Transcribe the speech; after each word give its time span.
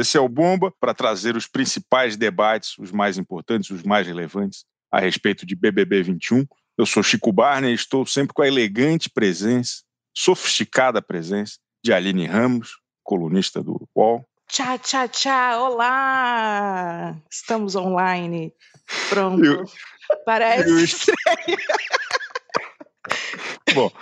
Esse 0.00 0.16
é 0.16 0.20
o 0.20 0.28
Bomba 0.28 0.72
para 0.80 0.94
trazer 0.94 1.36
os 1.36 1.46
principais 1.46 2.16
debates, 2.16 2.76
os 2.78 2.92
mais 2.92 3.18
importantes, 3.18 3.70
os 3.70 3.82
mais 3.82 4.06
relevantes 4.06 4.64
a 4.90 5.00
respeito 5.00 5.44
de 5.44 5.54
BBB 5.54 6.02
21. 6.02 6.46
Eu 6.78 6.86
sou 6.86 7.02
Chico 7.02 7.32
Barney 7.32 7.72
e 7.72 7.74
estou 7.74 8.06
sempre 8.06 8.34
com 8.34 8.42
a 8.42 8.48
elegante 8.48 9.08
presença, 9.08 9.82
sofisticada 10.14 11.00
presença 11.02 11.58
de 11.82 11.92
Aline 11.92 12.26
Ramos, 12.26 12.78
colunista 13.02 13.62
do 13.62 13.88
UOL. 13.94 14.24
Tchau, 14.48 14.78
tchau, 14.78 15.08
tchau. 15.08 15.72
Olá! 15.72 17.16
Estamos 17.30 17.74
online. 17.74 18.52
Pronto. 19.08 19.44
Eu, 19.44 19.64
Parece 20.24 21.10
eu... 21.10 21.56
Bom. 23.76 23.92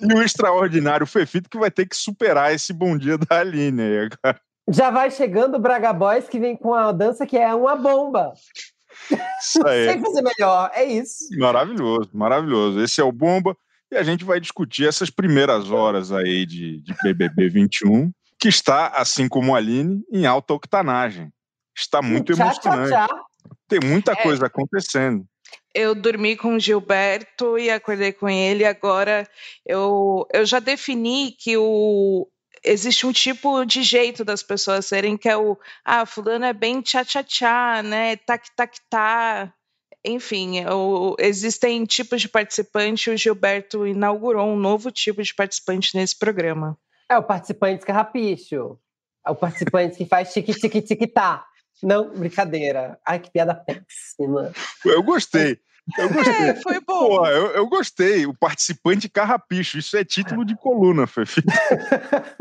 e 0.00 0.14
o 0.14 0.22
extraordinário 0.22 1.06
Fefito 1.06 1.50
que 1.50 1.58
vai 1.58 1.70
ter 1.70 1.86
que 1.86 1.94
superar 1.94 2.54
esse 2.54 2.72
bom 2.72 2.96
dia 2.96 3.18
da 3.18 3.40
Aline 3.40 3.82
aí 3.82 3.98
agora. 3.98 4.40
Já 4.68 4.90
vai 4.90 5.10
chegando 5.10 5.56
o 5.56 5.60
Braga 5.60 5.92
Boys 5.92 6.26
que 6.28 6.40
vem 6.40 6.56
com 6.56 6.72
a 6.72 6.90
dança 6.90 7.26
que 7.26 7.36
é 7.36 7.54
uma 7.54 7.76
bomba. 7.76 8.32
Isso 9.38 9.66
aí. 9.66 9.90
Sem 9.90 10.00
fazer 10.00 10.22
melhor, 10.22 10.70
é 10.72 10.84
isso. 10.84 11.24
Maravilhoso, 11.38 12.10
maravilhoso. 12.14 12.80
Esse 12.80 13.00
é 13.00 13.04
o 13.04 13.12
Bomba 13.12 13.56
e 13.90 13.96
a 13.96 14.02
gente 14.02 14.24
vai 14.24 14.40
discutir 14.40 14.86
essas 14.86 15.10
primeiras 15.10 15.70
horas 15.70 16.12
aí 16.12 16.46
de, 16.46 16.80
de 16.80 16.94
BBB 17.02 17.48
21, 17.48 18.10
que 18.38 18.48
está, 18.48 18.88
assim 18.88 19.28
como 19.28 19.54
a 19.54 19.58
Aline, 19.58 20.02
em 20.10 20.24
alta 20.24 20.54
octanagem. 20.54 21.30
Está 21.76 22.00
muito 22.00 22.32
tchá, 22.34 22.44
emocionante. 22.44 22.90
Tchá, 22.90 23.08
tchá. 23.08 23.16
Tem 23.68 23.80
muita 23.80 24.12
é. 24.12 24.16
coisa 24.16 24.46
acontecendo 24.46 25.26
eu 25.74 25.94
dormi 25.94 26.36
com 26.36 26.54
o 26.54 26.60
Gilberto 26.60 27.58
e 27.58 27.70
acordei 27.70 28.12
com 28.12 28.28
ele. 28.28 28.64
Agora 28.64 29.28
eu, 29.66 30.26
eu 30.32 30.44
já 30.44 30.58
defini 30.58 31.32
que 31.32 31.56
o, 31.56 32.28
existe 32.64 33.06
um 33.06 33.12
tipo 33.12 33.64
de 33.64 33.82
jeito 33.82 34.24
das 34.24 34.42
pessoas 34.42 34.86
serem 34.86 35.16
que 35.16 35.28
é 35.28 35.36
o 35.36 35.56
ah, 35.84 36.06
fulano 36.06 36.44
é 36.44 36.52
bem 36.52 36.80
tchá-tchá-tchá, 36.80 37.82
né? 37.82 38.16
Tac-tac-tá. 38.16 39.52
Enfim, 40.04 40.64
o, 40.66 41.14
existem 41.18 41.84
tipos 41.84 42.20
de 42.20 42.28
participante. 42.28 43.10
O 43.10 43.16
Gilberto 43.16 43.86
inaugurou 43.86 44.46
um 44.46 44.56
novo 44.56 44.90
tipo 44.90 45.22
de 45.22 45.34
participante 45.34 45.96
nesse 45.96 46.18
programa. 46.18 46.76
É 47.08 47.16
o 47.16 47.22
participante 47.22 47.84
carrapicho. 47.84 48.78
É 49.24 49.30
o 49.30 49.36
participante 49.36 49.96
que 49.96 50.06
faz 50.06 50.32
tique-tique-tique-tá. 50.32 51.46
Não, 51.82 52.10
brincadeira. 52.10 52.98
Ai, 53.04 53.18
que 53.18 53.30
piada 53.30 53.54
péssima. 53.54 54.52
Eu 54.84 55.02
gostei. 55.02 55.58
Eu 55.98 56.08
gostei. 56.12 56.48
É, 56.48 56.54
foi 56.54 56.80
bom. 56.80 57.08
Pô, 57.08 57.26
eu, 57.26 57.46
eu, 57.48 57.68
gostei. 57.68 58.24
O 58.24 58.34
participante 58.34 59.08
carrapicho. 59.08 59.78
Isso 59.78 59.96
é 59.96 60.04
título 60.04 60.44
de 60.44 60.56
coluna, 60.56 61.06
Fefi. 61.06 61.42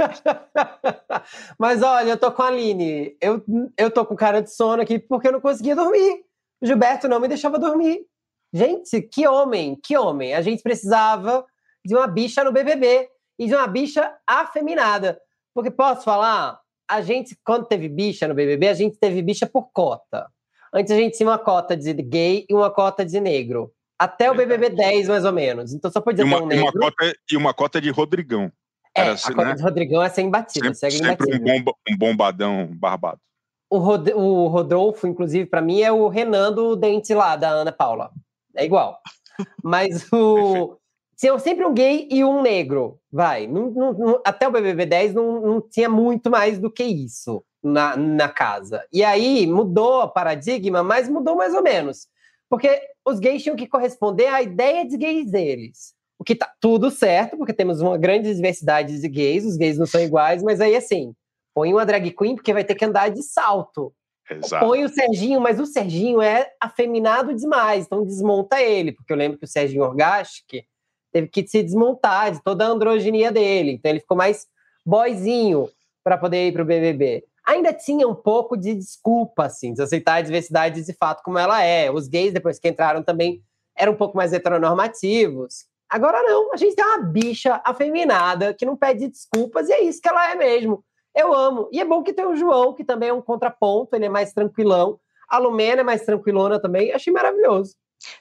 Mas 1.57 1.81
olha, 1.81 2.11
eu 2.11 2.17
tô 2.17 2.31
com 2.31 2.43
a 2.43 2.47
Aline. 2.47 3.17
Eu, 3.19 3.43
eu 3.77 3.89
tô 3.89 4.05
com 4.05 4.15
cara 4.15 4.41
de 4.41 4.53
sono 4.53 4.81
aqui 4.81 4.99
porque 4.99 5.27
eu 5.27 5.31
não 5.31 5.41
conseguia 5.41 5.75
dormir. 5.75 6.23
O 6.61 6.67
Gilberto 6.67 7.07
não 7.07 7.19
me 7.19 7.27
deixava 7.27 7.57
dormir. 7.57 8.05
Gente, 8.53 9.01
que 9.01 9.27
homem, 9.27 9.75
que 9.81 9.97
homem. 9.97 10.35
A 10.35 10.41
gente 10.41 10.61
precisava 10.61 11.43
de 11.83 11.95
uma 11.95 12.05
bicha 12.05 12.43
no 12.43 12.51
BBB 12.51 13.09
e 13.39 13.47
de 13.47 13.55
uma 13.55 13.65
bicha 13.65 14.13
afeminada. 14.27 15.19
Porque 15.53 15.71
posso 15.71 16.03
falar, 16.03 16.60
a 16.91 17.01
gente, 17.01 17.37
quando 17.45 17.65
teve 17.65 17.87
bicha 17.87 18.27
no 18.27 18.33
BBB, 18.33 18.67
a 18.67 18.73
gente 18.73 18.97
teve 18.97 19.21
bicha 19.21 19.47
por 19.47 19.71
cota. 19.71 20.27
Antes 20.73 20.91
a 20.91 20.95
gente 20.95 21.15
tinha 21.15 21.29
uma 21.29 21.39
cota 21.39 21.75
de 21.75 21.93
gay 21.93 22.45
e 22.49 22.53
uma 22.53 22.69
cota 22.69 23.05
de 23.05 23.17
negro. 23.21 23.71
Até 23.97 24.29
o 24.29 24.35
BBB 24.35 24.71
10, 24.71 25.07
mais 25.07 25.23
ou 25.23 25.31
menos. 25.31 25.73
Então 25.73 25.89
só 25.89 26.01
podia 26.01 26.25
e 26.25 26.27
uma, 26.27 26.39
ter 26.39 26.43
um 26.43 26.47
negro. 26.47 26.65
E 26.65 26.67
uma, 26.67 26.71
cota, 26.73 27.15
e 27.31 27.37
uma 27.37 27.53
cota 27.53 27.81
de 27.81 27.89
Rodrigão. 27.89 28.51
É, 28.93 29.03
assim, 29.03 29.31
a 29.31 29.35
cota 29.35 29.47
né? 29.47 29.55
de 29.55 29.63
Rodrigão 29.63 30.03
é 30.03 30.09
sem 30.09 30.29
batida. 30.29 30.73
Sempre, 30.73 30.97
sempre 30.97 31.35
um, 31.37 31.39
bomba, 31.39 31.73
um, 31.89 31.97
bombadão 31.97 32.69
barbado. 32.73 33.21
O, 33.69 33.77
Rod, 33.77 34.09
o 34.09 34.47
Rodolfo, 34.47 35.07
inclusive, 35.07 35.45
para 35.45 35.61
mim, 35.61 35.81
é 35.81 35.91
o 35.93 36.09
Renan 36.09 36.51
do 36.51 36.75
Dente 36.75 37.13
lá, 37.13 37.37
da 37.37 37.51
Ana 37.51 37.71
Paula. 37.71 38.11
É 38.53 38.65
igual. 38.65 38.99
Mas 39.63 40.11
o, 40.11 40.77
tinha 41.21 41.37
sempre 41.37 41.63
um 41.63 41.71
gay 41.71 42.07
e 42.09 42.25
um 42.25 42.41
negro, 42.41 42.99
vai. 43.11 43.45
Não, 43.45 43.69
não, 43.69 44.21
até 44.25 44.47
o 44.47 44.51
BBB 44.51 44.87
10 44.87 45.13
não, 45.13 45.39
não 45.39 45.61
tinha 45.61 45.87
muito 45.87 46.31
mais 46.31 46.57
do 46.57 46.71
que 46.71 46.83
isso 46.83 47.43
na, 47.61 47.95
na 47.95 48.27
casa. 48.27 48.83
E 48.91 49.03
aí 49.03 49.45
mudou 49.45 50.01
o 50.01 50.09
paradigma, 50.09 50.81
mas 50.81 51.07
mudou 51.07 51.35
mais 51.35 51.53
ou 51.53 51.61
menos. 51.61 52.07
Porque 52.49 52.81
os 53.05 53.19
gays 53.19 53.43
tinham 53.43 53.55
que 53.55 53.67
corresponder 53.67 54.25
à 54.33 54.41
ideia 54.41 54.83
de 54.83 54.97
gays 54.97 55.29
deles. 55.29 55.93
O 56.17 56.23
que 56.23 56.33
tá 56.33 56.51
tudo 56.59 56.89
certo, 56.89 57.37
porque 57.37 57.53
temos 57.53 57.81
uma 57.81 57.99
grande 57.99 58.33
diversidade 58.33 58.99
de 58.99 59.07
gays, 59.07 59.45
os 59.45 59.57
gays 59.57 59.77
não 59.77 59.85
são 59.85 60.01
iguais, 60.01 60.41
mas 60.41 60.59
aí 60.59 60.75
assim, 60.75 61.13
põe 61.53 61.71
uma 61.71 61.85
drag 61.85 62.09
queen 62.09 62.33
porque 62.33 62.51
vai 62.51 62.63
ter 62.63 62.73
que 62.73 62.85
andar 62.85 63.11
de 63.11 63.21
salto. 63.21 63.93
Exato. 64.27 64.65
Põe 64.65 64.83
o 64.83 64.89
Serginho, 64.89 65.39
mas 65.39 65.59
o 65.59 65.67
Serginho 65.67 66.19
é 66.19 66.51
afeminado 66.59 67.35
demais, 67.35 67.85
então 67.85 68.03
desmonta 68.03 68.59
ele, 68.59 68.91
porque 68.91 69.13
eu 69.13 69.17
lembro 69.17 69.37
que 69.37 69.45
o 69.45 69.47
Serginho 69.47 69.83
Orgastic 69.83 70.65
teve 71.11 71.27
que 71.27 71.47
se 71.47 71.61
desmontar 71.61 72.31
de 72.31 72.41
toda 72.43 72.65
a 72.65 72.69
androginia 72.69 73.31
dele. 73.31 73.73
Então 73.73 73.91
ele 73.91 73.99
ficou 73.99 74.17
mais 74.17 74.47
boyzinho 74.85 75.69
para 76.03 76.17
poder 76.17 76.47
ir 76.47 76.51
para 76.51 76.63
o 76.63 76.65
BBB. 76.65 77.23
Ainda 77.45 77.73
tinha 77.73 78.07
um 78.07 78.15
pouco 78.15 78.55
de 78.55 78.73
desculpa, 78.73 79.45
assim, 79.45 79.73
de 79.73 79.81
aceitar 79.81 80.15
a 80.15 80.21
diversidade 80.21 80.83
de 80.83 80.93
fato 80.93 81.23
como 81.23 81.37
ela 81.37 81.63
é. 81.63 81.91
Os 81.91 82.07
gays, 82.07 82.33
depois 82.33 82.59
que 82.59 82.69
entraram, 82.69 83.03
também 83.03 83.41
eram 83.75 83.93
um 83.93 83.97
pouco 83.97 84.15
mais 84.15 84.31
heteronormativos. 84.31 85.65
Agora 85.89 86.21
não, 86.23 86.53
a 86.53 86.57
gente 86.57 86.75
tem 86.75 86.85
uma 86.85 86.99
bicha 86.99 87.61
afeminada 87.65 88.53
que 88.53 88.65
não 88.65 88.77
pede 88.77 89.07
desculpas 89.07 89.67
e 89.67 89.73
é 89.73 89.81
isso 89.83 90.01
que 90.01 90.07
ela 90.07 90.31
é 90.31 90.35
mesmo. 90.35 90.83
Eu 91.13 91.33
amo. 91.33 91.67
E 91.71 91.81
é 91.81 91.85
bom 91.85 92.01
que 92.01 92.13
tem 92.13 92.25
o 92.25 92.35
João, 92.35 92.73
que 92.73 92.83
também 92.83 93.09
é 93.09 93.13
um 93.13 93.21
contraponto, 93.21 93.95
ele 93.95 94.05
é 94.05 94.09
mais 94.09 94.31
tranquilão. 94.31 94.99
A 95.27 95.37
Lumena 95.37 95.81
é 95.81 95.83
mais 95.83 96.05
tranquilona 96.05 96.61
também. 96.61 96.93
Achei 96.93 97.11
maravilhoso. 97.11 97.75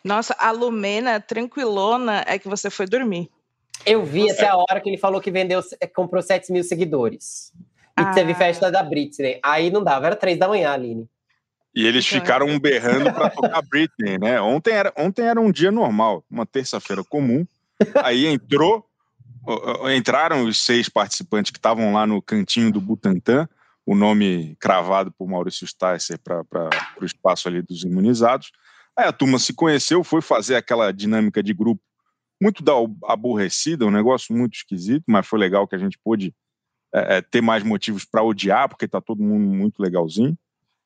Nossa, 0.05 0.35
a 0.39 0.51
Lumena, 0.51 1.21
tranquilona, 1.21 2.25
é 2.27 2.39
que 2.39 2.49
você 2.49 2.71
foi 2.71 2.87
dormir. 2.87 3.31
Eu 3.85 4.05
vi 4.05 4.23
você... 4.23 4.33
até 4.33 4.49
a 4.49 4.57
hora 4.57 4.81
que 4.81 4.89
ele 4.89 4.99
falou 4.99 5.21
que 5.21 5.31
vendeu, 5.31 5.61
é, 5.81 5.87
comprou 5.87 6.23
7 6.23 6.53
mil 6.53 6.63
seguidores. 6.63 7.53
E 7.99 8.03
ah. 8.03 8.13
teve 8.13 8.35
festa 8.35 8.71
da 8.71 8.83
Britney. 8.83 9.39
Aí 9.43 9.71
não 9.71 9.83
dava, 9.83 10.07
era 10.07 10.17
três 10.17 10.39
da 10.39 10.49
manhã, 10.49 10.73
Aline. 10.73 11.09
E 11.75 11.87
eles 11.87 12.07
então, 12.07 12.21
ficaram 12.21 12.59
berrando 12.59 13.13
para 13.13 13.31
tocar 13.31 13.63
Britney, 13.63 14.19
né? 14.19 14.41
Ontem 14.41 14.73
era, 14.73 14.93
ontem 14.97 15.23
era 15.23 15.41
um 15.41 15.53
dia 15.53 15.71
normal, 15.71 16.25
uma 16.31 16.45
terça-feira 16.45 17.05
comum. 17.05 17.47
Aí 18.03 18.27
entrou, 18.27 18.85
entraram 19.95 20.45
os 20.45 20.61
seis 20.63 20.89
participantes 20.89 21.51
que 21.51 21.59
estavam 21.59 21.93
lá 21.93 22.07
no 22.07 22.21
cantinho 22.21 22.73
do 22.73 22.81
Butantã, 22.81 23.49
o 23.87 23.95
nome 23.95 24.57
cravado 24.59 25.13
por 25.13 25.29
Maurício 25.29 25.67
Sticer 25.67 26.19
para 26.19 26.71
o 27.01 27.05
espaço 27.05 27.49
ali 27.49 27.63
dos 27.63 27.83
imunizados. 27.83 28.51
Aí 29.01 29.07
a 29.07 29.13
turma 29.15 29.39
se 29.39 29.55
conheceu, 29.55 30.05
foi 30.05 30.21
fazer 30.21 30.57
aquela 30.57 30.93
dinâmica 30.93 31.43
de 31.43 31.55
grupo 31.55 31.81
muito 32.41 32.63
da 32.63 32.73
aborrecida, 33.05 33.87
um 33.87 33.91
negócio 33.91 34.37
muito 34.37 34.57
esquisito, 34.57 35.05
mas 35.09 35.27
foi 35.27 35.39
legal 35.39 35.67
que 35.67 35.75
a 35.75 35.79
gente 35.79 35.99
pôde 36.05 36.35
é, 36.95 37.17
é 37.17 37.23
ter 37.23 37.41
mais 37.41 37.63
motivos 37.63 38.05
para 38.05 38.23
odiar, 38.23 38.69
porque 38.69 38.87
tá 38.87 39.01
todo 39.01 39.23
mundo 39.23 39.49
muito 39.49 39.81
legalzinho. 39.81 40.37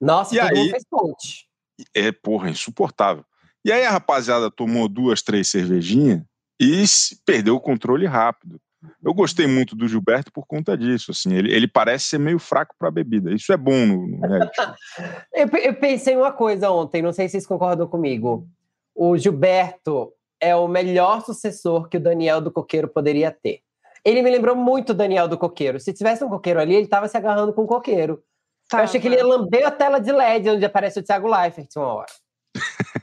Nossa, 0.01 0.33
e 0.33 0.39
todo 0.39 0.49
aí, 0.49 0.57
mundo 0.57 0.71
fez 0.71 0.85
ponte. 0.89 1.49
É, 1.93 2.13
porra, 2.13 2.51
insuportável. 2.51 3.25
E 3.65 3.73
aí 3.73 3.85
a 3.85 3.91
rapaziada 3.91 4.49
tomou 4.49 4.89
duas, 4.89 5.21
três 5.21 5.49
cervejinhas 5.49 6.23
e 6.61 6.85
perdeu 7.27 7.57
o 7.57 7.61
controle 7.61 8.07
rápido. 8.07 8.61
Eu 9.03 9.15
gostei 9.15 9.47
muito 9.47 9.77
do 9.77 9.89
Gilberto 9.89 10.33
por 10.33 10.47
conta 10.47 10.77
disso. 10.77 11.11
Assim, 11.11 11.35
ele, 11.35 11.53
ele 11.53 11.69
parece 11.69 12.07
ser 12.07 12.19
meio 12.19 12.39
fraco 12.39 12.75
para 12.79 12.91
bebida. 12.91 13.33
Isso 13.33 13.53
é 13.53 13.57
bom 13.57 13.87
no, 13.87 14.07
no 14.07 14.19
eu, 15.35 15.49
eu 15.63 15.75
pensei 15.75 16.17
uma 16.17 16.33
coisa 16.33 16.71
ontem, 16.71 17.03
não 17.03 17.13
sei 17.13 17.29
se 17.29 17.33
vocês 17.33 17.47
concordam 17.47 17.87
comigo. 17.87 18.49
O 18.95 19.17
Gilberto 19.17 20.13
é 20.41 20.55
o 20.55 20.69
melhor 20.69 21.23
sucessor 21.23 21.89
que 21.89 21.97
o 21.97 22.01
Daniel 22.01 22.41
do 22.41 22.51
Coqueiro 22.51 22.89
poderia 22.89 23.31
ter. 23.31 23.61
Ele 24.05 24.21
me 24.21 24.31
lembrou 24.31 24.55
muito 24.55 24.91
o 24.91 24.95
Daniel 24.95 25.27
do 25.27 25.39
Coqueiro. 25.39 25.81
Se 25.81 25.93
tivesse 25.93 26.23
um 26.23 26.29
coqueiro 26.29 26.61
ali, 26.61 26.75
ele 26.75 26.85
estava 26.85 27.09
se 27.09 27.17
agarrando 27.17 27.55
com 27.55 27.63
o 27.63 27.67
coqueiro. 27.67 28.23
Tá, 28.69 28.79
eu 28.79 28.85
achei 28.85 29.01
que 29.01 29.07
ele 29.07 29.17
ia 29.17 29.27
lamber 29.27 29.67
a 29.67 29.71
tela 29.71 29.99
de 29.99 30.13
LED 30.13 30.51
onde 30.51 30.65
aparece 30.65 30.99
o 30.99 31.03
Thiago 31.03 31.29
Leifert 31.29 31.69
uma 31.77 31.95
hora. 31.95 32.13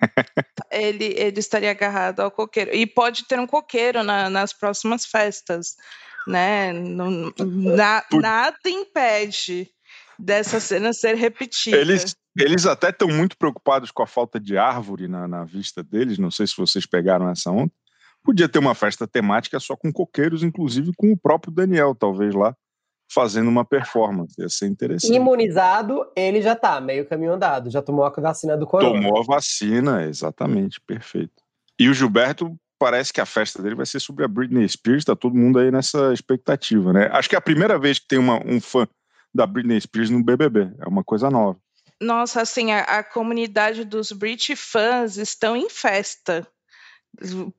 ele, 0.71 1.06
ele 1.18 1.39
estaria 1.39 1.71
agarrado 1.71 2.21
ao 2.21 2.31
coqueiro. 2.31 2.74
E 2.74 2.86
pode 2.86 3.27
ter 3.27 3.39
um 3.39 3.48
coqueiro 3.48 4.03
na, 4.03 4.30
nas 4.30 4.53
próximas 4.53 5.06
festas, 5.06 5.75
né? 6.27 6.74
Não, 6.74 7.33
na, 7.39 8.03
nada 8.12 8.57
impede 8.65 9.69
dessa 10.18 10.59
cena 10.59 10.94
ser 10.94 11.15
repetida. 11.15 11.77
Eles, 11.77 12.15
eles 12.38 12.65
até 12.65 12.89
estão 12.89 13.07
muito 13.07 13.38
preocupados 13.38 13.92
com 13.92 14.03
a 14.03 14.07
falta 14.07 14.39
de 14.39 14.57
árvore 14.57 15.07
na, 15.07 15.27
na 15.27 15.44
vista 15.44 15.83
deles. 15.83 16.18
Não 16.18 16.31
sei 16.31 16.48
se 16.48 16.57
vocês 16.57 16.86
pegaram 16.86 17.30
essa 17.30 17.51
ontem. 17.51 17.75
Podia 18.24 18.48
ter 18.48 18.59
uma 18.59 18.75
festa 18.75 19.07
temática 19.07 19.59
só 19.59 19.75
com 19.75 19.92
coqueiros, 19.92 20.44
inclusive 20.44 20.92
com 20.95 21.12
o 21.12 21.18
próprio 21.18 21.51
Daniel, 21.51 21.95
talvez 21.95 22.36
lá 22.36 22.56
fazendo 23.13 23.50
uma 23.50 23.66
performance. 23.66 24.34
Ia 24.40 24.48
ser 24.48 24.68
interessante. 24.68 25.13
Imunizado, 25.13 26.06
ele 26.16 26.42
já 26.42 26.56
tá, 26.56 26.80
meio 26.80 27.06
caminho 27.06 27.34
andado. 27.34 27.69
Já 27.69 27.81
tomou 27.81 28.06
a 28.06 28.10
vacina 28.10 28.56
do 28.56 28.66
corona. 28.66 29.02
Tomou 29.02 29.19
a 29.19 29.24
vacina, 29.24 30.06
exatamente, 30.06 30.80
perfeito. 30.80 31.34
E 31.78 31.90
o 31.90 31.94
Gilberto, 31.94 32.56
parece 32.80 33.12
que 33.12 33.19
a 33.19 33.25
festa 33.25 33.62
dele 33.62 33.75
vai 33.75 33.86
ser 33.86 34.00
sobre 34.00 34.24
a 34.24 34.28
Britney 34.28 34.68
Spears, 34.68 35.04
tá 35.04 35.16
todo 35.16 35.36
mundo 35.36 35.60
aí 35.60 35.69
nessa 35.69 36.13
expectativa, 36.13 36.94
né? 36.94 37.10
Acho 37.12 37.30
que 37.30 37.36
é 37.36 37.38
a 37.38 37.42
primeira 37.42 37.78
vez 37.78 38.00
que 38.00 38.08
tem 38.08 38.19
uma, 38.19 38.42
um 38.46 38.62
fã 38.62 38.88
da 39.34 39.46
Britney 39.46 39.80
Spears 39.81 40.10
no 40.10 40.24
BBB. 40.24 40.72
É 40.80 40.88
uma 40.88 41.04
coisa 41.04 41.30
nova. 41.30 41.60
Nossa, 42.00 42.42
assim, 42.42 42.72
a, 42.72 42.81
a 42.81 43.04
comunidade 43.04 43.84
dos 43.84 44.12
Brit 44.12 44.56
fãs 44.56 45.18
estão 45.18 45.56
em 45.56 45.69
festa. 45.69 46.48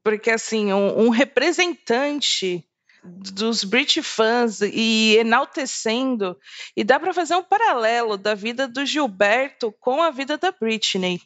Porque, 0.03 0.31
assim, 0.31 0.73
um, 0.73 1.07
um 1.07 1.09
representante 1.11 2.65
dos 3.05 3.65
Brit 3.65 4.03
fãs 4.03 4.61
e 4.61 5.17
enaltecendo. 5.19 6.37
E 6.77 6.85
dá 6.85 7.01
para 7.01 7.13
fazer 7.13 7.35
um 7.35 7.43
paralelo 7.43 8.17
da 8.17 8.35
vida 8.35 8.69
do 8.69 8.87
Gilberto 8.87 9.73
com 9.81 10.03
a 10.03 10.11
vida 10.11 10.39
da 10.39 10.53
Britney. 10.53 11.21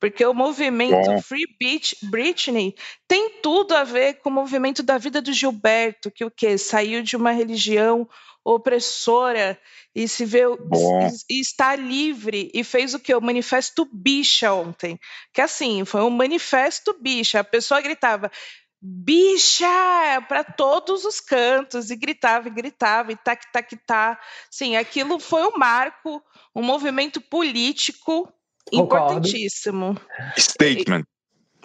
Porque 0.00 0.24
o 0.24 0.32
movimento 0.32 1.10
é. 1.10 1.20
Free 1.20 1.44
Beach 1.60 1.94
Britney 2.04 2.74
tem 3.06 3.38
tudo 3.42 3.74
a 3.74 3.84
ver 3.84 4.14
com 4.14 4.30
o 4.30 4.32
movimento 4.32 4.82
da 4.82 4.96
vida 4.96 5.20
do 5.20 5.30
Gilberto, 5.30 6.10
que 6.10 6.24
o 6.24 6.30
quê? 6.30 6.56
Saiu 6.56 7.02
de 7.02 7.16
uma 7.16 7.32
religião 7.32 8.08
opressora 8.42 9.60
e 9.94 10.08
se 10.08 10.24
vê 10.24 10.44
e 11.28 11.40
está 11.40 11.76
livre 11.76 12.50
e 12.54 12.64
fez 12.64 12.94
o 12.94 12.98
que? 12.98 13.14
O 13.14 13.20
manifesto 13.20 13.86
bicha 13.92 14.52
ontem. 14.52 14.98
Que 15.32 15.42
assim, 15.42 15.84
foi 15.84 16.02
um 16.02 16.10
manifesto 16.10 16.96
bicha. 16.98 17.40
A 17.40 17.44
pessoa 17.44 17.82
gritava: 17.82 18.30
bicha 18.82 19.66
para 20.26 20.42
todos 20.42 21.04
os 21.04 21.20
cantos 21.20 21.90
e 21.90 21.96
gritava 21.96 22.48
e 22.48 22.50
gritava 22.50 23.12
e 23.12 23.16
tac 23.16 23.50
tac 23.52 23.76
tá. 23.86 24.18
Sim 24.50 24.76
aquilo 24.76 25.18
foi 25.18 25.46
um 25.46 25.56
marco 25.56 26.22
um 26.54 26.62
movimento 26.62 27.20
político 27.20 28.32
Concordo. 28.70 29.18
importantíssimo. 29.18 29.96
Statement. 30.36 31.04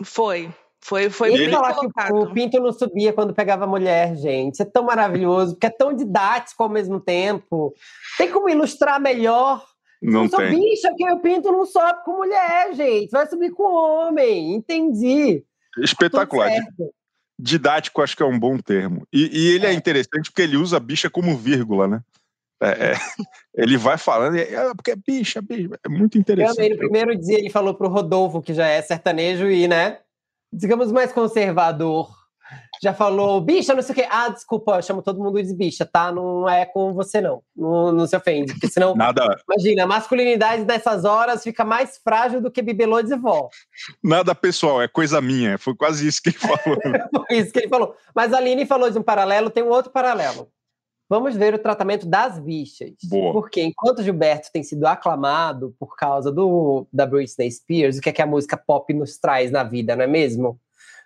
Foi 0.04 0.54
foi 0.82 1.10
foi 1.10 1.34
e 1.34 1.38
bem 1.38 1.52
falar 1.52 1.74
colocado. 1.74 2.08
que 2.08 2.14
o 2.14 2.34
pinto 2.34 2.60
não 2.60 2.74
subia 2.74 3.14
quando 3.14 3.34
pegava 3.34 3.66
mulher 3.66 4.16
gente. 4.18 4.56
Isso 4.56 4.64
é 4.64 4.66
tão 4.66 4.84
maravilhoso 4.84 5.54
porque 5.54 5.68
é 5.68 5.72
tão 5.72 5.94
didático 5.94 6.62
ao 6.62 6.70
mesmo 6.70 7.00
tempo. 7.00 7.74
Tem 8.18 8.30
como 8.30 8.50
ilustrar 8.50 9.00
melhor? 9.00 9.66
Não, 10.02 10.24
não 10.24 10.30
tem. 10.30 10.50
bicha 10.52 10.94
que 10.96 11.10
o 11.10 11.20
pinto 11.20 11.52
não 11.52 11.66
sobe 11.66 12.04
com 12.04 12.18
mulher 12.18 12.74
gente. 12.74 13.10
Vai 13.10 13.26
subir 13.28 13.52
com 13.52 13.64
homem. 13.64 14.54
Entendi. 14.54 15.44
Espetacular 15.78 16.52
didático 17.40 18.02
acho 18.02 18.16
que 18.16 18.24
é 18.24 18.26
um 18.26 18.40
bom 18.40 18.58
termo. 18.58 19.08
E, 19.12 19.30
e 19.32 19.56
ele 19.56 19.66
é. 19.66 19.70
é. 19.72 19.74
interessante 19.74 20.32
porque 20.32 20.42
ele 20.42 20.58
usa 20.58 20.80
bicha 20.80 21.10
como 21.10 21.38
vírgula, 21.38 21.88
né? 21.88 22.02
É, 22.62 22.92
é, 22.92 22.94
ele 23.54 23.78
vai 23.78 23.98
falando, 23.98 24.38
é, 24.38 24.74
porque 24.74 24.92
é 24.92 24.96
bicha, 24.96 25.42
bicha, 25.42 25.78
é 25.84 25.90
muito 25.90 26.18
interessante. 26.18 26.56
Também, 26.56 26.72
no 26.72 26.78
primeiro 26.78 27.18
dia 27.18 27.38
ele 27.38 27.50
falou 27.50 27.74
pro 27.74 27.90
Rodolfo, 27.90 28.42
que 28.42 28.54
já 28.54 28.68
é 28.68 28.82
sertanejo 28.82 29.50
e, 29.50 29.68
né, 29.68 30.00
digamos 30.52 30.92
mais 30.92 31.12
conservador, 31.12 32.10
já 32.82 32.94
falou, 32.94 33.42
bicha, 33.42 33.74
não 33.74 33.82
sei 33.82 33.94
o 33.94 33.96
quê. 33.96 34.08
Ah, 34.10 34.30
desculpa, 34.30 34.76
eu 34.76 34.82
chamo 34.82 35.02
todo 35.02 35.22
mundo 35.22 35.42
de 35.42 35.54
bicha, 35.54 35.86
tá? 35.86 36.12
Não 36.12 36.48
é 36.48 36.66
com 36.66 36.94
você, 36.94 37.22
não. 37.22 37.42
Não, 37.56 37.92
não 37.92 38.08
se 38.08 38.16
ofende. 38.16 38.54
Porque 38.54 38.68
senão. 38.68 38.96
Nada. 38.96 39.24
Imagina, 39.50 39.84
a 39.84 39.88
masculinidade 39.88 40.64
nessas 40.64 41.06
horas 41.06 41.44
fica 41.44 41.64
mais 41.64 42.00
frágil 42.04 42.42
do 42.42 42.52
que 42.52 42.62
bibelô 42.62 43.02
de 43.02 43.16
vó. 43.16 43.50
Nada 44.04 44.36
pessoal, 44.36 44.82
é 44.82 44.88
coisa 44.88 45.22
minha. 45.22 45.58
Foi 45.58 45.76
quase 45.76 46.08
isso 46.08 46.22
que 46.22 46.30
ele 46.30 46.38
falou. 46.38 46.80
Foi 47.28 47.38
isso 47.38 47.52
que 47.52 47.60
ele 47.60 47.70
falou. 47.70 47.96
Mas 48.14 48.34
a 48.34 48.38
Aline 48.38 48.66
falou 48.66 48.90
de 48.90 49.00
um 49.00 49.04
paralelo, 49.04 49.50
tem 49.50 49.64
um 49.64 49.70
outro 49.70 49.92
paralelo. 49.92 50.50
Vamos 51.08 51.36
ver 51.36 51.54
o 51.54 51.60
tratamento 51.60 52.08
das 52.08 52.40
bichas. 52.40 52.94
Boa. 53.04 53.32
Porque 53.32 53.62
enquanto 53.62 54.02
Gilberto 54.02 54.52
tem 54.52 54.64
sido 54.64 54.86
aclamado 54.86 55.76
por 55.80 55.96
causa 55.96 56.32
do, 56.32 56.88
da 56.92 57.06
Britney 57.06 57.52
Spears, 57.52 57.98
o 57.98 58.02
que 58.02 58.10
é 58.10 58.12
que 58.12 58.22
a 58.22 58.26
música 58.26 58.58
pop 58.58 58.92
nos 58.92 59.18
traz 59.18 59.52
na 59.52 59.64
vida, 59.64 59.96
não 59.96 60.04
é 60.04 60.08
mesmo? 60.08 60.60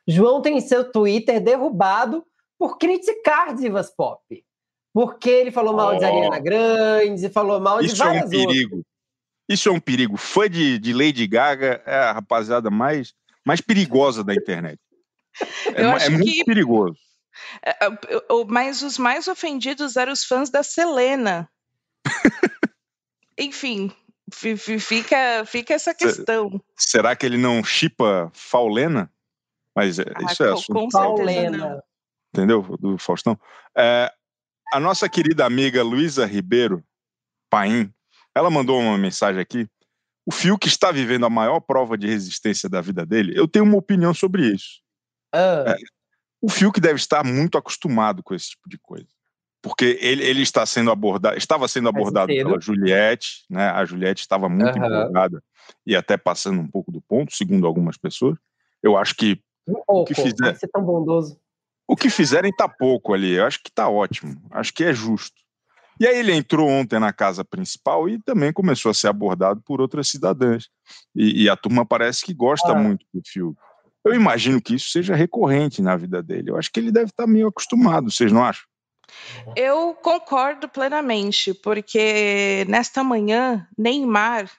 João 0.10 0.42
tem 0.42 0.60
seu 0.60 0.92
Twitter 0.92 1.40
derrubado 1.40 2.26
por 2.58 2.78
criticar 2.80 3.56
divas 3.56 3.92
pop. 3.96 4.44
Porque 4.92 5.30
ele 5.30 5.52
falou 5.52 5.76
mal 5.76 5.94
oh. 5.96 5.98
de 6.00 6.04
Ariana 6.04 6.40
Grande, 6.40 7.30
falou 7.30 7.60
mal 7.60 7.80
Isso 7.80 7.94
de 7.94 8.00
várias 8.00 8.24
é 8.24 8.26
um 8.26 8.30
perigo. 8.30 8.76
Outras. 8.78 8.94
Isso 9.48 9.70
é 9.70 9.72
um 9.72 9.80
perigo. 9.80 10.18
Fã 10.18 10.50
de, 10.50 10.80
de 10.80 10.94
Lady 10.94 11.28
Gaga 11.28 11.82
é 11.86 11.96
a 11.96 12.14
rapaziada 12.14 12.72
mais, 12.72 13.14
mais 13.46 13.62
perigosa 13.62 14.24
da 14.24 14.34
internet. 14.34 14.80
É, 15.74 16.06
é 16.06 16.10
muito 16.10 16.26
que... 16.26 16.44
perigoso. 16.44 16.98
É, 17.64 17.86
é, 17.86 17.90
mas 18.48 18.82
os 18.82 18.98
mais 18.98 19.28
ofendidos 19.28 19.96
eram 19.96 20.12
os 20.12 20.26
fãs 20.26 20.50
da 20.50 20.64
Selena. 20.64 21.48
Enfim, 23.38 23.90
fica, 24.34 25.46
fica 25.46 25.76
essa 25.76 25.94
questão. 25.94 26.60
Será 26.76 27.16
que 27.16 27.26
ele 27.26 27.38
não 27.38 27.64
chipa 27.64 28.30
Faulena? 28.34 29.10
Mas 29.80 29.98
é, 29.98 30.04
ah, 30.14 30.32
isso 30.32 30.44
é 30.44 30.52
assunto. 30.52 30.90
Paulena. 30.90 31.82
Entendeu? 32.34 32.62
Do 32.80 32.98
Faustão. 32.98 33.40
É, 33.78 34.12
a 34.74 34.80
nossa 34.80 35.08
querida 35.08 35.46
amiga 35.46 35.82
Luísa 35.82 36.26
Ribeiro 36.26 36.84
Paim, 37.50 37.90
ela 38.36 38.50
mandou 38.50 38.78
uma 38.78 38.98
mensagem 38.98 39.40
aqui. 39.40 39.68
O 40.26 40.32
Fiuk 40.32 40.68
está 40.68 40.92
vivendo 40.92 41.26
a 41.26 41.30
maior 41.30 41.62
prova 41.62 41.98
de 41.98 42.08
resistência 42.08 42.68
da 42.68 42.82
vida 42.82 43.06
dele. 43.06 43.32
Eu 43.36 43.48
tenho 43.48 43.64
uma 43.64 43.78
opinião 43.78 44.14
sobre 44.14 44.48
isso. 44.54 44.82
Uh. 45.34 45.70
É, 45.70 45.78
o 46.42 46.50
Fiuk 46.50 46.82
deve 46.82 46.96
estar 46.96 47.24
muito 47.24 47.58
acostumado 47.58 48.22
com 48.22 48.36
esse 48.36 48.50
tipo 48.50 48.68
de 48.68 48.78
coisa. 48.78 49.08
Porque 49.62 49.98
ele, 50.02 50.24
ele 50.24 50.42
está 50.42 50.66
sendo 50.66 50.92
abordado, 50.92 51.38
estava 51.38 51.70
sendo 51.70 51.88
abordado 51.88 52.28
pela 52.28 52.60
Juliette, 52.60 53.46
né? 53.50 53.70
A 53.70 53.86
Juliette 53.86 54.22
estava 54.22 54.50
muito 54.50 54.78
uhum. 54.78 54.86
empolgada 54.86 55.42
e 55.86 55.96
até 55.96 56.18
passando 56.18 56.60
um 56.60 56.68
pouco 56.68 56.92
do 56.92 57.02
ponto, 57.02 57.34
segundo 57.34 57.66
algumas 57.66 57.98
pessoas. 57.98 58.38
Eu 58.84 58.98
acho 58.98 59.16
que 59.16 59.42
pouco, 59.74 60.02
o 60.02 60.06
que 60.06 60.16
fizer... 60.16 60.56
ser 60.56 60.68
tão 60.68 60.84
bondoso. 60.84 61.40
O 61.88 61.96
que 61.96 62.10
fizerem 62.10 62.52
tá 62.56 62.70
pouco 62.70 63.14
ali, 63.14 63.34
eu 63.34 63.46
acho 63.46 63.64
que 63.64 63.72
tá 63.72 63.90
ótimo, 63.90 64.40
acho 64.52 64.72
que 64.74 64.84
é 64.84 64.94
justo. 64.94 65.36
E 66.00 66.08
aí 66.08 66.18
ele 66.18 66.32
entrou 66.32 66.70
ontem 66.70 67.00
na 67.00 67.12
casa 67.12 67.44
principal 67.44 68.08
e 68.08 68.18
também 68.20 68.54
começou 68.54 68.90
a 68.90 68.94
ser 68.94 69.08
abordado 69.08 69.62
por 69.62 69.82
outras 69.82 70.08
cidadãs. 70.08 70.70
E, 71.14 71.44
e 71.44 71.50
a 71.50 71.58
turma 71.58 71.86
parece 71.86 72.24
que 72.24 72.34
gosta 72.34 72.72
ah. 72.72 72.76
muito 72.76 73.06
do 73.14 73.22
Fiuk. 73.26 73.60
Eu 74.06 74.14
imagino 74.14 74.62
que 74.62 74.76
isso 74.76 74.92
seja 74.92 75.14
recorrente 75.14 75.82
na 75.82 75.98
vida 75.98 76.24
dele. 76.24 76.52
Eu 76.52 76.58
acho 76.58 76.72
que 76.72 76.80
ele 76.80 76.92
deve 76.92 77.08
estar 77.08 77.26
tá 77.26 77.30
meio 77.30 77.48
acostumado, 77.48 78.10
vocês 78.10 78.32
não 78.32 78.44
acham? 78.44 78.64
Eu 79.56 79.94
concordo 79.96 80.70
plenamente, 80.70 81.54
porque 81.54 82.66
nesta 82.70 83.04
manhã, 83.04 83.68
Neymar 83.78 84.50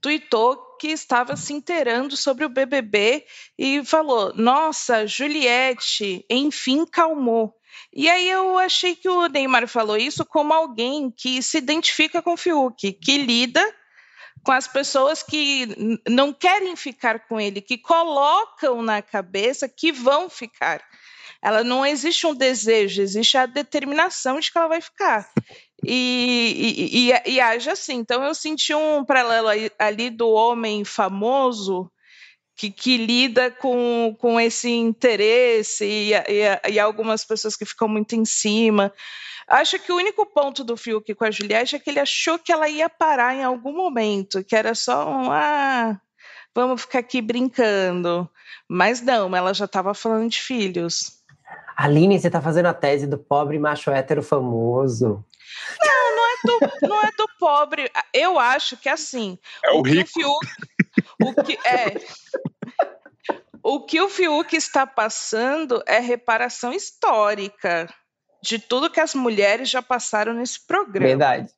tuitou 0.00 0.76
que 0.78 0.88
estava 0.88 1.36
se 1.36 1.52
inteirando 1.52 2.16
sobre 2.16 2.44
o 2.44 2.48
BBB 2.48 3.24
e 3.58 3.84
falou: 3.84 4.32
Nossa, 4.34 5.06
Juliette, 5.06 6.24
enfim, 6.28 6.86
calmou. 6.86 7.54
E 7.92 8.08
aí 8.08 8.28
eu 8.28 8.58
achei 8.58 8.96
que 8.96 9.08
o 9.08 9.26
Neymar 9.26 9.66
falou 9.68 9.96
isso 9.96 10.24
como 10.24 10.52
alguém 10.52 11.10
que 11.10 11.42
se 11.42 11.58
identifica 11.58 12.22
com 12.22 12.34
o 12.34 12.36
Fiuk, 12.36 12.92
que 12.94 13.18
lida 13.18 13.64
com 14.42 14.52
as 14.52 14.66
pessoas 14.66 15.22
que 15.22 15.98
não 16.08 16.32
querem 16.32 16.74
ficar 16.74 17.26
com 17.26 17.40
ele, 17.40 17.60
que 17.60 17.76
colocam 17.76 18.80
na 18.80 19.02
cabeça 19.02 19.68
que 19.68 19.92
vão 19.92 20.30
ficar. 20.30 20.82
Ela 21.42 21.64
não 21.64 21.84
existe 21.84 22.26
um 22.26 22.34
desejo, 22.34 23.02
existe 23.02 23.36
a 23.36 23.46
determinação 23.46 24.38
de 24.40 24.50
que 24.50 24.58
ela 24.58 24.68
vai 24.68 24.80
ficar 24.80 25.30
e, 25.84 27.10
e, 27.26 27.32
e, 27.32 27.40
age 27.40 27.70
assim. 27.70 27.94
Então 27.94 28.22
eu 28.22 28.34
senti 28.34 28.74
um 28.74 29.04
paralelo 29.04 29.48
ali 29.78 30.10
do 30.10 30.28
homem 30.30 30.84
famoso 30.84 31.90
que, 32.56 32.70
que, 32.70 32.98
lida 32.98 33.50
com, 33.50 34.14
com 34.18 34.38
esse 34.38 34.70
interesse 34.70 35.84
e, 35.84 36.12
e, 36.12 36.72
e, 36.72 36.78
algumas 36.78 37.24
pessoas 37.24 37.56
que 37.56 37.64
ficam 37.64 37.88
muito 37.88 38.14
em 38.14 38.24
cima. 38.24 38.92
Acho 39.48 39.78
que 39.78 39.90
o 39.90 39.96
único 39.96 40.26
ponto 40.26 40.62
do 40.62 40.76
Fiuk 40.76 41.14
com 41.14 41.24
a 41.24 41.30
Juliette 41.30 41.76
é 41.76 41.78
que 41.78 41.90
ele 41.90 41.98
achou 41.98 42.38
que 42.38 42.52
ela 42.52 42.68
ia 42.68 42.88
parar 42.88 43.34
em 43.34 43.42
algum 43.42 43.72
momento, 43.72 44.44
que 44.44 44.54
era 44.54 44.74
só 44.74 45.08
um 45.08 45.32
ah, 45.32 45.98
vamos 46.54 46.82
ficar 46.82 47.00
aqui 47.00 47.20
brincando. 47.20 48.30
Mas 48.68 49.00
não, 49.00 49.34
ela 49.34 49.52
já 49.52 49.64
estava 49.64 49.94
falando 49.94 50.28
de 50.30 50.40
filhos. 50.40 51.19
Aline, 51.80 52.20
você 52.20 52.26
está 52.26 52.42
fazendo 52.42 52.66
a 52.66 52.74
tese 52.74 53.06
do 53.06 53.16
pobre 53.16 53.58
macho 53.58 53.90
hétero 53.90 54.22
famoso. 54.22 55.24
Não, 55.82 56.16
não 56.16 56.26
é 56.26 56.36
do, 56.44 56.88
não 56.88 57.02
é 57.02 57.10
do 57.16 57.26
pobre. 57.38 57.90
Eu 58.12 58.38
acho 58.38 58.76
que 58.76 58.86
assim. 58.86 59.38
É 59.64 59.70
o, 59.70 59.78
o 59.78 59.82
rico. 59.82 60.10
Que 60.12 60.24
o, 60.24 60.38
Fiuk, 60.38 61.38
o 61.38 61.42
que 61.42 61.58
é. 61.66 61.94
O 63.62 63.80
que 63.86 64.00
o 64.00 64.10
Fiuk 64.10 64.54
está 64.54 64.86
passando 64.86 65.82
é 65.86 65.98
reparação 65.98 66.70
histórica 66.70 67.88
de 68.42 68.58
tudo 68.58 68.90
que 68.90 69.00
as 69.00 69.14
mulheres 69.14 69.70
já 69.70 69.80
passaram 69.80 70.34
nesse 70.34 70.66
programa. 70.66 71.06
Verdade. 71.06 71.48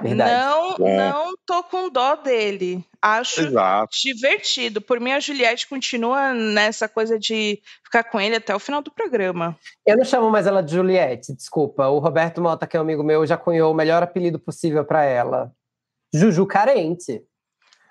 Verdade. 0.00 0.78
Não, 0.78 0.86
é. 0.86 0.96
não 0.96 1.34
tô 1.44 1.62
com 1.64 1.90
dó 1.90 2.14
dele. 2.14 2.84
Acho 3.02 3.40
Exato. 3.40 3.90
divertido. 4.00 4.80
Por 4.80 5.00
mim, 5.00 5.12
a 5.12 5.20
Juliette 5.20 5.68
continua 5.68 6.32
nessa 6.32 6.88
coisa 6.88 7.18
de 7.18 7.60
ficar 7.84 8.04
com 8.04 8.20
ele 8.20 8.36
até 8.36 8.54
o 8.54 8.60
final 8.60 8.80
do 8.80 8.92
programa. 8.92 9.58
Eu 9.84 9.96
não 9.96 10.04
chamo 10.04 10.30
mais 10.30 10.46
ela 10.46 10.62
de 10.62 10.72
Juliette, 10.72 11.34
desculpa. 11.34 11.88
O 11.88 11.98
Roberto 11.98 12.40
Mota, 12.40 12.66
que 12.66 12.76
é 12.76 12.80
um 12.80 12.82
amigo 12.82 13.02
meu, 13.02 13.26
já 13.26 13.36
cunhou 13.36 13.72
o 13.72 13.74
melhor 13.74 14.02
apelido 14.02 14.38
possível 14.38 14.84
para 14.84 15.02
ela. 15.04 15.52
Juju 16.14 16.46
Carente. 16.46 17.22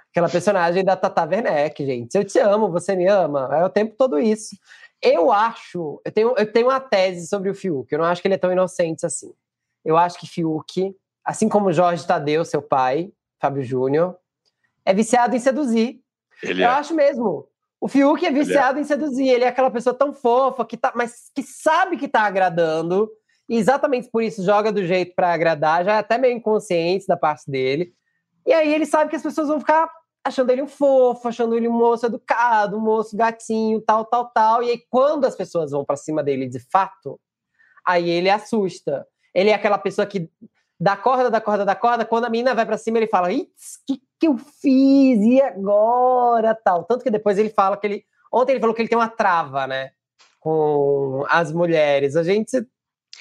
Aquela 0.09 0.29
personagem 0.29 0.83
da 0.83 0.95
Tata 0.95 1.25
Werneck, 1.25 1.85
gente. 1.85 2.15
Eu 2.15 2.23
te 2.23 2.39
amo, 2.39 2.71
você 2.71 2.95
me 2.95 3.07
ama. 3.07 3.49
É 3.51 3.65
o 3.65 3.69
tempo 3.69 3.95
todo 3.97 4.17
isso. 4.17 4.57
Eu 5.01 5.31
acho, 5.31 6.01
eu 6.03 6.11
tenho, 6.11 6.33
eu 6.37 6.51
tenho 6.51 6.67
uma 6.67 6.79
tese 6.79 7.27
sobre 7.27 7.49
o 7.49 7.53
Fiuk. 7.53 7.91
Eu 7.91 7.99
não 7.99 8.05
acho 8.05 8.21
que 8.21 8.27
ele 8.27 8.35
é 8.35 8.39
tão 8.39 8.51
inocente 8.51 9.05
assim. 9.05 9.31
Eu 9.85 9.95
acho 9.95 10.17
que 10.19 10.27
Fiuk 10.27 10.95
assim 11.27 11.49
como 11.49 11.73
Jorge 11.73 12.07
Tadeu, 12.07 12.45
seu 12.45 12.61
pai, 12.61 13.11
Fábio 13.37 13.61
Júnior, 13.61 14.15
é 14.85 14.93
viciado 14.93 15.35
em 15.35 15.39
seduzir. 15.39 15.99
Ele 16.41 16.63
Eu 16.63 16.69
é. 16.69 16.71
acho 16.71 16.95
mesmo. 16.95 17.45
O 17.81 17.89
Fiuk 17.89 18.25
é, 18.25 18.29
é. 18.29 18.31
viciado 18.31 18.79
é. 18.79 18.81
em 18.81 18.85
seduzir. 18.85 19.27
Ele 19.27 19.43
é 19.43 19.49
aquela 19.49 19.69
pessoa 19.69 19.93
tão 19.93 20.13
fofa, 20.13 20.63
que 20.63 20.77
tá, 20.77 20.93
mas 20.95 21.29
que 21.35 21.43
sabe 21.43 21.97
que 21.97 22.07
tá 22.07 22.21
agradando. 22.21 23.09
E 23.49 23.57
exatamente 23.57 24.09
por 24.09 24.23
isso 24.23 24.41
joga 24.41 24.71
do 24.71 24.85
jeito 24.85 25.13
para 25.15 25.33
agradar, 25.33 25.83
já 25.83 25.95
é 25.95 25.99
até 25.99 26.17
meio 26.17 26.35
inconsciente 26.35 27.05
da 27.07 27.17
parte 27.17 27.51
dele. 27.51 27.93
E 28.45 28.53
aí 28.53 28.73
ele 28.73 28.85
sabe 28.85 29.09
que 29.09 29.15
as 29.17 29.23
pessoas 29.23 29.49
vão 29.49 29.59
ficar 29.59 29.91
achando 30.23 30.49
ele 30.49 30.61
um 30.61 30.67
fofo, 30.67 31.27
achando 31.27 31.55
ele 31.55 31.67
um 31.67 31.73
moço 31.73 32.05
educado, 32.05 32.77
um 32.77 32.81
moço 32.81 33.15
gatinho, 33.17 33.81
tal, 33.81 34.05
tal, 34.05 34.31
tal. 34.31 34.63
E 34.63 34.71
aí 34.71 34.81
quando 34.89 35.25
as 35.25 35.35
pessoas 35.35 35.71
vão 35.71 35.83
para 35.83 35.97
cima 35.97 36.23
dele 36.23 36.47
de 36.47 36.59
fato, 36.71 37.19
aí 37.85 38.09
ele 38.09 38.29
assusta. 38.29 39.05
Ele 39.33 39.49
é 39.49 39.53
aquela 39.53 39.77
pessoa 39.77 40.05
que 40.07 40.29
dá 40.79 40.95
corda, 40.95 41.29
dá 41.29 41.41
corda, 41.41 41.65
dá 41.65 41.75
corda. 41.75 42.05
Quando 42.05 42.25
a 42.25 42.29
menina 42.29 42.53
vai 42.53 42.65
para 42.65 42.77
cima, 42.77 42.97
ele 42.97 43.07
fala: 43.07 43.29
o 43.29 43.31
que, 43.31 44.01
que 44.19 44.27
eu 44.27 44.37
fiz? 44.37 45.21
E 45.21 45.41
agora? 45.41 46.55
Tal. 46.55 46.83
Tanto 46.83 47.03
que 47.03 47.11
depois 47.11 47.37
ele 47.37 47.49
fala 47.49 47.77
que 47.77 47.87
ele. 47.87 48.05
Ontem 48.31 48.53
ele 48.53 48.59
falou 48.59 48.75
que 48.75 48.81
ele 48.81 48.89
tem 48.89 48.97
uma 48.97 49.09
trava, 49.09 49.65
né? 49.67 49.91
Com 50.39 51.25
as 51.29 51.51
mulheres. 51.51 52.15
A 52.15 52.23
gente. 52.23 52.65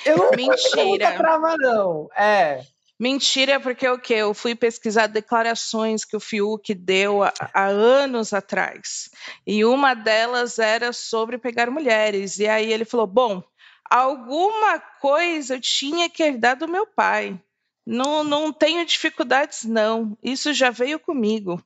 Eu 0.04 0.16
não 0.16 0.30
Mentira. 0.30 1.10
Não 1.10 1.16
trava, 1.16 1.56
não. 1.56 2.08
É. 2.16 2.62
Mentira, 2.98 3.60
porque 3.60 3.86
o 3.86 3.98
que? 3.98 4.14
Eu 4.14 4.32
fui 4.32 4.54
pesquisar 4.54 5.06
declarações 5.06 6.02
que 6.02 6.16
o 6.16 6.20
Fiuk 6.20 6.74
deu 6.74 7.22
há, 7.22 7.32
há, 7.52 7.66
anos 7.66 8.32
atrás. 8.32 9.10
E 9.46 9.66
uma 9.66 9.92
delas 9.92 10.58
era 10.58 10.94
sobre 10.94 11.36
pegar 11.36 11.70
mulheres. 11.70 12.38
E 12.38 12.48
aí 12.48 12.72
ele 12.72 12.86
falou: 12.86 13.06
bom, 13.06 13.42
alguma 13.90 14.78
coisa 15.00 15.56
eu 15.56 15.60
tinha 15.60 16.08
que 16.08 16.22
herdar 16.22 16.56
do 16.56 16.68
meu 16.68 16.86
pai. 16.86 17.40
Não, 17.86 18.24
não 18.24 18.52
tenho 18.52 18.84
dificuldades, 18.84 19.64
não. 19.64 20.16
Isso 20.22 20.52
já 20.52 20.70
veio 20.70 20.98
comigo. 20.98 21.62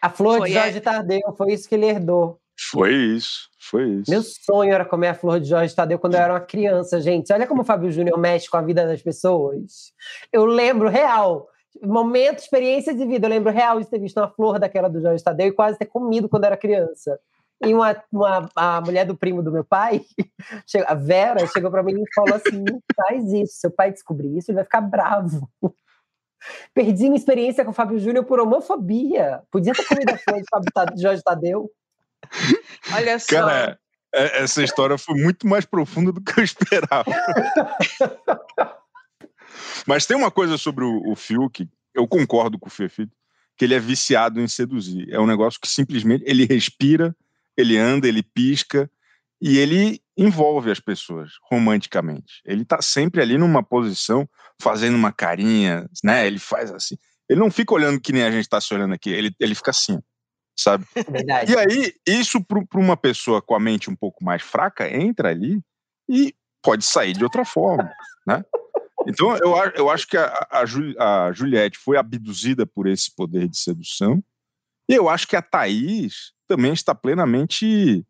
A 0.00 0.08
flor 0.08 0.38
foi 0.38 0.48
de 0.48 0.54
Jorge 0.54 0.78
é... 0.78 0.80
Tadeu, 0.80 1.34
foi 1.36 1.52
isso 1.52 1.68
que 1.68 1.74
ele 1.74 1.86
herdou. 1.86 2.40
Foi 2.58 2.94
isso, 2.94 3.50
foi 3.58 3.86
isso. 3.86 4.10
Meu 4.10 4.22
sonho 4.22 4.72
era 4.72 4.84
comer 4.84 5.08
a 5.08 5.14
flor 5.14 5.38
de 5.40 5.48
Jorge 5.48 5.74
Tadeu 5.74 5.98
quando 5.98 6.14
eu 6.14 6.20
era 6.20 6.32
uma 6.32 6.40
criança, 6.40 7.00
gente. 7.00 7.32
Olha 7.32 7.46
como 7.46 7.62
o 7.62 7.64
Fábio 7.64 7.90
Júnior 7.90 8.18
mexe 8.18 8.48
com 8.48 8.56
a 8.56 8.62
vida 8.62 8.86
das 8.86 9.02
pessoas. 9.02 9.92
Eu 10.32 10.46
lembro 10.46 10.88
real, 10.88 11.48
momento, 11.82 12.38
experiência 12.38 12.94
de 12.94 13.04
vida, 13.04 13.26
eu 13.26 13.30
lembro 13.30 13.52
real 13.52 13.78
de 13.78 13.86
ter 13.86 13.98
visto 13.98 14.16
uma 14.16 14.28
flor 14.28 14.58
daquela 14.58 14.88
do 14.88 15.00
Jorge 15.00 15.22
Tadeu 15.22 15.48
e 15.48 15.52
quase 15.52 15.78
ter 15.78 15.86
comido 15.86 16.28
quando 16.28 16.44
era 16.44 16.56
criança. 16.56 17.20
E 17.64 17.72
uma, 17.72 17.96
uma, 18.12 18.48
a 18.54 18.80
mulher 18.82 19.06
do 19.06 19.16
primo 19.16 19.42
do 19.42 19.50
meu 19.50 19.64
pai, 19.64 20.04
a 20.86 20.94
Vera, 20.94 21.46
chegou 21.46 21.70
para 21.70 21.82
mim 21.82 21.94
e 21.94 22.14
falou 22.14 22.34
assim: 22.34 22.64
faz 22.94 23.32
isso, 23.32 23.60
seu 23.60 23.70
pai 23.70 23.90
descobrir 23.90 24.36
isso, 24.36 24.50
ele 24.50 24.56
vai 24.56 24.64
ficar 24.64 24.82
bravo. 24.82 25.50
Perdi 26.74 27.04
minha 27.04 27.16
experiência 27.16 27.64
com 27.64 27.70
o 27.70 27.74
Fábio 27.74 27.98
Júnior 27.98 28.24
por 28.24 28.38
homofobia. 28.38 29.42
Podia 29.50 29.72
ter 29.72 29.86
comido 29.86 30.10
a 30.10 30.18
flor 30.18 30.40
de 30.94 31.02
Jorge 31.02 31.22
Tadeu. 31.22 31.70
Olha 32.94 33.18
só. 33.18 33.40
Cara, 33.40 33.78
é, 34.14 34.42
essa 34.42 34.62
história 34.62 34.96
foi 34.98 35.14
muito 35.20 35.46
mais 35.46 35.64
profunda 35.64 36.12
do 36.12 36.22
que 36.22 36.38
eu 36.38 36.44
esperava. 36.44 37.04
Mas 39.86 40.06
tem 40.06 40.16
uma 40.16 40.30
coisa 40.30 40.56
sobre 40.58 40.84
o, 40.84 41.10
o 41.10 41.16
Fiuk, 41.16 41.68
eu 41.94 42.06
concordo 42.06 42.58
com 42.58 42.68
o 42.68 42.70
Fefito, 42.70 43.16
que 43.56 43.64
ele 43.64 43.74
é 43.74 43.80
viciado 43.80 44.40
em 44.40 44.46
seduzir. 44.48 45.12
É 45.12 45.18
um 45.18 45.26
negócio 45.26 45.60
que 45.60 45.68
simplesmente 45.68 46.24
ele 46.26 46.44
respira 46.44 47.16
ele 47.56 47.76
anda, 47.76 48.06
ele 48.06 48.22
pisca 48.22 48.90
e 49.40 49.58
ele 49.58 50.00
envolve 50.16 50.70
as 50.70 50.80
pessoas 50.80 51.32
romanticamente. 51.50 52.40
Ele 52.44 52.62
está 52.62 52.80
sempre 52.80 53.20
ali 53.20 53.36
numa 53.36 53.62
posição, 53.62 54.28
fazendo 54.60 54.94
uma 54.94 55.12
carinha, 55.12 55.88
né? 56.02 56.26
Ele 56.26 56.38
faz 56.38 56.72
assim. 56.72 56.96
Ele 57.28 57.40
não 57.40 57.50
fica 57.50 57.74
olhando 57.74 58.00
que 58.00 58.12
nem 58.12 58.22
a 58.22 58.30
gente 58.30 58.44
está 58.44 58.60
se 58.60 58.72
olhando 58.72 58.94
aqui, 58.94 59.10
ele, 59.10 59.34
ele 59.38 59.54
fica 59.54 59.70
assim, 59.70 60.00
sabe? 60.56 60.86
Verdade. 61.08 61.52
E 61.52 61.58
aí, 61.58 61.94
isso 62.06 62.42
para 62.42 62.80
uma 62.80 62.96
pessoa 62.96 63.42
com 63.42 63.54
a 63.54 63.60
mente 63.60 63.90
um 63.90 63.96
pouco 63.96 64.24
mais 64.24 64.42
fraca, 64.42 64.88
entra 64.88 65.30
ali 65.30 65.60
e 66.08 66.34
pode 66.62 66.84
sair 66.84 67.12
de 67.12 67.24
outra 67.24 67.44
forma, 67.44 67.90
né? 68.26 68.44
Então, 69.08 69.36
eu, 69.36 69.54
eu 69.76 69.90
acho 69.90 70.06
que 70.06 70.16
a, 70.16 70.46
a, 70.50 71.26
a 71.26 71.32
Juliette 71.32 71.78
foi 71.78 71.96
abduzida 71.96 72.66
por 72.66 72.88
esse 72.88 73.14
poder 73.14 73.48
de 73.48 73.56
sedução, 73.56 74.22
e 74.88 74.94
eu 74.94 75.08
acho 75.08 75.26
que 75.26 75.36
a 75.36 75.42
Thaís 75.42 76.32
também 76.46 76.72
está 76.72 76.94
plenamente. 76.94 78.04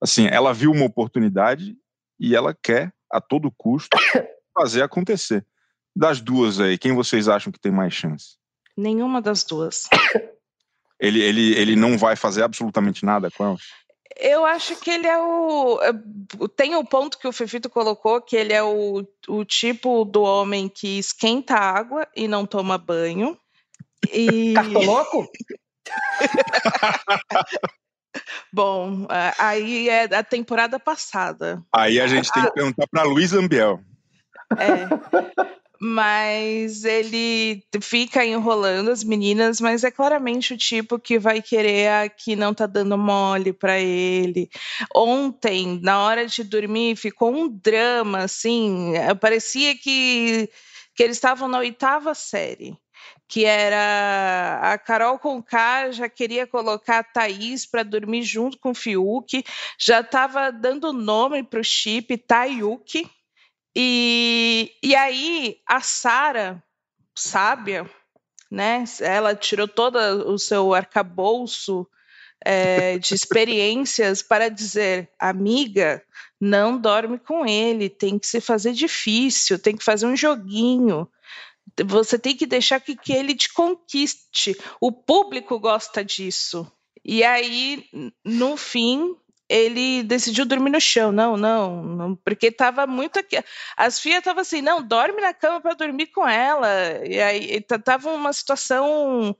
Assim, 0.00 0.26
ela 0.26 0.52
viu 0.52 0.72
uma 0.72 0.84
oportunidade 0.84 1.76
e 2.18 2.34
ela 2.34 2.54
quer, 2.54 2.92
a 3.10 3.20
todo 3.20 3.52
custo, 3.56 3.96
fazer 4.52 4.82
acontecer. 4.82 5.46
Das 5.94 6.20
duas 6.20 6.60
aí, 6.60 6.76
quem 6.76 6.94
vocês 6.94 7.28
acham 7.28 7.52
que 7.52 7.60
tem 7.60 7.72
mais 7.72 7.94
chance? 7.94 8.36
Nenhuma 8.76 9.22
das 9.22 9.44
duas. 9.44 9.88
Ele, 10.98 11.20
ele, 11.20 11.54
ele 11.54 11.76
não 11.76 11.98
vai 11.98 12.16
fazer 12.16 12.42
absolutamente 12.42 13.04
nada 13.04 13.30
com 13.30 13.44
ela? 13.44 13.56
Eu 14.18 14.46
acho 14.46 14.76
que 14.76 14.90
ele 14.90 15.06
é 15.06 15.18
o. 15.18 15.78
É, 15.82 15.92
tem 16.56 16.74
o 16.74 16.82
ponto 16.82 17.18
que 17.18 17.28
o 17.28 17.32
Fefito 17.32 17.68
colocou, 17.68 18.18
que 18.22 18.34
ele 18.34 18.54
é 18.54 18.62
o, 18.62 19.06
o 19.28 19.44
tipo 19.44 20.06
do 20.06 20.22
homem 20.22 20.70
que 20.70 20.98
esquenta 20.98 21.54
água 21.54 22.08
e 22.16 22.26
não 22.26 22.46
toma 22.46 22.78
banho. 22.78 23.38
E... 24.10 24.54
Cartoloco? 24.54 25.28
Bom, 28.52 29.06
aí 29.38 29.88
é 29.88 30.08
da 30.08 30.22
temporada 30.22 30.78
passada. 30.78 31.62
Aí 31.74 32.00
a 32.00 32.06
gente 32.06 32.30
tem 32.32 32.44
que 32.44 32.52
perguntar 32.52 32.86
para 32.86 33.02
Luiz 33.02 33.32
Ambiel. 33.32 33.80
É. 34.52 34.88
Mas 35.78 36.84
ele 36.84 37.62
fica 37.82 38.24
enrolando 38.24 38.90
as 38.90 39.04
meninas, 39.04 39.60
mas 39.60 39.84
é 39.84 39.90
claramente 39.90 40.54
o 40.54 40.56
tipo 40.56 40.98
que 40.98 41.18
vai 41.18 41.42
querer 41.42 41.88
a 41.88 42.08
que 42.08 42.34
não 42.34 42.54
tá 42.54 42.66
dando 42.66 42.96
mole 42.96 43.52
para 43.52 43.78
ele. 43.78 44.48
Ontem, 44.94 45.78
na 45.82 46.00
hora 46.00 46.26
de 46.26 46.42
dormir, 46.42 46.96
ficou 46.96 47.30
um 47.30 47.48
drama, 47.48 48.20
assim. 48.20 48.94
Parecia 49.20 49.76
que, 49.76 50.48
que 50.94 51.02
eles 51.02 51.16
estavam 51.16 51.46
na 51.46 51.58
oitava 51.58 52.14
série 52.14 52.74
que 53.28 53.44
era 53.44 54.60
a 54.62 54.78
Carol 54.78 55.18
Conká 55.18 55.90
já 55.90 56.08
queria 56.08 56.46
colocar 56.46 56.98
a 56.98 57.04
Thaís 57.04 57.66
para 57.66 57.82
dormir 57.82 58.22
junto 58.22 58.58
com 58.58 58.70
o 58.70 58.74
Fiuk, 58.74 59.44
já 59.78 60.00
estava 60.00 60.50
dando 60.50 60.92
nome 60.92 61.42
para 61.42 61.60
o 61.60 61.64
chip 61.64 62.16
Tayuki. 62.18 63.10
E, 63.74 64.72
e 64.82 64.94
aí 64.94 65.58
a 65.66 65.80
Sara, 65.80 66.62
sábia, 67.14 67.88
né? 68.50 68.84
Ela 69.00 69.34
tirou 69.34 69.68
todo 69.68 69.98
o 69.98 70.38
seu 70.38 70.72
arcabouço 70.72 71.86
é, 72.44 72.98
de 72.98 73.14
experiências 73.14 74.22
para 74.24 74.48
dizer, 74.48 75.10
amiga, 75.18 76.02
não 76.40 76.78
dorme 76.78 77.18
com 77.18 77.44
ele, 77.46 77.88
tem 77.88 78.18
que 78.18 78.26
se 78.26 78.40
fazer 78.40 78.72
difícil, 78.72 79.58
tem 79.58 79.76
que 79.76 79.84
fazer 79.84 80.06
um 80.06 80.16
joguinho. 80.16 81.08
Você 81.86 82.18
tem 82.18 82.36
que 82.36 82.46
deixar 82.46 82.80
que, 82.80 82.96
que 82.96 83.12
ele 83.12 83.34
te 83.34 83.52
conquiste. 83.52 84.56
O 84.80 84.90
público 84.92 85.58
gosta 85.58 86.04
disso. 86.04 86.70
E 87.04 87.22
aí, 87.22 87.84
no 88.24 88.56
fim, 88.56 89.14
ele 89.48 90.02
decidiu 90.02 90.44
dormir 90.44 90.70
no 90.70 90.80
chão. 90.80 91.12
Não, 91.12 91.36
não, 91.36 91.82
não 91.82 92.16
porque 92.16 92.48
estava 92.48 92.86
muito 92.86 93.18
aqui. 93.18 93.36
As 93.76 94.00
filhas 94.00 94.18
estavam 94.18 94.42
assim, 94.42 94.60
não, 94.60 94.82
dorme 94.82 95.20
na 95.20 95.32
cama 95.32 95.60
para 95.60 95.74
dormir 95.74 96.08
com 96.08 96.26
ela. 96.26 96.68
E 97.04 97.20
aí 97.20 97.60
tava 97.60 98.10
uma 98.10 98.32
situação 98.32 99.36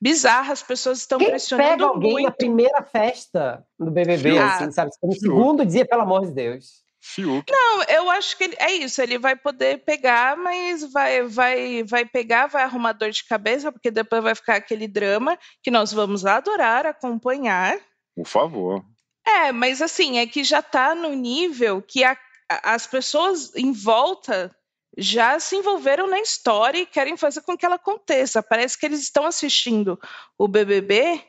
bizarra, 0.00 0.52
as 0.52 0.62
pessoas 0.62 0.98
estão 0.98 1.18
Quem 1.18 1.28
pressionando 1.28 1.70
pega 1.70 1.84
alguém 1.84 2.12
muito. 2.12 2.24
na 2.24 2.32
primeira 2.32 2.82
festa 2.82 3.64
do 3.78 3.90
BBB, 3.90 4.36
ah, 4.36 4.56
assim, 4.56 4.72
sabe? 4.72 4.90
No 5.00 5.12
segundo 5.12 5.64
dia, 5.64 5.86
pelo 5.86 6.02
amor 6.02 6.26
de 6.26 6.32
Deus. 6.32 6.82
Fiuk. 7.04 7.50
Não, 7.50 7.82
eu 7.82 8.08
acho 8.10 8.38
que 8.38 8.44
ele, 8.44 8.56
é 8.58 8.72
isso. 8.72 9.02
Ele 9.02 9.18
vai 9.18 9.34
poder 9.34 9.84
pegar, 9.84 10.36
mas 10.36 10.84
vai, 10.92 11.22
vai, 11.22 11.82
vai 11.82 12.04
pegar, 12.04 12.46
vai 12.46 12.62
arrumar 12.62 12.92
dor 12.92 13.10
de 13.10 13.24
cabeça, 13.24 13.72
porque 13.72 13.90
depois 13.90 14.22
vai 14.22 14.34
ficar 14.36 14.54
aquele 14.54 14.86
drama 14.86 15.36
que 15.60 15.70
nós 15.70 15.92
vamos 15.92 16.24
adorar 16.24 16.86
acompanhar. 16.86 17.76
Por 18.14 18.26
favor. 18.26 18.84
É, 19.26 19.50
mas 19.50 19.82
assim, 19.82 20.18
é 20.18 20.26
que 20.26 20.44
já 20.44 20.60
está 20.60 20.94
no 20.94 21.10
nível 21.10 21.82
que 21.82 22.04
a, 22.04 22.16
a, 22.48 22.74
as 22.74 22.86
pessoas 22.86 23.52
em 23.56 23.72
volta 23.72 24.54
já 24.96 25.40
se 25.40 25.56
envolveram 25.56 26.06
na 26.06 26.20
história 26.20 26.78
e 26.78 26.86
querem 26.86 27.16
fazer 27.16 27.40
com 27.40 27.56
que 27.56 27.66
ela 27.66 27.76
aconteça. 27.76 28.42
Parece 28.42 28.78
que 28.78 28.86
eles 28.86 29.00
estão 29.00 29.26
assistindo 29.26 29.98
o 30.38 30.46
BBB 30.46 31.20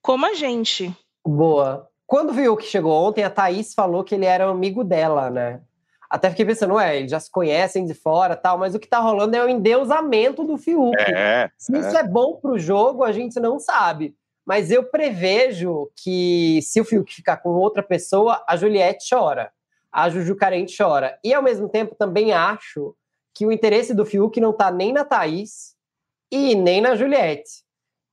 como 0.00 0.26
a 0.26 0.34
gente. 0.34 0.94
Boa. 1.26 1.87
Quando 2.08 2.32
viu 2.32 2.56
que 2.56 2.64
chegou 2.64 2.90
ontem, 2.90 3.22
a 3.22 3.28
Thaís 3.28 3.74
falou 3.74 4.02
que 4.02 4.14
ele 4.14 4.24
era 4.24 4.46
amigo 4.46 4.82
dela, 4.82 5.28
né? 5.28 5.60
Até 6.08 6.30
fiquei 6.30 6.46
pensando, 6.46 6.72
ué, 6.76 6.96
eles 6.96 7.10
já 7.10 7.20
se 7.20 7.30
conhecem 7.30 7.84
de 7.84 7.92
fora 7.92 8.34
tal, 8.34 8.56
mas 8.56 8.74
o 8.74 8.78
que 8.78 8.88
tá 8.88 8.98
rolando 8.98 9.36
é 9.36 9.44
o 9.44 9.48
endeusamento 9.48 10.42
do 10.42 10.56
Fiuk. 10.56 10.96
É, 10.98 11.50
se 11.58 11.76
é. 11.76 11.78
isso 11.78 11.94
é 11.94 12.02
bom 12.02 12.36
pro 12.36 12.58
jogo, 12.58 13.04
a 13.04 13.12
gente 13.12 13.38
não 13.38 13.60
sabe. 13.60 14.16
Mas 14.46 14.70
eu 14.70 14.84
prevejo 14.84 15.90
que 16.02 16.60
se 16.62 16.80
o 16.80 16.84
Fiuk 16.84 17.14
ficar 17.14 17.36
com 17.36 17.50
outra 17.50 17.82
pessoa, 17.82 18.42
a 18.48 18.56
Juliette 18.56 19.06
chora. 19.06 19.52
A 19.92 20.08
Juju 20.08 20.34
Carente 20.34 20.74
chora. 20.74 21.18
E 21.22 21.34
ao 21.34 21.42
mesmo 21.42 21.68
tempo 21.68 21.94
também 21.94 22.32
acho 22.32 22.96
que 23.34 23.44
o 23.44 23.52
interesse 23.52 23.92
do 23.92 24.06
Fiuk 24.06 24.40
não 24.40 24.54
tá 24.54 24.70
nem 24.70 24.94
na 24.94 25.04
Thaís 25.04 25.74
e 26.32 26.54
nem 26.54 26.80
na 26.80 26.94
Juliette. 26.94 27.67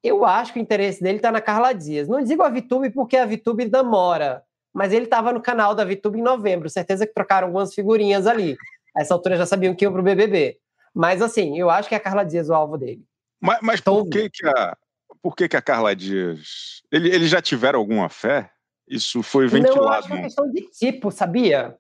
Eu 0.06 0.24
acho 0.24 0.54
que 0.54 0.60
o 0.60 0.62
interesse 0.62 1.02
dele 1.02 1.20
tá 1.20 1.32
na 1.32 1.42
Carla 1.42 1.74
Dias. 1.74 2.08
Não 2.08 2.24
digo 2.24 2.44
a 2.44 2.50
Vitube 2.50 2.92
porque 2.92 3.18
a 3.18 3.26
Vitube 3.26 3.68
namora, 3.68 4.44
mas 4.74 4.94
ele 4.94 5.06
estava 5.06 5.34
no 5.34 5.42
canal 5.42 5.74
da 5.74 5.84
Vitube 5.84 6.20
em 6.20 6.24
novembro. 6.24 6.70
Certeza 6.70 7.08
que 7.08 7.14
trocaram 7.14 7.48
algumas 7.48 7.74
figurinhas 7.74 8.28
ali. 8.28 8.56
A 8.96 9.02
essa 9.02 9.14
altura 9.14 9.36
já 9.36 9.46
sabiam 9.46 9.74
que 9.74 9.84
iam 9.84 9.92
pro 9.92 10.04
BBB. 10.04 10.58
Mas 10.94 11.22
assim, 11.22 11.58
eu 11.58 11.70
acho 11.70 11.90
que 11.90 11.96
é 11.96 11.98
a 11.98 12.02
Carla 12.02 12.24
Dias 12.24 12.50
o 12.50 12.54
alvo 12.54 12.78
dele. 12.78 13.04
Mas, 13.42 13.60
mas 13.62 13.82
por, 13.82 14.08
que, 14.08 14.30
que, 14.30 14.48
a, 14.48 14.78
por 15.22 15.36
que, 15.36 15.48
que 15.48 15.58
a 15.58 15.62
Carla 15.62 15.96
Dias. 15.96 16.84
Ele, 16.92 17.10
eles 17.10 17.30
já 17.30 17.42
tiveram 17.42 17.80
alguma 17.80 18.08
fé? 18.08 18.52
Isso 18.88 19.24
foi 19.24 19.48
ventilado. 19.48 19.82
Não, 19.82 19.88
eu 19.88 19.94
acho 19.94 20.08
que 20.08 20.14
é 20.14 20.16
uma 20.16 20.24
questão 20.24 20.52
de 20.52 20.62
tipo, 20.70 21.12
sabia? 21.12 21.76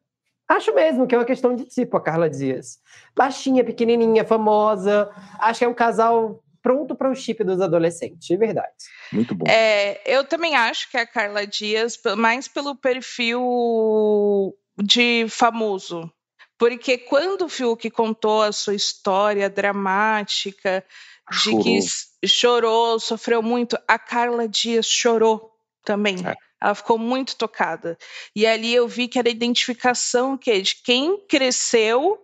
Acho 0.48 0.75
mesmo 0.75 1.08
que 1.08 1.15
é 1.15 1.17
uma 1.17 1.25
questão 1.25 1.55
de 1.55 1.65
tipo 1.65 1.98
a 1.98 2.01
Carla 2.01 2.29
Dias. 2.29 2.79
Baixinha, 3.15 3.63
pequenininha, 3.63 4.25
famosa. 4.25 5.10
Acho 5.39 5.60
que 5.60 5.65
é 5.65 5.67
um 5.67 5.74
casal 5.74 6.44
pronto 6.65 6.95
para 6.95 7.12
o 7.12 7.15
chip 7.15 7.43
dos 7.43 7.62
adolescentes, 7.62 8.27
de 8.27 8.36
verdade. 8.36 8.74
Muito 9.13 9.36
bom. 9.36 9.45
É, 9.48 10.01
eu 10.03 10.24
também 10.24 10.55
acho 10.55 10.89
que 10.89 10.98
é 10.98 11.01
a 11.01 11.05
Carla 11.05 11.45
Dias, 11.45 11.95
mais 12.17 12.48
pelo 12.48 12.75
perfil 12.75 14.51
de 14.75 15.27
famoso. 15.29 16.12
Porque 16.57 16.98
quando 16.98 17.43
o 17.43 17.50
Fiuk 17.50 17.88
contou 17.91 18.41
a 18.41 18.51
sua 18.51 18.74
história 18.74 19.48
dramática, 19.48 20.84
de 21.29 21.38
chorou. 21.38 21.63
que 21.63 22.27
chorou, 22.27 23.00
sofreu 23.00 23.43
muito, 23.43 23.77
a 23.88 24.00
Carla 24.00 24.48
Dias 24.48 24.88
chorou 24.88 25.51
também. 25.84 26.15
É. 26.25 26.34
Ela 26.60 26.74
ficou 26.74 26.98
muito 26.98 27.36
tocada. 27.36 27.95
E 28.36 28.48
ali 28.48 28.74
eu 28.74 28.88
vi 28.88 29.07
que 29.07 29.19
era 29.19 29.29
a 29.29 29.31
identificação 29.31 30.36
que 30.36 30.60
de 30.60 30.81
quem 30.84 31.24
cresceu 31.27 32.19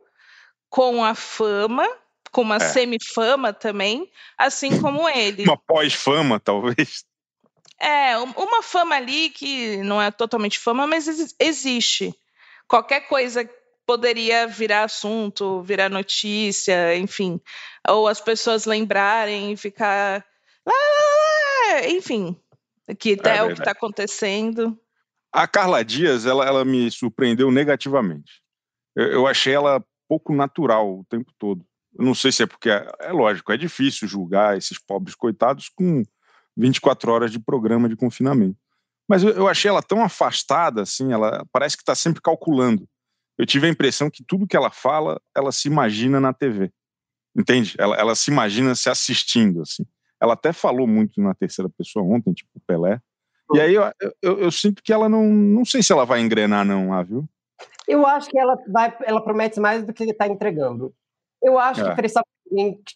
com 0.67 1.05
a 1.05 1.13
fama, 1.13 1.87
com 2.31 2.41
uma 2.41 2.55
é. 2.55 2.59
semifama 2.59 3.53
também, 3.53 4.09
assim 4.37 4.79
como 4.81 5.07
ele. 5.09 5.43
Uma 5.43 5.57
pós-fama, 5.57 6.39
talvez. 6.39 7.03
É, 7.79 8.15
uma 8.17 8.61
fama 8.61 8.95
ali 8.95 9.29
que 9.31 9.77
não 9.77 10.01
é 10.01 10.11
totalmente 10.11 10.59
fama, 10.59 10.85
mas 10.85 11.35
existe. 11.39 12.13
Qualquer 12.67 13.01
coisa 13.07 13.49
poderia 13.85 14.47
virar 14.47 14.83
assunto, 14.83 15.61
virar 15.63 15.89
notícia, 15.89 16.95
enfim. 16.95 17.41
Ou 17.87 18.07
as 18.07 18.21
pessoas 18.21 18.65
lembrarem 18.65 19.51
e 19.51 19.57
ficar. 19.57 20.25
Enfim, 21.89 22.39
que 22.99 23.17
é, 23.23 23.37
é 23.37 23.43
o 23.43 23.47
que 23.47 23.59
está 23.59 23.71
acontecendo. 23.71 24.77
A 25.33 25.47
Carla 25.47 25.83
Dias, 25.83 26.25
ela, 26.25 26.45
ela 26.45 26.63
me 26.63 26.91
surpreendeu 26.91 27.49
negativamente. 27.49 28.41
Eu, 28.95 29.07
eu, 29.07 29.27
achei 29.27 29.53
ela 29.53 29.83
pouco 30.07 30.33
natural 30.33 30.99
o 30.99 31.05
tempo 31.05 31.31
todo. 31.39 31.65
Eu 31.97 32.05
não 32.05 32.15
sei 32.15 32.31
se 32.31 32.43
é 32.43 32.45
porque, 32.47 32.69
é, 32.69 32.87
é 32.99 33.11
lógico, 33.11 33.51
é 33.51 33.57
difícil 33.57 34.07
julgar 34.07 34.57
esses 34.57 34.79
pobres 34.79 35.15
coitados 35.15 35.69
com 35.69 36.03
24 36.55 37.11
horas 37.11 37.31
de 37.31 37.39
programa 37.39 37.89
de 37.89 37.95
confinamento. 37.95 38.57
Mas 39.07 39.23
eu, 39.23 39.31
eu 39.31 39.47
achei 39.47 39.69
ela 39.69 39.83
tão 39.83 40.03
afastada, 40.03 40.81
assim, 40.81 41.11
ela 41.11 41.45
parece 41.51 41.75
que 41.75 41.81
está 41.81 41.95
sempre 41.95 42.21
calculando. 42.21 42.87
Eu 43.37 43.45
tive 43.45 43.67
a 43.67 43.69
impressão 43.69 44.09
que 44.09 44.23
tudo 44.23 44.47
que 44.47 44.55
ela 44.55 44.69
fala, 44.69 45.19
ela 45.35 45.51
se 45.51 45.67
imagina 45.67 46.19
na 46.19 46.33
TV. 46.33 46.71
Entende? 47.35 47.75
Ela, 47.77 47.95
ela 47.95 48.15
se 48.15 48.29
imagina 48.29 48.75
se 48.75 48.89
assistindo, 48.89 49.61
assim. 49.61 49.85
Ela 50.21 50.33
até 50.33 50.53
falou 50.53 50.85
muito 50.85 51.19
na 51.19 51.33
terceira 51.33 51.69
pessoa 51.69 52.05
ontem, 52.05 52.33
tipo 52.33 52.51
Pelé. 52.67 53.01
E 53.53 53.59
aí 53.59 53.73
eu, 53.73 53.83
eu, 54.21 54.39
eu, 54.39 54.51
sinto 54.51 54.81
que 54.83 54.93
ela 54.93 55.09
não. 55.09 55.25
Não 55.27 55.65
sei 55.65 55.81
se 55.83 55.91
ela 55.91 56.05
vai 56.05 56.21
engrenar, 56.21 56.63
não, 56.65 56.89
lá, 56.89 57.03
viu? 57.03 57.27
Eu 57.87 58.05
acho 58.05 58.29
que 58.29 58.39
ela 58.39 58.55
vai, 58.71 58.95
ela 59.03 59.23
promete 59.23 59.59
mais 59.59 59.83
do 59.83 59.91
que 59.91 60.03
está 60.03 60.27
entregando. 60.27 60.93
Eu 61.41 61.57
acho 61.57 61.81
é. 61.81 61.89
que 61.89 61.95
precisava 61.95 62.25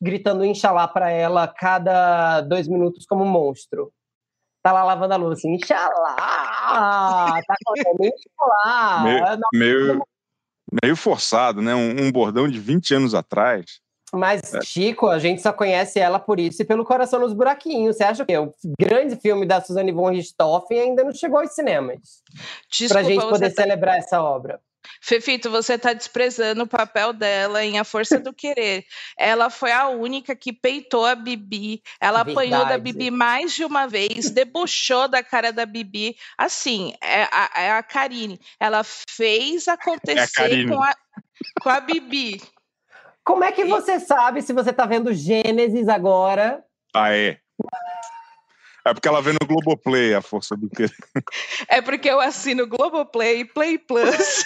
gritando 0.01 0.45
Inxalá 0.45 0.87
para 0.87 1.09
ela 1.09 1.47
cada 1.47 2.41
dois 2.41 2.67
minutos 2.67 3.05
como 3.05 3.23
um 3.23 3.29
monstro. 3.29 3.91
Tá 4.61 4.71
lá 4.71 4.83
lavando 4.83 5.13
a 5.13 5.17
luz 5.17 5.39
assim, 5.39 5.53
Inxalá! 5.53 6.15
Tá 6.15 7.55
falando 7.63 8.13
Inxalá! 8.13 9.03
Meio, 9.03 9.39
meio, 9.53 10.07
meio 10.83 10.95
forçado, 10.95 11.61
né? 11.61 11.75
Um, 11.75 12.07
um 12.07 12.11
bordão 12.11 12.47
de 12.47 12.59
20 12.59 12.95
anos 12.95 13.13
atrás. 13.13 13.79
Mas, 14.13 14.53
é. 14.53 14.61
Chico, 14.61 15.07
a 15.07 15.19
gente 15.19 15.41
só 15.41 15.51
conhece 15.51 15.99
ela 15.99 16.19
por 16.19 16.39
isso 16.39 16.61
e 16.61 16.65
pelo 16.65 16.85
Coração 16.85 17.19
nos 17.19 17.33
Buraquinhos. 17.33 17.97
Você 17.97 18.03
acha 18.03 18.25
que 18.25 18.37
o 18.37 18.53
grande 18.79 19.15
filme 19.17 19.45
da 19.45 19.61
Suzane 19.61 19.91
von 19.91 20.09
Richthofen 20.09 20.79
ainda 20.79 21.03
não 21.03 21.11
chegou 21.11 21.39
aos 21.39 21.53
cinemas? 21.53 22.23
Para 22.87 23.01
a 23.01 23.03
gente 23.03 23.27
poder 23.27 23.53
tá... 23.53 23.61
celebrar 23.61 23.97
essa 23.97 24.21
obra. 24.21 24.59
Fefito, 25.01 25.49
você 25.49 25.73
está 25.73 25.93
desprezando 25.93 26.63
o 26.63 26.67
papel 26.67 27.13
dela 27.13 27.63
em 27.63 27.79
A 27.79 27.83
Força 27.83 28.19
do 28.19 28.33
Querer. 28.33 28.85
Ela 29.17 29.49
foi 29.49 29.71
a 29.71 29.87
única 29.87 30.35
que 30.35 30.51
peitou 30.51 31.05
a 31.05 31.15
Bibi. 31.15 31.81
Ela 31.99 32.23
Verdade. 32.23 32.47
apanhou 32.47 32.65
da 32.65 32.77
Bibi 32.77 33.11
mais 33.11 33.53
de 33.53 33.63
uma 33.63 33.87
vez, 33.87 34.29
debochou 34.29 35.07
da 35.07 35.23
cara 35.23 35.51
da 35.51 35.65
Bibi. 35.65 36.15
Assim, 36.37 36.93
é 37.01 37.23
a, 37.23 37.51
é 37.55 37.71
a 37.71 37.83
Karine. 37.83 38.39
Ela 38.59 38.83
fez 38.83 39.67
acontecer 39.67 40.51
é 40.51 40.63
a 40.63 40.67
com, 40.67 40.83
a, 40.83 40.93
com 41.61 41.69
a 41.69 41.79
Bibi. 41.79 42.41
Como 43.23 43.43
é 43.43 43.51
que 43.51 43.65
você 43.65 43.99
sabe 43.99 44.41
se 44.41 44.53
você 44.53 44.69
está 44.69 44.85
vendo 44.85 45.13
Gênesis 45.13 45.87
agora? 45.87 46.63
Ah, 46.93 47.11
é. 47.11 47.39
É 48.85 48.93
porque 48.93 49.07
ela 49.07 49.21
vê 49.21 49.31
no 49.33 49.47
Globoplay 49.47 50.13
a 50.13 50.21
força 50.21 50.55
do 50.55 50.69
quê? 50.69 50.85
É 51.67 51.81
porque 51.81 52.09
eu 52.09 52.21
assino 52.21 52.67
Globoplay 52.67 53.39
e 53.39 53.45
Play 53.45 53.77
Plus. 53.77 54.45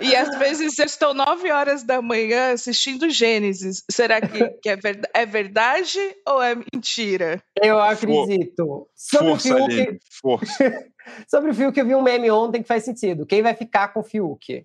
e 0.00 0.14
às 0.14 0.38
vezes 0.38 0.78
eu 0.78 0.84
estou 0.84 1.12
nove 1.12 1.50
horas 1.50 1.82
da 1.82 2.00
manhã 2.00 2.52
assistindo 2.52 3.10
Gênesis. 3.10 3.82
Será 3.90 4.20
que, 4.20 4.48
que 4.62 4.68
é, 4.68 4.76
ver, 4.76 5.00
é, 5.12 5.26
verdade 5.26 5.98
ou 6.26 6.42
é 6.42 6.54
mentira? 6.54 7.42
Eu 7.60 7.80
acredito. 7.80 8.56
For, 8.56 8.88
Sobre 8.94 9.28
força, 9.30 9.54
o 9.54 9.70
Fiuk, 9.70 9.98
força. 10.22 10.90
Sobre 11.28 11.50
o 11.50 11.54
Fiuk, 11.54 11.78
eu 11.78 11.86
vi 11.86 11.94
um 11.94 12.02
meme 12.02 12.30
ontem 12.30 12.62
que 12.62 12.68
faz 12.68 12.84
sentido. 12.84 13.26
Quem 13.26 13.42
vai 13.42 13.54
ficar 13.54 13.88
com 13.88 14.00
o 14.00 14.04
Fiuk? 14.04 14.64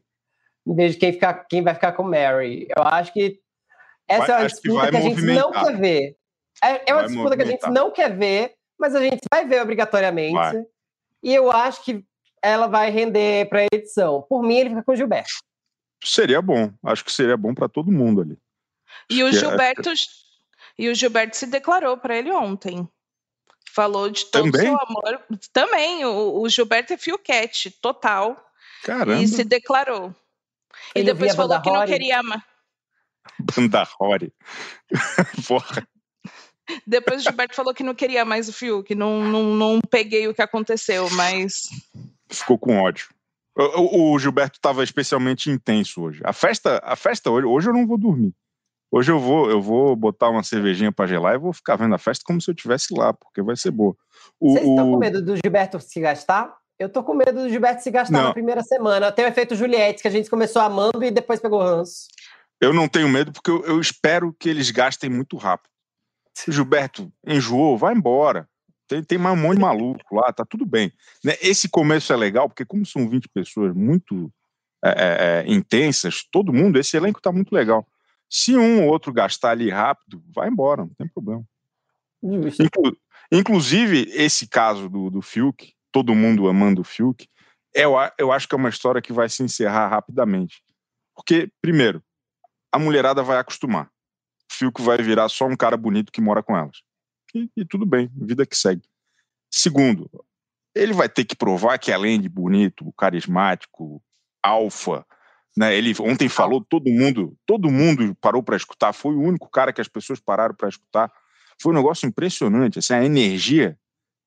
em 0.68 0.76
vez 0.76 0.94
de 0.94 0.98
quem, 0.98 1.14
ficar, 1.14 1.46
quem 1.46 1.62
vai 1.62 1.74
ficar 1.74 1.92
com 1.94 2.04
Mary. 2.04 2.68
Eu 2.76 2.84
acho 2.84 3.14
que 3.14 3.40
essa 4.08 4.26
vai, 4.26 4.36
é 4.36 4.40
uma 4.40 4.48
disputa 4.48 4.86
que, 4.86 4.92
que, 4.92 4.98
a 4.98 5.02
gente 5.02 5.22
não 5.22 5.52
quer 5.52 5.78
ver. 5.78 6.18
É, 6.64 6.90
é 6.90 6.94
uma 6.94 7.02
vai 7.02 7.08
disputa 7.08 7.30
movimentar. 7.30 7.38
que 7.38 7.42
a 7.42 7.46
gente 7.46 7.70
não 7.70 7.92
quer 7.92 8.16
ver, 8.16 8.56
mas 8.78 8.96
a 8.96 9.02
gente 9.02 9.22
vai 9.32 9.46
ver 9.46 9.62
obrigatoriamente. 9.62 10.34
Vai. 10.34 10.66
E 11.24 11.34
eu 11.34 11.52
acho 11.52 11.84
que 11.84 12.06
ela 12.42 12.68
vai 12.68 12.92
render 12.92 13.50
para 13.50 13.62
a 13.62 13.68
edição. 13.74 14.22
Por 14.30 14.44
mim, 14.44 14.58
ele 14.58 14.70
fica 14.70 14.84
com 14.84 14.92
o 14.92 14.96
Gilberto. 14.96 15.34
Seria 16.04 16.42
bom. 16.42 16.72
Acho 16.84 17.04
que 17.04 17.12
seria 17.12 17.36
bom 17.36 17.54
para 17.54 17.68
todo 17.68 17.92
mundo 17.92 18.22
ali. 18.22 18.38
E 19.10 19.24
o 19.24 19.28
é 19.28 19.32
Gilberto, 19.32 19.90
é... 19.90 19.94
e 20.78 20.90
o 20.90 20.96
Gilberto 20.96 21.36
se 21.36 21.48
declarou 21.48 21.98
para 21.98 22.16
ele 22.16 22.32
ontem. 22.32 22.88
Falou 23.72 24.10
de 24.10 24.26
todo 24.26 24.48
o 24.48 24.58
seu 24.58 24.80
amor. 24.80 25.22
Também, 25.52 26.06
o, 26.06 26.42
o 26.42 26.48
Gilberto 26.48 26.94
é 26.94 26.98
fioquete, 26.98 27.72
total. 27.82 28.40
Caramba. 28.84 29.22
E 29.22 29.28
se 29.28 29.44
declarou. 29.44 30.16
E 30.94 31.04
depois 31.04 31.36
falou 31.36 31.60
que 31.62 31.72
não 31.72 31.86
queria 31.86 32.22
mais. 32.22 32.42
Banda 33.40 33.84
Rory. 33.84 34.32
Porra. 35.48 35.88
Depois 36.86 37.22
o 37.22 37.24
Gilberto 37.24 37.56
falou 37.56 37.74
que 37.74 37.84
não 37.84 37.96
queria 37.96 38.26
mais 38.26 38.50
o 38.50 38.54
Fiuk, 38.54 38.94
não, 38.96 39.24
não, 39.24 39.44
não 39.54 39.80
peguei 39.90 40.28
o 40.28 40.34
que 40.34 40.42
aconteceu, 40.42 41.10
mas. 41.12 41.64
Ficou 42.30 42.58
com 42.58 42.78
ódio. 42.78 43.08
O, 43.58 44.14
o 44.14 44.20
Gilberto 44.20 44.58
estava 44.58 44.84
especialmente 44.84 45.50
intenso 45.50 46.02
hoje. 46.02 46.22
A 46.26 46.34
festa, 46.34 46.82
a 46.84 46.96
festa 46.96 47.32
hoje, 47.32 47.48
hoje 47.48 47.70
eu 47.70 47.74
não 47.74 47.88
vou 47.88 47.98
dormir. 47.98 48.34
Hoje 48.92 49.12
eu 49.12 49.20
vou, 49.20 49.50
eu 49.50 49.62
vou 49.62 49.96
botar 49.96 50.30
uma 50.30 50.44
cervejinha 50.44 50.92
para 50.92 51.08
gelar 51.08 51.36
e 51.36 51.40
vou 51.40 51.54
ficar 51.54 51.76
vendo 51.76 51.96
a 51.96 51.98
festa 51.98 52.24
como 52.26 52.42
se 52.42 52.50
eu 52.50 52.54
estivesse 52.54 52.94
lá, 52.94 53.14
porque 53.14 53.42
vai 53.42 53.56
ser 53.56 53.72
boa. 53.72 53.96
O, 54.40 54.54
Vocês 54.54 54.68
estão 54.68 54.92
com 54.92 54.98
medo 54.98 55.22
do 55.22 55.36
Gilberto 55.36 55.80
se 55.80 56.00
gastar? 56.00 56.56
Eu 56.78 56.90
tô 56.90 57.04
com 57.04 57.14
medo 57.14 57.44
do 57.44 57.50
Gilberto 57.50 57.82
se 57.82 57.92
gastar 57.92 58.18
não. 58.18 58.28
na 58.28 58.34
primeira 58.34 58.62
semana. 58.62 59.12
Tem 59.12 59.26
o 59.26 59.28
efeito 59.28 59.56
Juliette, 59.56 60.02
que 60.02 60.08
a 60.08 60.12
gente 60.12 60.30
começou 60.30 60.62
amando 60.62 61.04
e 61.04 61.12
depois 61.12 61.40
pegou 61.40 61.62
ranço. 61.62 62.08
Eu 62.60 62.74
não 62.74 62.88
tenho 62.88 63.10
medo, 63.10 63.32
porque 63.32 63.52
eu, 63.52 63.66
eu 63.66 63.80
espero 63.80 64.34
que 64.38 64.50
eles 64.50 64.72
gastem 64.72 65.10
muito 65.10 65.38
rápido. 65.38 65.75
Gilberto 66.48 67.12
enjoou, 67.26 67.78
vai 67.78 67.94
embora. 67.94 68.48
Tem, 68.88 69.04
tem 69.04 69.18
mais 69.18 69.38
um 69.38 69.42
monte 69.42 69.56
de 69.56 69.62
maluco 69.62 70.16
lá, 70.16 70.32
tá 70.32 70.46
tudo 70.46 70.66
bem. 70.66 70.92
Né? 71.24 71.36
Esse 71.42 71.68
começo 71.68 72.14
é 72.14 72.16
legal, 72.16 72.48
porque 72.48 72.66
como 72.66 72.86
são 72.86 73.10
20 73.10 73.30
pessoas 73.30 73.74
muito 73.74 74.32
é, 74.84 74.90
é, 74.90 74.96
é, 75.48 75.52
intensas, 75.52 76.24
todo 76.32 76.54
mundo, 76.54 76.78
esse 76.78 76.96
elenco 76.96 77.22
tá 77.22 77.32
muito 77.32 77.54
legal. 77.54 77.88
Se 78.30 78.56
um 78.56 78.84
ou 78.84 78.92
outro 78.92 79.12
gastar 79.12 79.52
ali 79.52 79.70
rápido, 79.70 80.24
vai 80.34 80.48
embora, 80.48 80.84
não 80.84 80.94
tem 80.98 81.08
problema. 81.08 81.44
Inclu 82.22 82.96
inclusive, 83.32 84.08
esse 84.14 84.48
caso 84.48 84.88
do, 84.88 85.10
do 85.10 85.22
Fiuk, 85.22 85.74
todo 85.92 86.14
mundo 86.14 86.48
amando 86.48 86.82
o 86.82 86.84
Fiuk, 86.84 87.28
eu, 87.74 87.96
eu 88.18 88.32
acho 88.32 88.48
que 88.48 88.54
é 88.54 88.58
uma 88.58 88.70
história 88.70 89.02
que 89.02 89.12
vai 89.12 89.28
se 89.28 89.42
encerrar 89.42 89.88
rapidamente. 89.88 90.64
Porque, 91.16 91.50
primeiro, 91.62 92.04
a 92.72 92.78
mulherada 92.78 93.24
vai 93.24 93.38
acostumar. 93.38 93.90
Fiuk 94.52 94.82
vai 94.82 94.98
virar 94.98 95.30
só 95.30 95.48
um 95.48 95.56
cara 95.56 95.78
bonito 95.78 96.12
que 96.12 96.22
mora 96.22 96.44
com 96.44 96.56
elas. 96.56 96.82
E, 97.34 97.50
e 97.58 97.66
tudo 97.66 97.86
bem, 97.86 98.10
vida 98.16 98.46
que 98.46 98.56
segue. 98.56 98.84
Segundo, 99.52 100.10
ele 100.74 100.94
vai 100.94 101.08
ter 101.08 101.26
que 101.26 101.36
provar 101.36 101.78
que 101.78 101.92
além 101.92 102.20
de 102.20 102.30
bonito, 102.30 102.92
carismático, 102.94 104.02
alfa, 104.44 105.06
Né? 105.58 105.76
Ele 105.76 105.94
ontem 106.02 106.28
falou, 106.28 106.64
todo 106.64 106.90
mundo, 106.90 107.38
todo 107.46 107.72
mundo 107.72 108.14
parou 108.16 108.44
para 108.44 108.58
escutar. 108.58 108.94
Foi 108.94 109.16
o 109.16 109.22
único 109.22 109.50
cara 109.50 109.72
que 109.72 109.82
as 109.82 109.88
pessoas 109.88 110.20
pararam 110.20 110.54
para 110.54 110.68
escutar. 110.68 111.12
Foi 111.62 111.72
um 111.72 111.76
negócio 111.76 112.06
impressionante. 112.06 112.80
Assim, 112.80 112.94
a 112.94 113.06
energia 113.06 113.78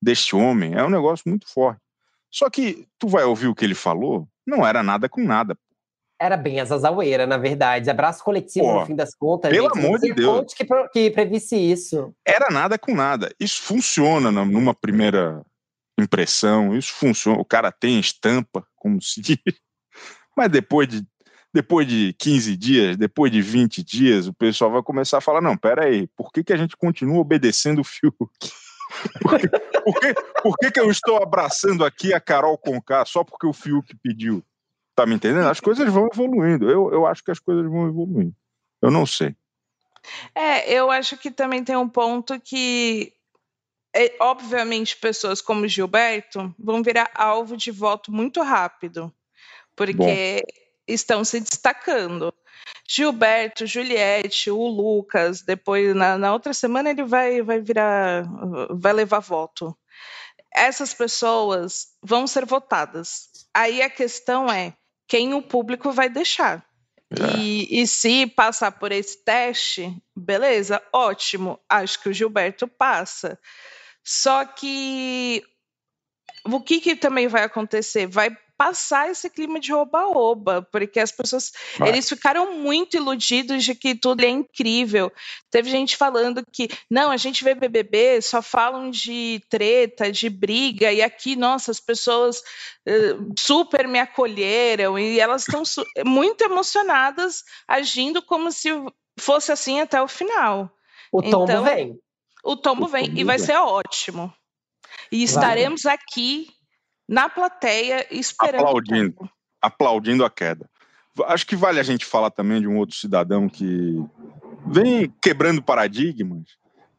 deste 0.01 0.35
homem 0.35 0.73
é 0.73 0.83
um 0.83 0.89
negócio 0.89 1.29
muito 1.29 1.47
forte. 1.47 1.81
Só 2.31 2.49
que 2.49 2.87
tu 2.97 3.07
vai 3.07 3.23
ouvir 3.23 3.47
o 3.47 3.55
que 3.55 3.63
ele 3.65 3.75
falou, 3.75 4.27
não 4.45 4.65
era 4.65 4.81
nada 4.81 5.07
com 5.07 5.23
nada. 5.23 5.57
Era 6.19 6.35
bem 6.35 6.59
a 6.59 6.65
Zazaueira, 6.65 7.25
na 7.25 7.37
verdade. 7.37 7.89
Abraço 7.89 8.23
coletivo, 8.23 8.65
Pô, 8.65 8.79
no 8.81 8.85
fim 8.85 8.95
das 8.95 9.15
contas. 9.15 9.51
Pelo 9.51 9.73
gente. 9.73 9.85
amor 9.85 9.99
de 9.99 10.13
Deus. 10.13 10.53
Que, 10.53 10.65
que 10.91 11.09
previsse 11.11 11.55
isso. 11.55 12.13
Era 12.25 12.49
nada 12.49 12.77
com 12.77 12.93
nada. 12.93 13.33
Isso 13.39 13.61
funciona 13.61 14.29
numa 14.29 14.73
primeira 14.73 15.41
impressão, 15.97 16.75
isso 16.75 16.91
funciona. 16.93 17.39
O 17.39 17.45
cara 17.45 17.71
tem 17.71 17.99
estampa, 17.99 18.65
como 18.75 19.01
se 19.01 19.21
diz. 19.21 19.37
Mas 20.35 20.49
depois 20.49 20.87
de, 20.87 21.05
depois 21.53 21.87
de 21.87 22.13
15 22.19 22.57
dias, 22.57 22.97
depois 22.97 23.31
de 23.31 23.41
20 23.41 23.83
dias, 23.83 24.27
o 24.27 24.33
pessoal 24.33 24.71
vai 24.71 24.83
começar 24.83 25.19
a 25.19 25.21
falar: 25.21 25.41
não, 25.41 25.55
pera 25.55 25.85
aí, 25.85 26.07
por 26.17 26.31
que, 26.31 26.43
que 26.43 26.53
a 26.53 26.57
gente 26.57 26.75
continua 26.75 27.19
obedecendo 27.19 27.79
o 27.79 27.83
Fiuk? 27.83 28.17
Por, 29.21 29.39
que, 29.39 29.47
por, 29.47 29.99
que, 29.99 30.13
por 30.41 30.57
que, 30.57 30.71
que 30.71 30.79
eu 30.79 30.89
estou 30.89 31.21
abraçando 31.21 31.85
aqui 31.85 32.11
a 32.11 32.19
Carol 32.19 32.57
Conká 32.57 33.05
só 33.05 33.23
porque 33.23 33.45
o 33.45 33.53
Fiuk 33.53 33.95
pediu? 34.01 34.43
Tá 34.99 35.05
me 35.05 35.15
entendendo? 35.15 35.47
As 35.47 35.61
coisas 35.61 35.89
vão 35.89 36.09
evoluindo. 36.11 36.69
Eu, 36.69 36.91
eu 36.91 37.07
acho 37.07 37.23
que 37.23 37.31
as 37.31 37.39
coisas 37.39 37.63
vão 37.71 37.87
evoluindo. 37.87 38.35
Eu 38.81 38.91
não 38.91 39.05
sei. 39.05 39.33
É, 40.35 40.69
eu 40.73 40.91
acho 40.91 41.15
que 41.15 41.31
também 41.31 41.63
tem 41.63 41.77
um 41.77 41.87
ponto 41.87 42.37
que, 42.37 43.13
é, 43.95 44.13
obviamente, 44.19 44.97
pessoas 44.97 45.41
como 45.41 45.69
Gilberto 45.69 46.53
vão 46.59 46.83
virar 46.83 47.09
alvo 47.15 47.55
de 47.55 47.71
voto 47.71 48.11
muito 48.11 48.41
rápido, 48.41 49.09
porque 49.73 49.95
Bom. 49.95 50.61
estão 50.85 51.23
se 51.23 51.39
destacando. 51.39 52.33
Gilberto, 52.85 53.65
Juliette, 53.65 54.51
o 54.51 54.67
Lucas, 54.67 55.41
depois 55.43 55.95
na, 55.95 56.17
na 56.17 56.33
outra 56.33 56.53
semana 56.53 56.89
ele 56.89 57.05
vai, 57.05 57.41
vai 57.41 57.61
virar, 57.61 58.25
vai 58.69 58.91
levar 58.91 59.19
voto. 59.19 59.73
Essas 60.53 60.93
pessoas 60.93 61.93
vão 62.03 62.27
ser 62.27 62.45
votadas. 62.45 63.29
Aí 63.53 63.81
a 63.81 63.89
questão 63.89 64.51
é 64.51 64.73
quem 65.09 65.33
o 65.33 65.41
público 65.41 65.91
vai 65.91 66.07
deixar. 66.07 66.63
É. 67.11 67.39
E, 67.39 67.81
e, 67.81 67.87
se 67.87 68.27
passar 68.27 68.71
por 68.73 68.91
esse 68.91 69.25
teste, 69.25 69.91
beleza, 70.15 70.79
ótimo. 70.93 71.59
Acho 71.67 71.99
que 71.99 72.09
o 72.09 72.13
Gilberto 72.13 72.67
passa. 72.67 73.39
Só 74.03 74.45
que 74.45 75.43
o 76.45 76.61
que, 76.61 76.79
que 76.79 76.95
também 76.95 77.27
vai 77.27 77.43
acontecer? 77.43 78.05
Vai 78.05 78.29
passar 78.59 79.09
esse 79.09 79.29
clima 79.29 79.57
de 79.57 79.73
oba-oba, 79.73 80.67
porque 80.69 80.99
as 80.99 81.13
pessoas 81.13 81.53
Vai. 81.77 81.87
eles 81.87 82.09
ficaram 82.09 82.57
muito 82.57 82.97
iludidos 82.97 83.63
de 83.63 83.73
que 83.73 83.95
tudo 83.95 84.21
é 84.21 84.27
incrível. 84.27 85.09
Teve 85.49 85.69
gente 85.69 85.95
falando 85.95 86.43
que 86.51 86.67
não, 86.91 87.09
a 87.09 87.15
gente 87.15 87.41
vê 87.41 87.55
BBB, 87.55 88.21
só 88.21 88.41
falam 88.41 88.91
de 88.91 89.41
treta, 89.47 90.11
de 90.11 90.29
briga, 90.29 90.91
e 90.91 91.01
aqui, 91.01 91.37
nossa, 91.37 91.71
as 91.71 91.79
pessoas 91.79 92.39
uh, 92.85 93.33
super 93.39 93.87
me 93.87 93.97
acolheram 93.97 94.99
e 94.99 95.21
elas 95.21 95.47
estão 95.47 95.63
muito 96.05 96.43
emocionadas, 96.43 97.45
agindo 97.65 98.21
como 98.21 98.51
se 98.51 98.71
fosse 99.17 99.53
assim 99.53 99.79
até 99.79 100.01
o 100.01 100.07
final. 100.09 100.69
O 101.13 101.21
tombo 101.21 101.45
então, 101.45 101.63
vem. 101.63 101.97
O 102.43 102.57
tombo 102.57 102.83
o 102.83 102.87
vem 102.89 103.05
tombo 103.05 103.19
e 103.21 103.23
vai 103.23 103.37
vem. 103.37 103.45
ser 103.45 103.55
ótimo. 103.55 104.33
E 105.09 105.23
estaremos 105.23 105.83
Vai. 105.83 105.95
aqui 105.95 106.58
na 107.09 107.27
plateia 107.27 108.05
esperando. 108.11 108.61
Aplaudindo, 108.61 109.29
aplaudindo 109.59 110.23
a 110.23 110.29
queda. 110.29 110.69
Acho 111.25 111.45
que 111.47 111.55
vale 111.55 111.79
a 111.79 111.83
gente 111.83 112.05
falar 112.05 112.29
também 112.29 112.61
de 112.61 112.67
um 112.67 112.77
outro 112.77 112.95
cidadão 112.95 113.49
que 113.49 113.97
vem 114.67 115.11
quebrando 115.21 115.61
paradigmas, 115.61 116.43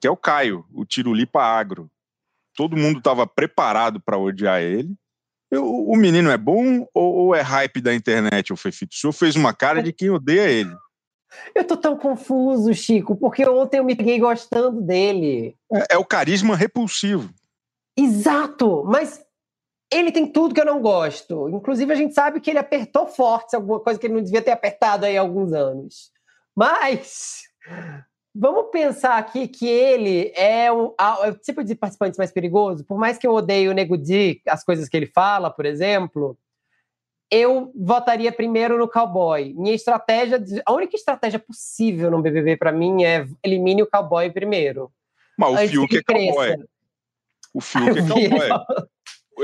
que 0.00 0.08
é 0.08 0.10
o 0.10 0.16
Caio, 0.16 0.66
o 0.74 0.84
Tirulipa 0.84 1.40
Agro. 1.40 1.88
Todo 2.56 2.76
mundo 2.76 2.98
estava 2.98 3.24
preparado 3.24 4.00
para 4.00 4.18
odiar 4.18 4.60
ele. 4.60 4.92
Eu, 5.48 5.64
o 5.64 5.96
menino 5.96 6.30
é 6.30 6.36
bom 6.36 6.86
ou, 6.92 7.14
ou, 7.14 7.34
é 7.34 7.40
hype 7.40 7.80
da 7.80 7.94
internet, 7.94 8.52
o 8.52 8.56
Fefito? 8.56 8.94
O 8.94 8.98
senhor 8.98 9.12
fez 9.12 9.36
uma 9.36 9.54
cara 9.54 9.80
de 9.80 9.92
quem 9.92 10.10
odeia 10.10 10.48
ele. 10.48 10.74
Eu 11.54 11.64
tô 11.64 11.76
tão 11.76 11.96
confuso, 11.96 12.74
Chico, 12.74 13.16
porque 13.16 13.48
ontem 13.48 13.78
eu 13.78 13.84
me 13.84 13.94
peguei 13.94 14.18
gostando 14.18 14.80
dele. 14.80 15.56
É, 15.72 15.94
é 15.94 15.98
o 15.98 16.04
carisma 16.04 16.56
repulsivo. 16.56 17.32
Exato, 17.96 18.84
mas 18.84 19.20
ele 19.92 20.12
tem 20.12 20.26
tudo 20.26 20.54
que 20.54 20.60
eu 20.60 20.66
não 20.66 20.80
gosto. 20.80 21.48
Inclusive, 21.48 21.92
a 21.92 21.96
gente 21.96 22.14
sabe 22.14 22.40
que 22.40 22.50
ele 22.50 22.58
apertou 22.58 23.06
forte, 23.06 23.56
alguma 23.56 23.80
coisa 23.80 23.98
que 23.98 24.06
ele 24.06 24.14
não 24.14 24.22
devia 24.22 24.40
ter 24.40 24.52
apertado 24.52 25.04
aí 25.04 25.16
há 25.16 25.20
alguns 25.20 25.52
anos. 25.52 26.12
Mas 26.54 27.42
vamos 28.34 28.70
pensar 28.70 29.18
aqui 29.18 29.48
que 29.48 29.68
ele 29.68 30.32
é 30.36 30.70
o, 30.70 30.94
é 31.22 31.30
o 31.30 31.34
tipo 31.34 31.64
de 31.64 31.74
participante 31.74 32.18
mais 32.18 32.30
perigoso. 32.30 32.84
Por 32.84 32.98
mais 32.98 33.18
que 33.18 33.26
eu 33.26 33.32
odeie 33.32 33.68
o 33.68 33.72
Nego 33.72 33.96
Di, 33.96 34.40
as 34.46 34.62
coisas 34.62 34.88
que 34.88 34.96
ele 34.96 35.06
fala, 35.06 35.50
por 35.50 35.66
exemplo, 35.66 36.38
eu 37.30 37.72
votaria 37.74 38.30
primeiro 38.30 38.78
no 38.78 38.88
cowboy. 38.88 39.54
Minha 39.54 39.74
estratégia, 39.74 40.42
a 40.64 40.72
única 40.72 40.96
estratégia 40.96 41.38
possível 41.38 42.10
no 42.10 42.22
BBB 42.22 42.56
para 42.56 42.72
mim 42.72 43.04
é 43.04 43.26
elimine 43.42 43.82
o 43.82 43.90
cowboy 43.90 44.30
primeiro. 44.30 44.92
Mas 45.36 45.68
o 45.68 45.72
Fiuk 45.72 45.96
é 45.96 46.02
cowboy. 46.02 46.56
O 47.54 47.60
Fiuk 47.60 47.98
é 47.98 48.02
cowboy. 48.02 48.88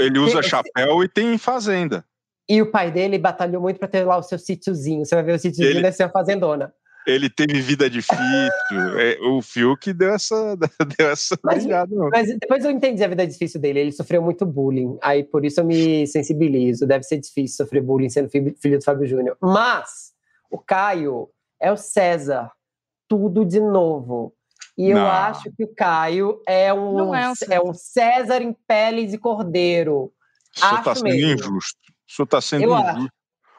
Ele 0.00 0.18
usa 0.18 0.42
chapéu 0.42 1.02
e 1.02 1.08
tem 1.08 1.36
fazenda. 1.38 2.04
E 2.48 2.62
o 2.62 2.70
pai 2.70 2.90
dele 2.90 3.18
batalhou 3.18 3.60
muito 3.60 3.78
para 3.78 3.88
ter 3.88 4.04
lá 4.04 4.16
o 4.16 4.22
seu 4.22 4.38
sítiozinho. 4.38 5.04
Você 5.04 5.14
vai 5.14 5.24
ver 5.24 5.34
o 5.34 5.38
sítiozinho 5.38 5.70
ele... 5.70 5.82
deve 5.82 5.96
ser 5.96 6.04
uma 6.04 6.10
fazendona. 6.10 6.72
Ele 7.06 7.30
teve 7.30 7.60
vida 7.60 7.88
difícil. 7.88 8.18
é, 8.98 9.18
o 9.20 9.40
Fiuk 9.40 9.92
deu 9.92 10.12
essa, 10.12 10.56
deu 10.98 11.10
essa 11.10 11.38
mas, 11.42 11.64
mas 11.64 12.28
depois 12.38 12.64
eu 12.64 12.70
entendi 12.70 13.02
a 13.02 13.08
vida 13.08 13.26
difícil 13.26 13.60
dele. 13.60 13.80
Ele 13.80 13.92
sofreu 13.92 14.20
muito 14.20 14.44
bullying. 14.44 14.98
Aí 15.02 15.22
por 15.22 15.44
isso 15.44 15.60
eu 15.60 15.64
me 15.64 16.06
sensibilizo. 16.06 16.86
Deve 16.86 17.04
ser 17.04 17.18
difícil 17.18 17.64
sofrer 17.64 17.82
bullying 17.82 18.08
sendo 18.08 18.28
filho 18.28 18.78
do 18.78 18.84
Fábio 18.84 19.06
Júnior. 19.06 19.36
Mas 19.40 20.12
o 20.50 20.58
Caio 20.58 21.28
é 21.60 21.70
o 21.70 21.76
César. 21.76 22.50
Tudo 23.08 23.44
de 23.44 23.60
novo. 23.60 24.35
E 24.76 24.92
não. 24.92 25.00
eu 25.00 25.06
acho 25.06 25.50
que 25.56 25.64
o 25.64 25.74
Caio 25.74 26.40
é 26.46 26.72
um, 26.72 27.14
é, 27.14 27.28
um 27.28 27.34
é 27.50 27.60
um 27.60 27.72
César 27.72 28.42
em 28.42 28.52
pele 28.52 29.06
de 29.06 29.16
cordeiro. 29.16 30.12
O 30.54 30.58
senhor 30.58 30.78
está 30.78 30.94
sendo 30.94 31.04
mesmo. 31.04 31.32
injusto. 31.32 31.80
O 32.08 32.12
senhor 32.12 32.24
está 32.24 32.40
sendo 32.40 32.64
eu 32.64 32.74
injusto. 32.74 32.98
Acho, 32.98 33.08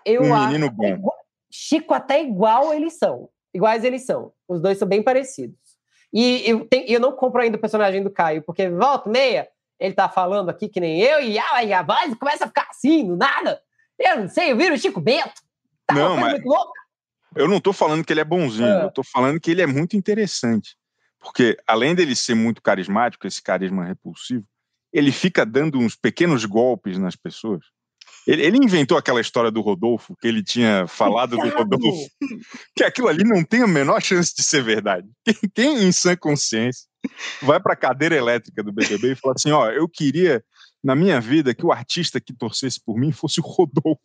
eu 0.05 0.21
um 0.21 0.45
menino 0.45 0.67
acho, 0.67 0.75
bom. 0.75 1.09
Chico 1.51 1.93
até 1.93 2.21
igual 2.21 2.73
eles 2.73 2.97
são. 2.97 3.29
Iguais 3.53 3.83
eles 3.83 4.05
são. 4.05 4.31
Os 4.47 4.61
dois 4.61 4.77
são 4.77 4.87
bem 4.87 5.01
parecidos. 5.01 5.57
E 6.13 6.43
eu, 6.49 6.65
tenho, 6.65 6.85
eu 6.87 6.99
não 6.99 7.11
compro 7.11 7.41
ainda 7.41 7.57
o 7.57 7.61
personagem 7.61 8.03
do 8.03 8.11
Caio, 8.11 8.43
porque 8.43 8.69
volta 8.69 9.09
meia, 9.09 9.49
ele 9.79 9.93
tá 9.93 10.07
falando 10.07 10.49
aqui 10.49 10.69
que 10.69 10.79
nem 10.79 11.01
eu, 11.01 11.21
e 11.21 11.37
a, 11.37 11.63
e 11.63 11.73
a 11.73 11.81
voz 11.81 12.13
começa 12.15 12.45
a 12.45 12.47
ficar 12.47 12.67
assim, 12.69 13.05
do 13.05 13.17
nada. 13.17 13.59
Eu 13.99 14.21
não 14.21 14.29
sei, 14.29 14.51
eu 14.51 14.57
viro 14.57 14.75
o 14.75 14.77
Chico 14.77 15.01
Bento. 15.01 15.41
Tá 15.85 15.95
não, 15.95 16.15
mas... 16.17 16.41
Eu 17.35 17.47
não 17.47 17.59
tô 17.59 17.73
falando 17.73 18.03
que 18.05 18.13
ele 18.13 18.21
é 18.21 18.25
bonzinho, 18.25 18.67
ah. 18.67 18.83
eu 18.83 18.91
tô 18.91 19.03
falando 19.03 19.39
que 19.39 19.51
ele 19.51 19.61
é 19.61 19.67
muito 19.67 19.97
interessante. 19.97 20.76
Porque, 21.27 21.57
além 21.67 21.93
dele 21.93 22.15
ser 22.15 22.35
muito 22.35 22.61
carismático, 22.61 23.27
esse 23.27 23.41
carisma 23.41 23.83
repulsivo, 23.83 24.45
ele 24.93 25.11
fica 25.11 25.45
dando 25.45 25.77
uns 25.77 25.93
pequenos 25.93 26.45
golpes 26.45 26.97
nas 26.97 27.17
pessoas. 27.17 27.65
Ele, 28.25 28.43
ele 28.43 28.57
inventou 28.57 28.97
aquela 28.97 29.19
história 29.19 29.51
do 29.51 29.59
Rodolfo, 29.59 30.15
que 30.21 30.25
ele 30.25 30.41
tinha 30.41 30.87
falado 30.87 31.35
do 31.35 31.49
Rodolfo, 31.49 32.09
que 32.73 32.81
aquilo 32.81 33.09
ali 33.09 33.25
não 33.25 33.43
tem 33.43 33.61
a 33.61 33.67
menor 33.67 34.01
chance 34.01 34.33
de 34.33 34.41
ser 34.41 34.63
verdade. 34.63 35.05
Quem, 35.25 35.35
quem 35.53 35.83
em 35.83 35.91
sã 35.91 36.15
consciência 36.15 36.87
vai 37.41 37.59
para 37.59 37.73
a 37.73 37.77
cadeira 37.77 38.15
elétrica 38.15 38.63
do 38.63 38.71
BBB 38.71 39.11
e 39.11 39.15
fala 39.15 39.33
assim: 39.37 39.51
ó, 39.51 39.69
eu 39.69 39.87
queria 39.89 40.41
na 40.81 40.95
minha 40.95 41.19
vida 41.19 41.53
que 41.53 41.65
o 41.65 41.73
artista 41.73 42.21
que 42.21 42.33
torcesse 42.33 42.79
por 42.81 42.97
mim 42.97 43.11
fosse 43.11 43.41
o 43.41 43.43
Rodolfo. 43.43 43.99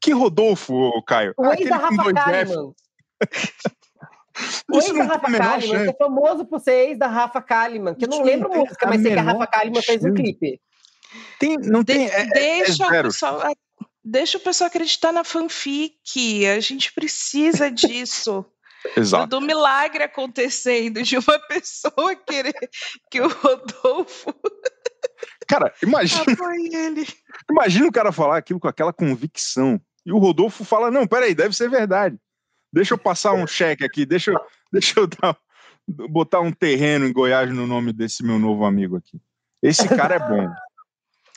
Que 0.00 0.10
Rodolfo, 0.10 0.90
Caio? 1.06 1.34
O 1.38 1.46
ex 1.52 1.68
da 1.68 1.76
Rafa 1.76 2.12
Kalimann. 2.12 2.64
O 2.64 2.74
ex 4.72 4.92
da 4.92 5.04
Rafa 5.04 5.30
Kalimann, 5.30 5.84
que 5.84 5.90
é 5.90 5.94
famoso 5.94 6.44
por 6.44 6.60
ser 6.60 6.88
ex 6.88 6.98
da 6.98 7.06
Rafa 7.06 7.42
Kalimann, 7.42 7.94
que 7.94 8.04
eu 8.04 8.08
não 8.08 8.22
lembro 8.22 8.48
música, 8.48 8.86
mas 8.86 9.02
sei 9.02 9.12
que 9.12 9.18
a 9.18 9.22
Rafa 9.22 9.46
Kalimann 9.46 9.82
fez 9.82 10.04
um 10.04 10.14
clipe. 10.14 10.60
Tem, 11.38 11.56
não 11.58 11.84
tem. 11.84 12.06
De, 12.06 12.12
é, 12.12 12.26
deixa, 12.26 12.84
é 12.84 13.00
o 13.00 13.02
pessoal, 13.02 13.42
deixa 14.04 14.38
o 14.38 14.40
pessoal 14.40 14.68
acreditar 14.68 15.12
na 15.12 15.24
fanfic. 15.24 16.46
A 16.46 16.60
gente 16.60 16.92
precisa 16.92 17.70
disso. 17.70 18.44
Exato. 18.96 19.28
Do 19.28 19.40
milagre 19.40 20.02
acontecendo, 20.02 21.02
de 21.02 21.16
uma 21.16 21.38
pessoa 21.48 22.14
querer 22.16 22.54
que 23.10 23.20
o 23.20 23.28
Rodolfo. 23.28 24.34
Cara, 25.46 25.72
imagina. 25.82 26.24
Imagina 27.50 27.86
o 27.86 27.92
cara 27.92 28.10
falar 28.10 28.38
aquilo 28.38 28.58
com 28.58 28.68
aquela 28.68 28.92
convicção. 28.92 29.80
E 30.04 30.12
o 30.12 30.18
Rodolfo 30.18 30.64
fala: 30.64 30.90
não, 30.90 31.06
peraí, 31.06 31.34
deve 31.34 31.54
ser 31.54 31.68
verdade. 31.68 32.16
Deixa 32.72 32.94
eu 32.94 32.98
passar 32.98 33.34
um 33.34 33.46
cheque 33.46 33.84
aqui, 33.84 34.06
deixa 34.06 34.30
eu, 34.32 34.40
deixa 34.72 34.98
eu 34.98 35.06
dar, 35.06 35.36
botar 35.86 36.40
um 36.40 36.52
terreno 36.52 37.06
em 37.06 37.12
Goiás 37.12 37.52
no 37.52 37.66
nome 37.66 37.92
desse 37.92 38.24
meu 38.24 38.38
novo 38.38 38.64
amigo 38.64 38.96
aqui. 38.96 39.20
Esse 39.62 39.88
cara 39.88 40.16
é 40.16 40.18
bom. 40.18 40.48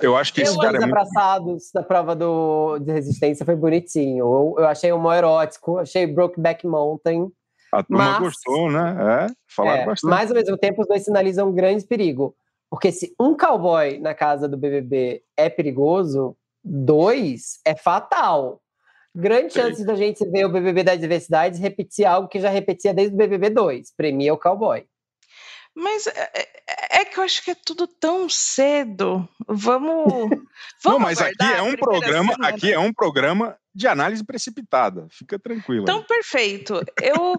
Eu 0.01 0.15
acho 0.17 0.33
que 0.33 0.41
esse 0.41 0.53
eu 0.53 0.59
cara 0.59 0.77
é 0.77 0.79
muito... 0.79 0.91
abraçados 0.91 1.71
da 1.73 1.81
prova 1.81 2.15
do, 2.15 2.79
de 2.79 2.91
resistência 2.91 3.45
foi 3.45 3.55
bonitinho. 3.55 4.25
Eu, 4.25 4.55
eu 4.59 4.67
achei 4.67 4.91
homoerótico, 4.91 5.77
achei 5.77 6.05
Brokeback 6.05 6.65
Mountain. 6.67 7.31
A 7.71 7.83
turma 7.83 8.11
mas, 8.11 8.19
gostou, 8.19 8.71
né? 8.71 8.95
É, 8.99 9.33
falaram 9.47 9.81
é, 9.81 9.85
bastante. 9.85 10.09
Mas, 10.09 10.29
ao 10.29 10.35
mesmo 10.35 10.57
tempo, 10.57 10.81
os 10.81 10.87
dois 10.87 11.03
sinalizam 11.03 11.49
um 11.49 11.53
grande 11.53 11.85
perigo. 11.85 12.35
Porque 12.69 12.91
se 12.91 13.13
um 13.19 13.35
cowboy 13.37 13.99
na 13.99 14.13
casa 14.13 14.47
do 14.47 14.57
BBB 14.57 15.23
é 15.37 15.49
perigoso, 15.49 16.35
dois 16.63 17.59
é 17.65 17.75
fatal. 17.75 18.61
Grande 19.15 19.53
chance 19.53 19.85
da 19.85 19.95
gente 19.95 20.25
ver 20.29 20.45
o 20.45 20.51
BBB 20.51 20.83
da 20.83 20.95
diversidade 20.95 21.61
repetir 21.61 22.05
algo 22.05 22.27
que 22.27 22.39
já 22.39 22.49
repetia 22.49 22.93
desde 22.93 23.13
o 23.13 23.17
BBB 23.17 23.49
2. 23.49 23.93
Premia 23.95 24.33
o 24.33 24.37
cowboy. 24.37 24.85
Mas 25.73 26.07
é, 26.07 26.31
é, 26.33 27.01
é, 27.01 27.05
que 27.05 27.19
eu 27.19 27.23
acho 27.23 27.43
que 27.43 27.51
é 27.51 27.55
tudo 27.55 27.85
tão 27.85 28.29
cedo. 28.29 29.27
Vamos. 29.47 30.05
vamos 30.83 30.85
Não, 30.85 30.99
mas 30.99 31.21
aqui 31.21 31.43
é 31.43 31.61
um 31.61 31.75
programa, 31.75 32.33
semana. 32.33 32.47
aqui 32.47 32.73
é 32.73 32.79
um 32.79 32.93
programa 32.93 33.57
de 33.73 33.87
análise 33.87 34.23
precipitada. 34.23 35.05
Fica 35.09 35.37
tranquilo. 35.37 35.83
Então, 35.83 36.01
perfeito. 36.03 36.81
Eu, 37.01 37.35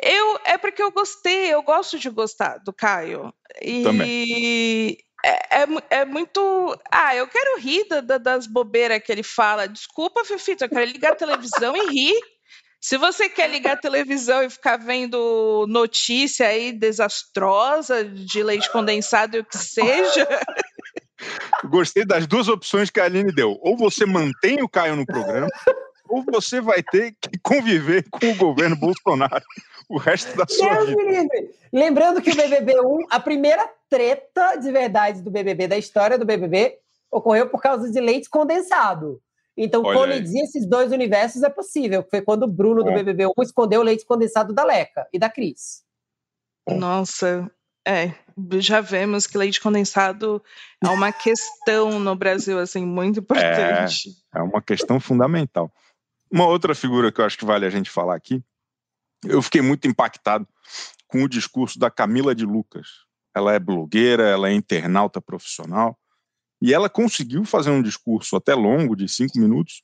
eu 0.00 0.40
é 0.44 0.56
porque 0.56 0.80
eu 0.80 0.92
gostei, 0.92 1.52
eu 1.52 1.62
gosto 1.62 1.98
de 1.98 2.08
gostar 2.08 2.58
do 2.58 2.72
Caio. 2.72 3.34
E 3.60 3.82
Também. 3.82 4.98
É, 5.24 5.62
é, 5.62 5.66
é 6.00 6.04
muito. 6.04 6.78
Ah, 6.90 7.16
eu 7.16 7.26
quero 7.26 7.58
rir 7.58 7.86
da, 7.88 8.18
das 8.18 8.46
bobeiras 8.46 9.02
que 9.02 9.10
ele 9.10 9.22
fala. 9.22 9.66
Desculpa, 9.66 10.22
Fefito, 10.22 10.64
eu 10.64 10.68
quero 10.68 10.84
ligar 10.84 11.12
a 11.12 11.16
televisão 11.16 11.74
e 11.74 11.90
rir. 11.90 12.20
Se 12.78 12.98
você 12.98 13.30
quer 13.30 13.48
ligar 13.48 13.72
a 13.72 13.80
televisão 13.80 14.42
e 14.42 14.50
ficar 14.50 14.76
vendo 14.76 15.64
notícia 15.66 16.48
aí 16.48 16.70
desastrosa 16.70 18.04
de 18.04 18.42
leite 18.42 18.70
condensado 18.70 19.38
e 19.38 19.40
o 19.40 19.44
que 19.44 19.56
seja. 19.56 20.28
Gostei 21.64 22.04
das 22.04 22.26
duas 22.26 22.46
opções 22.46 22.90
que 22.90 23.00
a 23.00 23.04
Aline 23.04 23.32
deu. 23.32 23.58
Ou 23.62 23.78
você 23.78 24.04
mantém 24.04 24.62
o 24.62 24.68
Caio 24.68 24.96
no 24.96 25.06
programa, 25.06 25.48
ou 26.06 26.22
você 26.22 26.60
vai 26.60 26.82
ter 26.82 27.12
que 27.18 27.33
conviver 27.44 28.08
com 28.10 28.26
o 28.30 28.36
governo 28.36 28.74
Bolsonaro 28.74 29.44
o 29.88 29.98
resto 29.98 30.34
da 30.36 30.46
sua 30.48 30.74
Deus 30.74 30.88
vida. 30.88 31.28
Lembrando 31.72 32.22
que 32.22 32.30
o 32.30 32.34
BBB 32.34 32.80
1, 32.80 33.06
a 33.10 33.20
primeira 33.20 33.70
treta 33.88 34.56
de 34.56 34.72
verdade 34.72 35.22
do 35.22 35.30
BBB, 35.30 35.68
da 35.68 35.76
história 35.76 36.18
do 36.18 36.24
BBB, 36.24 36.78
ocorreu 37.10 37.48
por 37.48 37.60
causa 37.60 37.90
de 37.90 38.00
leite 38.00 38.28
condensado. 38.30 39.20
Então, 39.56 39.82
Olha 39.84 39.98
colidir 39.98 40.40
aí. 40.40 40.44
esses 40.48 40.66
dois 40.66 40.90
universos 40.90 41.42
é 41.42 41.48
possível. 41.48 42.04
Foi 42.10 42.20
quando 42.20 42.44
o 42.44 42.48
Bruno 42.48 42.82
do 42.82 42.92
BBB 42.92 43.26
1 43.26 43.30
escondeu 43.42 43.80
o 43.80 43.84
leite 43.84 44.04
condensado 44.04 44.52
da 44.52 44.64
Leca 44.64 45.06
e 45.12 45.18
da 45.18 45.28
Cris. 45.28 45.84
Nossa, 46.68 47.48
é. 47.86 48.12
Já 48.58 48.80
vemos 48.80 49.28
que 49.28 49.38
leite 49.38 49.60
condensado 49.60 50.42
é 50.82 50.88
uma 50.88 51.12
questão 51.12 52.00
no 52.00 52.16
Brasil, 52.16 52.58
assim, 52.58 52.84
muito 52.84 53.20
importante. 53.20 54.08
É, 54.34 54.40
é 54.40 54.42
uma 54.42 54.60
questão 54.60 54.98
fundamental. 54.98 55.70
Uma 56.30 56.46
outra 56.46 56.74
figura 56.74 57.12
que 57.12 57.20
eu 57.20 57.24
acho 57.24 57.38
que 57.38 57.44
vale 57.44 57.66
a 57.66 57.70
gente 57.70 57.90
falar 57.90 58.14
aqui, 58.14 58.42
eu 59.24 59.40
fiquei 59.40 59.62
muito 59.62 59.86
impactado 59.86 60.46
com 61.06 61.22
o 61.22 61.28
discurso 61.28 61.78
da 61.78 61.90
Camila 61.90 62.34
de 62.34 62.44
Lucas. 62.44 62.88
Ela 63.34 63.54
é 63.54 63.58
blogueira, 63.58 64.24
ela 64.24 64.48
é 64.48 64.52
internauta 64.52 65.20
profissional, 65.20 65.98
e 66.60 66.72
ela 66.72 66.88
conseguiu 66.88 67.44
fazer 67.44 67.70
um 67.70 67.82
discurso 67.82 68.36
até 68.36 68.54
longo, 68.54 68.96
de 68.96 69.08
cinco 69.08 69.38
minutos, 69.38 69.82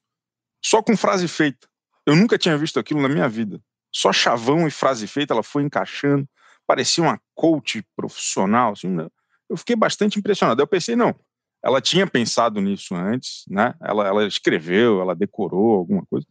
só 0.64 0.82
com 0.82 0.96
frase 0.96 1.28
feita. 1.28 1.68
Eu 2.06 2.16
nunca 2.16 2.38
tinha 2.38 2.56
visto 2.56 2.78
aquilo 2.78 3.00
na 3.00 3.08
minha 3.08 3.28
vida. 3.28 3.60
Só 3.92 4.12
chavão 4.12 4.66
e 4.66 4.70
frase 4.70 5.06
feita, 5.06 5.34
ela 5.34 5.42
foi 5.42 5.62
encaixando. 5.62 6.28
Parecia 6.66 7.02
uma 7.02 7.20
coach 7.34 7.84
profissional. 7.96 8.72
Assim, 8.72 8.88
né? 8.88 9.08
eu 9.48 9.56
fiquei 9.56 9.76
bastante 9.76 10.18
impressionado. 10.18 10.62
Eu 10.62 10.66
pensei, 10.66 10.94
não, 10.94 11.14
ela 11.62 11.80
tinha 11.80 12.06
pensado 12.06 12.60
nisso 12.60 12.94
antes, 12.94 13.44
né? 13.48 13.74
Ela, 13.82 14.06
ela 14.06 14.26
escreveu, 14.26 15.00
ela 15.00 15.14
decorou 15.14 15.74
alguma 15.74 16.04
coisa. 16.06 16.26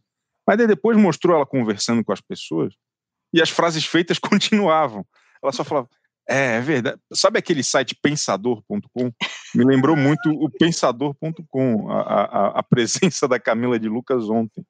Mas 0.46 0.58
depois 0.58 0.96
mostrou 0.96 1.36
ela 1.36 1.46
conversando 1.46 2.04
com 2.04 2.12
as 2.12 2.20
pessoas 2.20 2.74
e 3.32 3.40
as 3.40 3.50
frases 3.50 3.84
feitas 3.84 4.18
continuavam. 4.20 5.06
Ela 5.42 5.52
só 5.52 5.62
falava, 5.62 5.88
é, 6.28 6.56
é 6.56 6.60
verdade. 6.60 6.98
Sabe 7.12 7.38
aquele 7.38 7.62
site 7.62 7.94
pensador.com? 8.00 9.12
Me 9.54 9.64
lembrou 9.64 9.96
muito 9.96 10.30
o 10.30 10.50
pensador.com, 10.50 11.90
a, 11.90 12.00
a, 12.00 12.58
a, 12.58 12.62
presença 12.62 13.26
da 13.26 13.38
Camila 13.38 13.78
de 13.78 13.88
Lucas 13.88 14.28
ontem. 14.28 14.64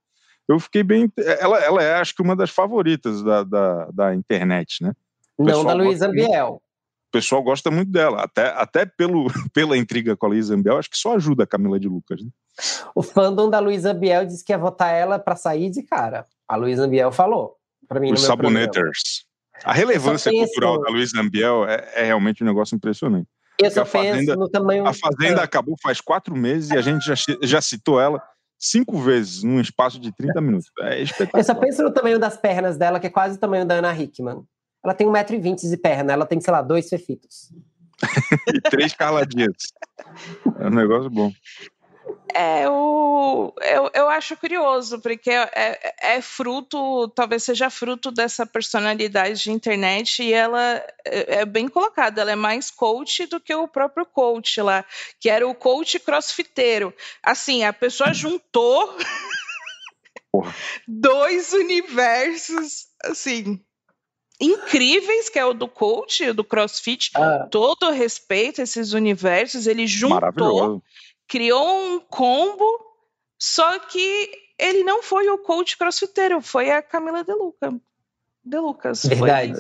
Eu 0.48 0.58
fiquei 0.58 0.82
bem. 0.82 1.10
Ela, 1.16 1.58
ela 1.60 1.82
é, 1.82 1.94
acho 1.94 2.14
que, 2.14 2.22
uma 2.22 2.34
das 2.34 2.50
favoritas 2.50 3.22
da, 3.22 3.44
da, 3.44 3.84
da 3.92 4.14
internet, 4.14 4.82
né? 4.82 4.92
Não 5.38 5.64
da 5.64 5.72
Luísa 5.72 6.08
Biel. 6.08 6.60
O 7.10 7.18
pessoal 7.18 7.42
gosta 7.42 7.72
muito 7.72 7.90
dela, 7.90 8.22
até, 8.22 8.50
até 8.50 8.86
pelo, 8.86 9.26
pela 9.52 9.76
intriga 9.76 10.16
com 10.16 10.26
a 10.26 10.28
Luísa 10.28 10.56
Biel, 10.56 10.78
acho 10.78 10.88
que 10.88 10.96
só 10.96 11.16
ajuda 11.16 11.42
a 11.42 11.46
Camila 11.46 11.78
de 11.78 11.88
Lucas. 11.88 12.22
Né? 12.22 12.30
O 12.94 13.02
fandom 13.02 13.50
da 13.50 13.58
Luísa 13.58 13.92
Biel 13.92 14.24
disse 14.24 14.44
que 14.44 14.52
ia 14.52 14.58
votar 14.58 14.94
ela 14.94 15.18
para 15.18 15.34
sair 15.34 15.70
de 15.70 15.82
cara. 15.82 16.24
A 16.46 16.54
Luísa 16.54 16.86
Biel 16.86 17.10
falou. 17.10 17.56
Para 17.88 17.98
mim, 17.98 18.12
Os 18.12 18.22
saboneters. 18.22 19.24
A 19.64 19.72
relevância 19.72 20.30
cultural 20.30 20.80
da 20.80 20.88
Luiz 20.88 21.12
Ambiel 21.14 21.66
é, 21.66 21.90
é, 21.96 22.04
realmente 22.04 22.44
um 22.44 22.46
negócio 22.46 22.76
impressionante. 22.76 23.28
Eu 23.58 23.70
só 23.72 23.82
a 23.82 23.84
Fazenda, 23.84 24.36
no 24.36 24.48
tamanho... 24.48 24.86
A 24.86 24.94
Fazenda 24.94 25.42
acabou 25.42 25.76
faz 25.82 26.00
quatro 26.00 26.34
meses 26.36 26.70
e 26.70 26.78
a 26.78 26.80
gente 26.80 27.04
já, 27.04 27.14
já 27.42 27.60
citou 27.60 28.00
ela 28.00 28.22
cinco 28.56 28.98
vezes 28.98 29.42
num 29.42 29.60
espaço 29.60 29.98
de 29.98 30.14
30 30.14 30.38
minutos. 30.40 30.70
É 30.80 31.02
espetacular. 31.02 31.40
Eu 31.40 31.44
só 31.44 31.54
penso 31.54 31.82
no 31.82 31.92
tamanho 31.92 32.18
das 32.18 32.36
pernas 32.36 32.76
dela, 32.76 33.00
que 33.00 33.08
é 33.08 33.10
quase 33.10 33.36
o 33.36 33.40
tamanho 33.40 33.66
da 33.66 33.74
Ana 33.74 33.92
Hickman. 33.92 34.44
Ela 34.82 34.94
tem 34.94 35.06
1,20m 35.06 35.68
de 35.68 35.76
perna, 35.76 36.12
ela 36.12 36.26
tem, 36.26 36.40
sei 36.40 36.52
lá, 36.52 36.62
dois 36.62 36.88
fefitos. 36.88 37.52
e 38.54 38.60
três 38.62 38.94
carladinhas. 38.94 39.56
É 40.58 40.66
um 40.66 40.70
negócio 40.70 41.10
bom. 41.10 41.30
É, 42.34 42.64
eu, 42.64 43.54
eu, 43.60 43.90
eu 43.92 44.08
acho 44.08 44.36
curioso, 44.36 45.00
porque 45.00 45.30
é, 45.30 45.50
é, 45.54 46.14
é, 46.16 46.22
fruto, 46.22 47.08
talvez 47.08 47.42
seja 47.42 47.68
fruto 47.68 48.10
dessa 48.10 48.46
personalidade 48.46 49.42
de 49.42 49.52
internet, 49.52 50.22
e 50.22 50.32
ela 50.32 50.82
é, 51.04 51.40
é, 51.40 51.44
bem 51.44 51.68
colocada, 51.68 52.20
ela 52.20 52.30
é 52.30 52.36
mais 52.36 52.70
coach 52.70 53.26
do 53.26 53.40
que 53.40 53.54
o 53.54 53.68
próprio 53.68 54.06
coach 54.06 54.60
lá, 54.60 54.84
que 55.18 55.28
era 55.28 55.46
o 55.46 55.54
coach 55.54 55.98
crossfiteiro. 55.98 56.94
Assim, 57.22 57.64
a 57.64 57.72
pessoa 57.72 58.14
juntou 58.14 58.96
dois 60.86 61.52
universos, 61.52 62.86
assim, 63.04 63.60
incríveis, 64.40 65.28
que 65.28 65.38
é 65.38 65.44
o 65.44 65.52
do 65.52 65.68
coach 65.68 66.24
e 66.24 66.30
o 66.30 66.34
do 66.34 66.42
crossfit, 66.42 67.10
ah. 67.14 67.46
todo 67.50 67.90
respeito 67.90 68.60
a 68.60 68.64
esses 68.64 68.92
universos, 68.92 69.66
ele 69.66 69.86
juntou 69.86 70.82
criou 71.30 71.94
um 71.94 72.00
combo, 72.00 72.66
só 73.38 73.78
que 73.78 74.30
ele 74.58 74.82
não 74.82 75.00
foi 75.00 75.28
o 75.30 75.38
coach 75.38 75.78
crossfiteiro, 75.78 76.42
foi 76.42 76.70
a 76.72 76.82
Camila 76.82 77.22
De, 77.22 77.32
Luca, 77.32 77.72
De 78.44 78.58
Lucas. 78.58 79.04
Verdade. 79.04 79.54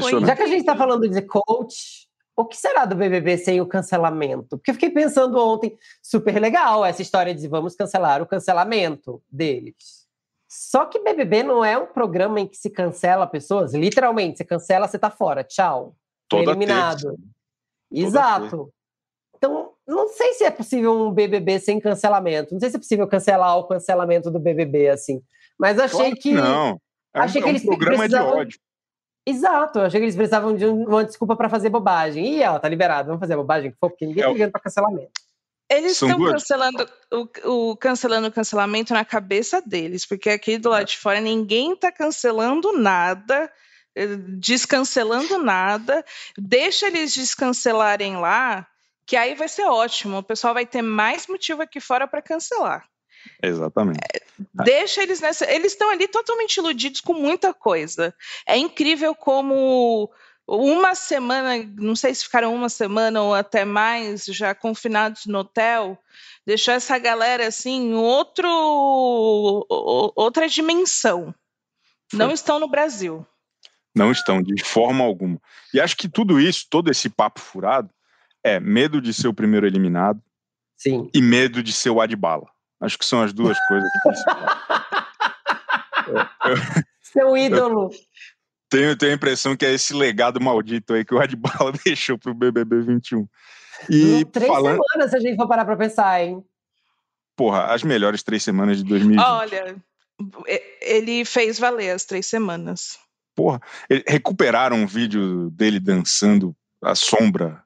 Foi, 0.00 0.24
Já 0.24 0.36
que 0.36 0.42
a 0.42 0.46
gente 0.46 0.60
está 0.60 0.76
falando 0.76 1.08
de 1.08 1.20
coach, 1.20 2.08
o 2.36 2.44
que 2.44 2.56
será 2.56 2.84
do 2.84 2.94
BBB 2.94 3.36
sem 3.38 3.60
o 3.60 3.66
cancelamento? 3.66 4.56
Porque 4.56 4.70
eu 4.70 4.74
fiquei 4.74 4.90
pensando 4.90 5.36
ontem, 5.36 5.76
super 6.00 6.40
legal 6.40 6.84
essa 6.84 7.02
história 7.02 7.34
de 7.34 7.48
vamos 7.48 7.74
cancelar 7.74 8.22
o 8.22 8.26
cancelamento 8.26 9.20
deles. 9.30 10.01
Só 10.54 10.84
que 10.84 10.98
BBB 10.98 11.42
não 11.42 11.64
é 11.64 11.78
um 11.78 11.86
programa 11.86 12.38
em 12.38 12.46
que 12.46 12.58
se 12.58 12.68
cancela 12.68 13.26
pessoas, 13.26 13.72
literalmente, 13.72 14.36
você 14.36 14.44
cancela, 14.44 14.86
você 14.86 14.98
tá 14.98 15.08
fora, 15.08 15.42
tchau. 15.42 15.96
Toda 16.28 16.50
eliminado. 16.50 17.16
Exato. 17.90 18.70
Então, 19.34 19.72
não 19.88 20.10
sei 20.10 20.34
se 20.34 20.44
é 20.44 20.50
possível 20.50 20.92
um 20.92 21.10
BBB 21.10 21.58
sem 21.58 21.80
cancelamento. 21.80 22.52
Não 22.52 22.60
sei 22.60 22.68
se 22.68 22.76
é 22.76 22.78
possível 22.78 23.08
cancelar 23.08 23.56
o 23.56 23.66
cancelamento 23.66 24.30
do 24.30 24.38
BBB, 24.38 24.90
assim. 24.90 25.22
Mas 25.58 25.78
achei 25.78 25.98
claro 25.98 26.16
que. 26.16 26.32
Não. 26.34 26.78
É 27.14 27.20
um, 27.20 27.22
achei 27.22 27.40
que 27.40 27.48
é 27.48 27.50
um 27.50 27.54
eles 27.54 27.64
programa 27.64 27.96
precisavam... 27.96 28.32
de 28.32 28.38
ódio. 28.38 28.60
Exato, 29.24 29.80
achei 29.80 30.00
que 30.00 30.04
eles 30.04 30.16
precisavam 30.16 30.54
de 30.54 30.66
uma 30.66 31.02
desculpa 31.02 31.34
para 31.34 31.48
fazer 31.48 31.70
bobagem. 31.70 32.36
E 32.36 32.44
ó, 32.44 32.58
tá 32.58 32.68
liberado, 32.68 33.06
vamos 33.06 33.20
fazer 33.20 33.32
a 33.32 33.38
bobagem 33.38 33.70
que 33.70 33.78
for, 33.78 33.88
porque 33.88 34.04
ninguém 34.04 34.22
é 34.22 34.26
tá 34.26 34.32
ligando 34.32 34.52
para 34.52 34.60
cancelamento. 34.60 35.12
Eles 35.72 35.92
estão 35.92 36.18
cancelando 36.18 36.88
o, 37.10 37.70
o, 37.70 37.76
cancelando 37.76 38.28
o 38.28 38.32
cancelamento 38.32 38.92
na 38.92 39.04
cabeça 39.04 39.62
deles, 39.62 40.04
porque 40.04 40.30
aqui 40.30 40.58
do 40.58 40.68
lado 40.68 40.86
de 40.86 40.98
fora 40.98 41.20
ninguém 41.20 41.74
tá 41.74 41.90
cancelando 41.90 42.72
nada, 42.72 43.50
eh, 43.94 44.16
descancelando 44.38 45.38
nada. 45.38 46.04
Deixa 46.36 46.86
eles 46.86 47.14
descancelarem 47.14 48.18
lá, 48.18 48.66
que 49.06 49.16
aí 49.16 49.34
vai 49.34 49.48
ser 49.48 49.64
ótimo. 49.64 50.18
O 50.18 50.22
pessoal 50.22 50.52
vai 50.52 50.66
ter 50.66 50.82
mais 50.82 51.26
motivo 51.26 51.62
aqui 51.62 51.80
fora 51.80 52.06
para 52.06 52.20
cancelar. 52.20 52.86
Exatamente. 53.42 54.00
É, 54.14 54.20
deixa 54.64 55.02
eles 55.02 55.20
nessa. 55.20 55.50
Eles 55.50 55.72
estão 55.72 55.90
ali 55.90 56.08
totalmente 56.08 56.56
iludidos 56.56 57.00
com 57.00 57.14
muita 57.14 57.54
coisa. 57.54 58.14
É 58.46 58.56
incrível 58.56 59.14
como 59.14 60.10
uma 60.46 60.94
semana, 60.94 61.64
não 61.76 61.94
sei 61.94 62.14
se 62.14 62.24
ficaram 62.24 62.54
uma 62.54 62.68
semana 62.68 63.22
ou 63.22 63.34
até 63.34 63.64
mais, 63.64 64.24
já 64.26 64.54
confinados 64.54 65.26
no 65.26 65.38
hotel, 65.38 65.98
deixou 66.46 66.74
essa 66.74 66.98
galera 66.98 67.46
assim 67.46 67.90
em 67.90 67.94
outro, 67.94 68.48
outra 70.16 70.48
dimensão. 70.48 71.34
Foi. 72.10 72.18
Não 72.18 72.30
estão 72.30 72.58
no 72.58 72.68
Brasil. 72.68 73.26
Não 73.94 74.10
estão, 74.10 74.42
de 74.42 74.64
forma 74.64 75.04
alguma. 75.04 75.38
E 75.72 75.80
acho 75.80 75.96
que 75.96 76.08
tudo 76.08 76.40
isso, 76.40 76.66
todo 76.68 76.90
esse 76.90 77.08
papo 77.08 77.40
furado, 77.40 77.90
é 78.42 78.58
medo 78.58 79.00
de 79.00 79.14
ser 79.14 79.28
o 79.28 79.34
primeiro 79.34 79.66
eliminado 79.66 80.20
Sim. 80.76 81.08
e 81.14 81.22
medo 81.22 81.62
de 81.62 81.72
ser 81.72 81.90
o 81.90 82.00
Adbala. 82.00 82.48
Acho 82.80 82.98
que 82.98 83.04
são 83.04 83.22
as 83.22 83.32
duas 83.32 83.56
coisas 83.68 83.88
Seu 87.00 87.36
ídolo. 87.36 87.90
Tenho, 88.72 88.96
tenho 88.96 89.12
a 89.12 89.14
impressão 89.16 89.54
que 89.54 89.66
é 89.66 89.74
esse 89.74 89.92
legado 89.92 90.40
maldito 90.40 90.94
aí 90.94 91.04
que 91.04 91.14
o 91.14 91.20
Adbala 91.20 91.72
deixou 91.84 92.16
pro 92.16 92.32
BBB 92.32 92.80
21. 92.80 93.28
E 93.90 94.24
três 94.24 94.50
falando... 94.50 94.80
semanas, 94.82 95.10
se 95.10 95.16
a 95.18 95.20
gente 95.20 95.36
for 95.36 95.46
parar 95.46 95.66
pra 95.66 95.76
pensar, 95.76 96.24
hein? 96.24 96.42
Porra, 97.36 97.66
as 97.66 97.82
melhores 97.82 98.22
três 98.22 98.42
semanas 98.42 98.78
de 98.78 98.84
2020. 98.84 99.22
Olha, 99.22 99.76
ele 100.80 101.22
fez 101.26 101.58
valer 101.58 101.90
as 101.90 102.06
três 102.06 102.24
semanas. 102.24 102.98
Porra, 103.34 103.60
recuperaram 104.08 104.78
um 104.78 104.86
vídeo 104.86 105.50
dele 105.50 105.78
dançando 105.78 106.56
a 106.82 106.94
sombra. 106.94 107.62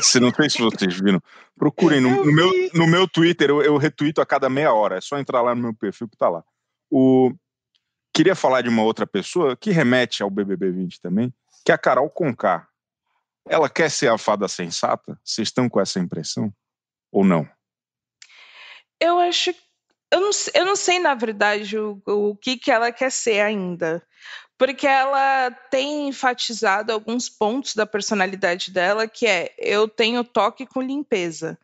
Se 0.00 0.20
não 0.20 0.32
sei 0.32 0.50
se 0.50 0.58
vocês 0.58 1.00
viram. 1.00 1.20
Procurem 1.56 2.00
no, 2.00 2.24
no 2.24 2.32
meu, 2.32 2.50
no 2.74 2.86
meu 2.86 3.08
Twitter, 3.08 3.50
eu, 3.50 3.60
eu 3.60 3.76
retuito 3.76 4.20
a 4.20 4.26
cada 4.26 4.48
meia 4.48 4.72
hora. 4.72 4.98
É 4.98 5.00
só 5.00 5.18
entrar 5.18 5.42
lá 5.42 5.52
no 5.52 5.62
meu 5.62 5.74
perfil 5.74 6.08
que 6.08 6.16
tá 6.16 6.28
lá. 6.28 6.44
O, 6.88 7.32
queria 8.18 8.34
falar 8.34 8.62
de 8.62 8.68
uma 8.68 8.82
outra 8.82 9.06
pessoa 9.06 9.56
que 9.56 9.70
remete 9.70 10.24
ao 10.24 10.30
BBB 10.30 10.72
20 10.72 11.00
também, 11.00 11.32
que 11.64 11.70
é 11.70 11.74
a 11.76 11.78
Carol 11.78 12.10
Conká. 12.10 12.66
Ela 13.48 13.70
quer 13.70 13.88
ser 13.92 14.08
a 14.08 14.18
fada 14.18 14.48
sensata? 14.48 15.16
Vocês 15.22 15.46
estão 15.46 15.68
com 15.68 15.80
essa 15.80 16.00
impressão? 16.00 16.52
Ou 17.12 17.24
não? 17.24 17.48
Eu 18.98 19.20
acho. 19.20 19.54
Eu 20.10 20.20
não, 20.20 20.30
eu 20.52 20.64
não 20.64 20.74
sei, 20.74 20.98
na 20.98 21.14
verdade, 21.14 21.78
o, 21.78 22.02
o 22.06 22.34
que, 22.34 22.56
que 22.56 22.72
ela 22.72 22.90
quer 22.90 23.12
ser 23.12 23.38
ainda. 23.38 24.02
Porque 24.58 24.88
ela 24.88 25.52
tem 25.70 26.08
enfatizado 26.08 26.92
alguns 26.92 27.28
pontos 27.28 27.76
da 27.76 27.86
personalidade 27.86 28.72
dela, 28.72 29.06
que 29.06 29.28
é 29.28 29.54
eu 29.56 29.86
tenho 29.86 30.24
toque 30.24 30.66
com 30.66 30.82
limpeza 30.82 31.56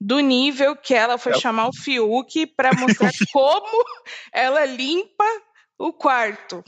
do 0.00 0.20
nível 0.20 0.76
que 0.76 0.94
ela 0.94 1.18
foi 1.18 1.34
chamar 1.34 1.68
o 1.68 1.72
Fiuk 1.72 2.46
para 2.46 2.72
mostrar 2.74 3.10
como 3.32 3.84
ela 4.32 4.64
limpa 4.64 5.24
o 5.78 5.92
quarto. 5.92 6.64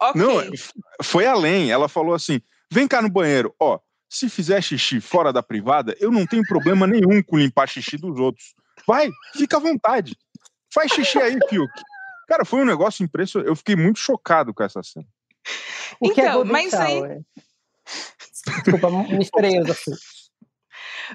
Okay. 0.00 0.20
Não, 0.22 0.44
foi 1.02 1.26
além. 1.26 1.70
Ela 1.70 1.88
falou 1.88 2.14
assim: 2.14 2.40
vem 2.70 2.86
cá 2.86 3.00
no 3.02 3.10
banheiro, 3.10 3.54
ó. 3.58 3.78
Se 4.08 4.28
fizer 4.28 4.62
xixi 4.62 5.00
fora 5.00 5.32
da 5.32 5.42
privada, 5.42 5.96
eu 5.98 6.10
não 6.10 6.26
tenho 6.26 6.42
problema 6.46 6.86
nenhum 6.86 7.22
com 7.22 7.38
limpar 7.38 7.66
xixi 7.66 7.96
dos 7.96 8.18
outros. 8.18 8.54
Vai, 8.86 9.10
fica 9.34 9.56
à 9.56 9.60
vontade. 9.60 10.16
Faz 10.72 10.92
xixi 10.92 11.18
aí, 11.18 11.38
Fiuk. 11.48 11.72
Cara, 12.28 12.44
foi 12.44 12.60
um 12.60 12.64
negócio 12.66 13.02
impressionante. 13.02 13.48
Eu 13.48 13.56
fiquei 13.56 13.74
muito 13.74 13.98
chocado 13.98 14.52
com 14.52 14.62
essa 14.62 14.82
cena. 14.82 15.06
O 15.98 16.08
é 16.08 16.10
então, 16.10 16.42
é 16.42 16.44
mas 16.44 16.74
aí. 16.74 17.20
Desculpa, 18.64 18.90
misturei 19.08 19.60
os 19.60 19.70
assuntos. 19.70 20.11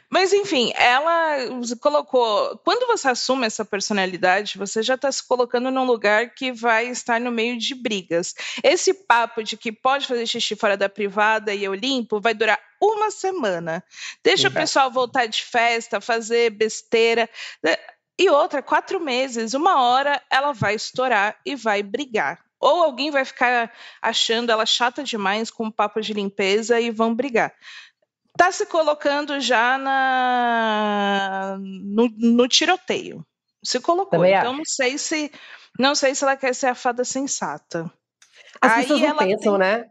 Mas 0.10 0.34
enfim, 0.34 0.72
ela 0.76 1.38
colocou. 1.80 2.58
Quando 2.64 2.88
você 2.88 3.10
assume 3.10 3.46
essa 3.46 3.66
personalidade, 3.66 4.58
você 4.58 4.82
já 4.82 4.96
está 4.96 5.12
se 5.12 5.26
colocando 5.26 5.72
num 5.72 5.86
lugar 5.86 6.34
que 6.34 6.52
vai 6.52 6.88
estar 6.88 7.20
no 7.20 7.32
meio 7.32 7.58
de 7.58 7.76
brigas. 7.76 8.34
Esse 8.64 8.94
papo 8.94 9.44
de 9.44 9.58
que 9.58 9.72
pode 9.72 10.08
fazer 10.08 10.26
xixi 10.26 10.56
fora 10.56 10.78
da 10.78 10.90
privada 10.90 11.54
e 11.54 11.64
eu 11.64 11.74
limpo 11.74 12.20
vai 12.20 12.34
durar 12.34 12.60
uma 12.82 13.12
semana. 13.12 13.84
Deixa 14.24 14.48
o 14.48 14.52
pessoal 14.52 14.92
voltar 14.92 15.26
de 15.26 15.44
festa, 15.44 16.00
fazer 16.00 16.52
besteira. 16.52 17.30
Né? 17.64 17.76
E 18.20 18.30
outra, 18.30 18.64
quatro 18.64 19.00
meses, 19.00 19.54
uma 19.54 19.82
hora 19.82 20.22
ela 20.30 20.52
vai 20.52 20.76
estourar 20.76 21.38
e 21.46 21.56
vai 21.56 21.84
brigar. 21.84 22.40
Ou 22.60 22.82
alguém 22.82 23.12
vai 23.12 23.24
ficar 23.24 23.72
achando 24.02 24.52
ela 24.52 24.66
chata 24.66 25.04
demais 25.04 25.52
com 25.52 25.68
o 25.68 25.72
papo 25.72 26.02
de 26.02 26.14
limpeza 26.14 26.80
e 26.80 26.90
vão 26.90 27.14
brigar 27.14 27.54
está 28.38 28.52
se 28.52 28.68
colocando 28.68 29.40
já 29.40 29.78
na, 29.80 31.58
no, 31.60 32.08
no 32.16 32.48
tiroteio. 32.48 33.26
Se 33.64 33.80
colocou. 33.80 34.12
Também 34.12 34.36
então 34.36 34.52
acho. 34.52 34.58
não 34.58 34.66
sei 34.66 34.98
se 34.98 35.32
não 35.80 35.96
sei 35.96 36.14
se 36.14 36.24
ela 36.24 36.38
quer 36.38 36.54
ser 36.54 36.68
a 36.68 36.76
fada 36.76 37.04
sensata. 37.04 37.92
As 38.62 38.72
Aí 38.72 38.82
pessoas 38.84 39.02
não 39.02 39.18
pensam, 39.18 39.54
tem... 39.54 39.60
né? 39.60 39.90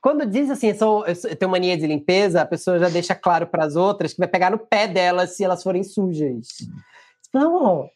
Quando 0.00 0.26
diz 0.26 0.50
assim, 0.50 0.68
eu, 0.68 0.74
sou, 0.74 1.06
eu 1.06 1.36
tenho 1.36 1.50
mania 1.50 1.76
de 1.76 1.86
limpeza, 1.86 2.42
a 2.42 2.46
pessoa 2.46 2.78
já 2.78 2.88
deixa 2.88 3.14
claro 3.14 3.46
para 3.46 3.64
as 3.64 3.76
outras 3.76 4.12
que 4.12 4.18
vai 4.18 4.26
pegar 4.26 4.50
no 4.50 4.58
pé 4.58 4.88
delas 4.88 5.36
se 5.36 5.44
elas 5.44 5.62
forem 5.62 5.84
sujas. 5.84 6.48
Não, 7.32 7.88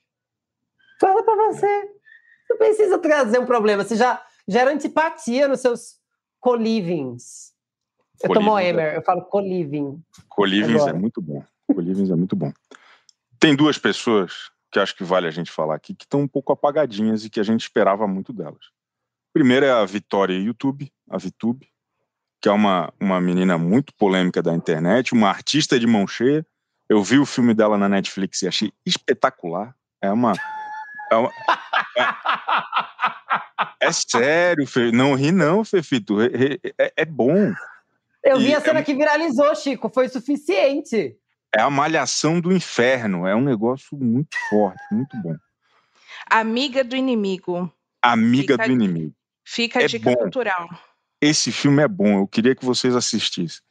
fala 1.01 1.25
para 1.25 1.53
você. 1.53 1.90
Não 2.49 2.57
precisa 2.59 2.99
trazer 2.99 3.40
um 3.40 3.46
problema. 3.46 3.83
Você 3.83 3.96
já 3.96 4.25
gera 4.46 4.70
antipatia 4.70 5.49
nos 5.49 5.61
seus 5.61 5.96
co-livings. 6.38 7.56
Eu 8.23 8.33
tomo 8.33 8.59
Emer, 8.59 8.95
eu 8.95 9.03
falo 9.03 9.23
co-living. 9.23 10.03
Co-living 10.29 10.79
é 10.89 10.93
muito 10.93 11.21
bom. 11.21 11.45
Co-living 11.67 12.11
é 12.11 12.17
muito 12.17 12.37
bom. 12.37 12.53
Tem 13.39 13.55
duas 13.55 13.79
pessoas 13.79 14.51
que 14.71 14.79
acho 14.79 14.97
que 14.97 15.05
vale 15.05 15.27
a 15.27 15.31
gente 15.31 15.51
falar 15.51 15.75
aqui 15.75 15.95
que 15.95 16.05
estão 16.05 16.21
um 16.21 16.29
pouco 16.29 16.53
apagadinhas 16.53 17.25
e 17.25 17.31
que 17.31 17.41
a 17.41 17.43
gente 17.43 17.63
esperava 17.63 18.07
muito 18.07 18.33
delas. 18.33 18.71
Primeiro 19.33 19.67
é 19.67 19.71
a 19.71 19.85
Vitória 19.85 20.35
YouTube, 20.35 20.91
a 21.11 21.19
Vitube, 21.19 21.69
que 22.41 22.49
é 22.49 22.53
uma, 22.53 22.93
uma 23.01 23.21
menina 23.21 23.59
muito 23.59 23.93
polêmica 23.95 24.43
da 24.43 24.55
internet, 24.55 25.13
uma 25.13 25.29
artista 25.29 25.79
de 25.79 25.87
mão 25.87 26.07
cheia. 26.07 26.47
Eu 26.89 27.03
vi 27.03 27.19
o 27.19 27.27
filme 27.27 27.53
dela 27.53 27.77
na 27.77 27.89
Netflix 27.89 28.43
e 28.43 28.49
achei 28.49 28.73
espetacular. 28.85 29.75
É 30.01 30.11
uma. 30.11 30.33
É, 31.11 31.17
uma, 31.17 31.31
é, 33.81 33.89
é 33.89 33.93
sério, 33.93 34.67
Fe, 34.67 34.93
não 34.93 35.15
ri 35.15 35.33
não, 35.33 35.65
Fefito. 35.65 36.21
É, 36.21 36.29
é, 36.79 36.93
é 36.97 37.05
bom. 37.05 37.53
Eu 38.27 38.39
vi 38.39 38.55
a 38.55 38.61
cena 38.61 38.81
é... 38.81 38.83
que 38.83 38.95
viralizou, 38.95 39.55
Chico, 39.55 39.89
foi 39.89 40.09
suficiente. 40.09 41.17
É 41.55 41.61
a 41.61 41.71
malhação 41.71 42.41
do 42.41 42.53
inferno, 42.53 43.27
é 43.27 43.35
um 43.35 43.41
negócio 43.41 43.97
muito 43.97 44.37
forte, 44.51 44.83
muito 44.91 45.17
bom. 45.23 45.37
Amiga 46.29 46.83
do 46.83 46.97
inimigo. 46.97 47.73
Amiga 48.03 48.55
fica, 48.55 48.67
do 48.67 48.73
inimigo. 48.73 49.15
Fica 49.45 49.79
a 49.79 49.83
é 49.83 49.87
dica 49.87 50.11
bom. 50.11 50.17
cultural. 50.17 50.69
Esse 51.21 51.53
filme 51.53 51.83
é 51.83 51.89
bom, 51.89 52.19
eu 52.19 52.27
queria 52.27 52.55
que 52.55 52.65
vocês 52.65 52.97
assistissem. 52.97 53.62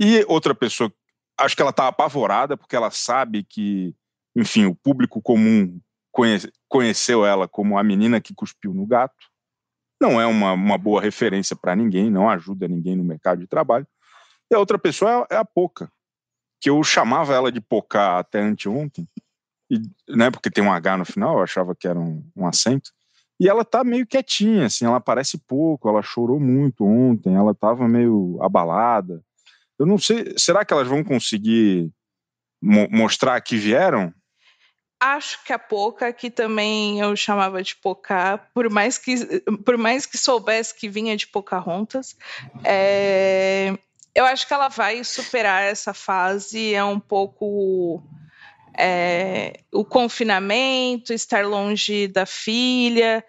E 0.00 0.24
outra 0.26 0.54
pessoa, 0.54 0.92
acho 1.38 1.54
que 1.54 1.62
ela 1.62 1.72
tá 1.72 1.86
apavorada 1.86 2.56
porque 2.56 2.74
ela 2.74 2.90
sabe 2.90 3.44
que, 3.44 3.94
enfim, 4.34 4.66
o 4.66 4.74
público 4.74 5.22
comum 5.22 5.80
conhece, 6.10 6.52
conheceu 6.68 7.24
ela 7.24 7.46
como 7.46 7.78
a 7.78 7.84
menina 7.84 8.20
que 8.20 8.34
cuspiu 8.34 8.74
no 8.74 8.84
gato 8.84 9.31
não 10.02 10.20
é 10.20 10.26
uma, 10.26 10.52
uma 10.52 10.76
boa 10.76 11.00
referência 11.00 11.54
para 11.54 11.76
ninguém, 11.76 12.10
não 12.10 12.28
ajuda 12.28 12.66
ninguém 12.66 12.96
no 12.96 13.04
mercado 13.04 13.38
de 13.38 13.46
trabalho. 13.46 13.86
E 14.50 14.54
a 14.54 14.58
outra 14.58 14.76
pessoa 14.76 15.26
é, 15.30 15.36
é 15.36 15.38
a 15.38 15.44
Poca, 15.44 15.88
que 16.60 16.68
eu 16.68 16.82
chamava 16.82 17.32
ela 17.32 17.52
de 17.52 17.60
Poca 17.60 18.18
até 18.18 18.40
anteontem, 18.40 19.08
e, 19.70 19.80
né, 20.08 20.28
porque 20.28 20.50
tem 20.50 20.62
um 20.62 20.72
H 20.72 20.96
no 20.96 21.04
final, 21.04 21.36
eu 21.36 21.44
achava 21.44 21.74
que 21.74 21.86
era 21.86 21.98
um, 21.98 22.28
um 22.36 22.46
acento. 22.46 22.90
E 23.40 23.48
ela 23.48 23.64
tá 23.64 23.82
meio 23.84 24.06
quietinha, 24.06 24.66
assim, 24.66 24.84
ela 24.84 24.96
aparece 24.96 25.38
pouco, 25.38 25.88
ela 25.88 26.02
chorou 26.02 26.38
muito 26.38 26.84
ontem, 26.84 27.34
ela 27.34 27.54
tava 27.54 27.88
meio 27.88 28.38
abalada. 28.42 29.22
Eu 29.78 29.86
não 29.86 29.98
sei, 29.98 30.34
será 30.36 30.64
que 30.64 30.74
elas 30.74 30.88
vão 30.88 31.02
conseguir 31.02 31.90
mo 32.60 32.88
mostrar 32.90 33.40
que 33.40 33.56
vieram? 33.56 34.12
Acho 35.02 35.42
que 35.44 35.52
a 35.52 35.58
Poca, 35.58 36.12
que 36.12 36.30
também 36.30 37.00
eu 37.00 37.16
chamava 37.16 37.60
de 37.60 37.74
Poca, 37.74 38.38
por 38.54 38.70
mais 38.70 38.96
que, 38.96 39.40
por 39.64 39.76
mais 39.76 40.06
que 40.06 40.16
soubesse 40.16 40.72
que 40.72 40.88
vinha 40.88 41.16
de 41.16 41.26
Pocahontas, 41.26 42.16
é, 42.64 43.76
eu 44.14 44.24
acho 44.24 44.46
que 44.46 44.54
ela 44.54 44.68
vai 44.68 45.02
superar 45.02 45.64
essa 45.64 45.92
fase, 45.92 46.72
é 46.72 46.84
um 46.84 47.00
pouco 47.00 48.00
é, 48.78 49.60
o 49.72 49.84
confinamento, 49.84 51.12
estar 51.12 51.44
longe 51.44 52.06
da 52.06 52.24
filha, 52.24 53.24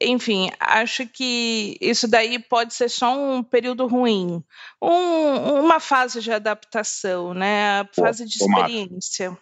enfim, 0.00 0.50
acho 0.60 1.08
que 1.08 1.76
isso 1.80 2.06
daí 2.06 2.38
pode 2.38 2.74
ser 2.74 2.88
só 2.88 3.18
um 3.18 3.42
período 3.42 3.86
ruim, 3.86 4.44
um, 4.80 5.60
uma 5.60 5.80
fase 5.80 6.20
de 6.20 6.30
adaptação, 6.30 7.34
né? 7.34 7.80
A 7.80 7.88
fase 7.92 8.26
de 8.26 8.36
experiência. 8.36 9.36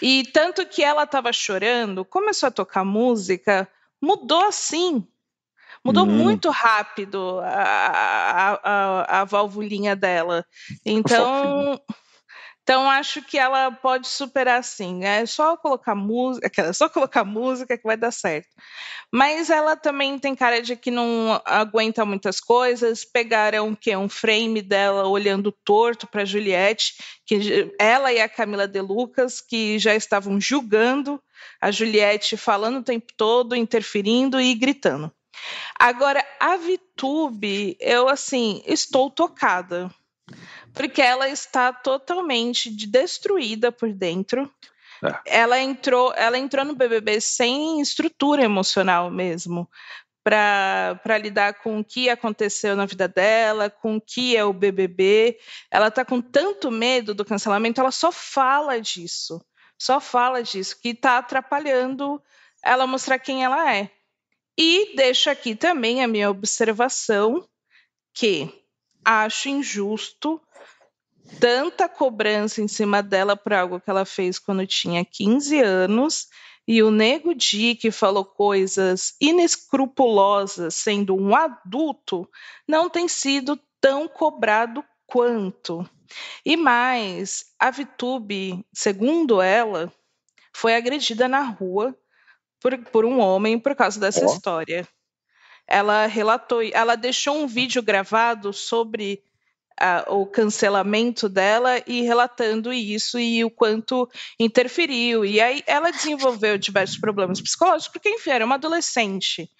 E 0.00 0.24
tanto 0.32 0.64
que 0.66 0.82
ela 0.82 1.04
estava 1.04 1.32
chorando, 1.32 2.04
começou 2.04 2.46
a 2.46 2.52
tocar 2.52 2.84
música, 2.84 3.68
mudou 4.00 4.44
assim. 4.44 5.06
Mudou 5.84 6.04
hum. 6.04 6.10
muito 6.10 6.48
rápido 6.50 7.40
a, 7.40 7.48
a, 7.48 8.60
a, 8.62 9.20
a 9.20 9.24
valvulinha 9.24 9.96
dela. 9.96 10.44
Então. 10.86 11.80
Então 12.72 12.88
acho 12.88 13.20
que 13.20 13.36
ela 13.36 13.70
pode 13.70 14.08
superar 14.08 14.64
sim. 14.64 15.04
É 15.04 15.26
só 15.26 15.58
colocar 15.58 15.94
música, 15.94 16.62
é 16.62 16.72
só 16.72 16.88
colocar 16.88 17.22
música 17.22 17.76
que 17.76 17.84
vai 17.84 17.98
dar 17.98 18.10
certo. 18.10 18.48
Mas 19.12 19.50
ela 19.50 19.76
também 19.76 20.18
tem 20.18 20.34
cara 20.34 20.62
de 20.62 20.74
que 20.74 20.90
não 20.90 21.38
aguenta 21.44 22.02
muitas 22.06 22.40
coisas. 22.40 23.04
Pegaram 23.04 23.74
que 23.74 23.94
um 23.94 24.08
frame 24.08 24.62
dela 24.62 25.06
olhando 25.06 25.52
torto 25.52 26.06
para 26.06 26.24
Juliette, 26.24 26.94
que 27.26 27.70
ela 27.78 28.10
e 28.10 28.18
a 28.18 28.26
Camila 28.26 28.66
De 28.66 28.80
Lucas 28.80 29.42
que 29.42 29.78
já 29.78 29.94
estavam 29.94 30.40
julgando 30.40 31.22
a 31.60 31.70
Juliette, 31.70 32.38
falando 32.38 32.78
o 32.78 32.82
tempo 32.82 33.12
todo, 33.14 33.54
interferindo 33.54 34.40
e 34.40 34.54
gritando. 34.54 35.12
Agora 35.78 36.24
a 36.40 36.56
Vitube, 36.56 37.76
eu 37.78 38.08
assim 38.08 38.62
estou 38.66 39.10
tocada 39.10 39.94
porque 40.74 41.02
ela 41.02 41.28
está 41.28 41.72
totalmente 41.72 42.70
destruída 42.70 43.70
por 43.70 43.92
dentro. 43.92 44.52
É. 45.04 45.40
Ela 45.40 45.60
entrou, 45.60 46.12
ela 46.14 46.38
entrou 46.38 46.64
no 46.64 46.74
BBB 46.74 47.20
sem 47.20 47.80
estrutura 47.80 48.42
emocional 48.42 49.10
mesmo 49.10 49.68
para 50.24 51.18
lidar 51.20 51.54
com 51.54 51.80
o 51.80 51.84
que 51.84 52.08
aconteceu 52.08 52.76
na 52.76 52.86
vida 52.86 53.08
dela, 53.08 53.68
com 53.68 53.96
o 53.96 54.00
que 54.00 54.36
é 54.36 54.44
o 54.44 54.52
BBB. 54.52 55.36
Ela 55.70 55.88
está 55.88 56.04
com 56.04 56.20
tanto 56.20 56.70
medo 56.70 57.12
do 57.14 57.24
cancelamento, 57.24 57.80
ela 57.80 57.90
só 57.90 58.12
fala 58.12 58.80
disso, 58.80 59.44
só 59.76 60.00
fala 60.00 60.42
disso, 60.42 60.78
que 60.80 60.90
está 60.90 61.18
atrapalhando 61.18 62.22
ela 62.62 62.86
mostrar 62.86 63.18
quem 63.18 63.42
ela 63.44 63.74
é. 63.74 63.90
E 64.56 64.94
deixo 64.94 65.28
aqui 65.28 65.56
também 65.56 66.04
a 66.04 66.08
minha 66.08 66.30
observação 66.30 67.44
que 68.14 68.61
acho 69.04 69.48
injusto 69.48 70.40
tanta 71.40 71.88
cobrança 71.88 72.60
em 72.60 72.68
cima 72.68 73.02
dela 73.02 73.36
por 73.36 73.52
algo 73.52 73.80
que 73.80 73.88
ela 73.88 74.04
fez 74.04 74.38
quando 74.38 74.66
tinha 74.66 75.04
15 75.04 75.60
anos 75.60 76.28
e 76.66 76.82
o 76.82 76.90
Nego 76.90 77.34
Di, 77.34 77.74
que 77.74 77.90
falou 77.90 78.24
coisas 78.24 79.14
inescrupulosas 79.20 80.74
sendo 80.74 81.14
um 81.16 81.34
adulto, 81.34 82.28
não 82.68 82.88
tem 82.88 83.08
sido 83.08 83.58
tão 83.80 84.06
cobrado 84.06 84.84
quanto. 85.06 85.88
E 86.44 86.56
mais, 86.56 87.46
a 87.58 87.70
Vitube, 87.70 88.64
segundo 88.72 89.40
ela, 89.40 89.92
foi 90.54 90.74
agredida 90.74 91.26
na 91.26 91.42
rua 91.42 91.96
por, 92.60 92.78
por 92.78 93.04
um 93.04 93.18
homem 93.18 93.58
por 93.58 93.74
causa 93.74 93.98
dessa 93.98 94.24
oh. 94.24 94.32
história. 94.32 94.86
Ela 95.72 96.06
relatou, 96.06 96.62
ela 96.62 96.96
deixou 96.96 97.34
um 97.34 97.46
vídeo 97.46 97.82
gravado 97.82 98.52
sobre 98.52 99.24
o 100.08 100.26
cancelamento 100.26 101.30
dela 101.30 101.82
e 101.86 102.02
relatando 102.02 102.70
isso 102.72 103.18
e 103.18 103.42
o 103.42 103.50
quanto 103.50 104.06
interferiu. 104.38 105.24
E 105.24 105.40
aí 105.40 105.62
ela 105.66 105.90
desenvolveu 105.90 106.58
diversos 106.58 106.98
problemas 106.98 107.40
psicológicos, 107.40 107.88
porque, 107.88 108.10
enfim, 108.10 108.30
era 108.30 108.44
uma 108.44 108.56
adolescente. 108.56 109.50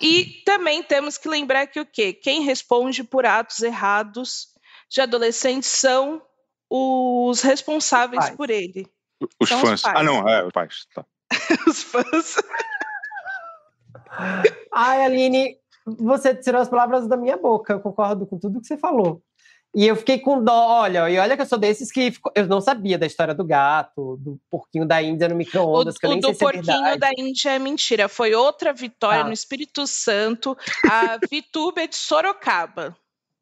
E 0.00 0.42
também 0.44 0.82
temos 0.82 1.16
que 1.16 1.28
lembrar 1.28 1.68
que 1.68 1.78
o 1.78 1.86
quê? 1.86 2.12
Quem 2.12 2.42
responde 2.42 3.04
por 3.04 3.24
atos 3.24 3.60
errados 3.60 4.48
de 4.90 5.00
adolescentes 5.00 5.70
são 5.70 6.20
os 6.68 7.40
responsáveis 7.40 8.24
os 8.24 8.30
por 8.36 8.50
ele. 8.50 8.86
Os 9.40 9.48
são 9.48 9.60
fãs. 9.60 9.80
Os 9.80 9.86
ah, 9.86 10.02
não, 10.02 10.28
é, 10.28 10.44
os 10.44 10.52
pais. 10.52 10.86
Tá. 10.92 11.06
os 11.68 11.82
fãs. 11.84 12.36
Ai, 14.72 15.04
Aline, 15.04 15.56
você 15.86 16.34
tirou 16.34 16.60
as 16.60 16.68
palavras 16.68 17.06
da 17.06 17.16
minha 17.16 17.36
boca. 17.36 17.74
Eu 17.74 17.80
concordo 17.80 18.26
com 18.26 18.38
tudo 18.38 18.60
que 18.60 18.66
você 18.66 18.76
falou. 18.76 19.22
E 19.74 19.86
eu 19.86 19.96
fiquei 19.96 20.18
com 20.18 20.42
dó, 20.44 20.82
olha, 20.82 21.08
e 21.08 21.18
olha 21.18 21.34
que 21.34 21.40
eu 21.40 21.46
sou 21.46 21.58
desses 21.58 21.90
que 21.90 22.12
eu 22.34 22.46
não 22.46 22.60
sabia 22.60 22.98
da 22.98 23.06
história 23.06 23.34
do 23.34 23.42
gato, 23.42 24.18
do 24.18 24.38
porquinho 24.50 24.84
da 24.86 25.02
Índia 25.02 25.28
no 25.28 25.34
micro-ondas, 25.34 25.96
que 25.96 26.04
eu 26.04 26.10
nem 26.10 26.20
sei 26.20 26.34
se 26.34 26.44
é 26.44 26.52
verdade. 26.52 26.78
O 26.78 26.82
porquinho 26.82 27.00
da 27.00 27.10
Índia 27.16 27.50
é 27.52 27.58
mentira, 27.58 28.06
foi 28.06 28.34
outra 28.34 28.74
vitória 28.74 29.22
ah. 29.22 29.26
no 29.26 29.32
Espírito 29.32 29.86
Santo, 29.86 30.54
a 30.84 31.16
Vitube 31.30 31.88
de 31.88 31.96
Sorocaba. 31.96 32.94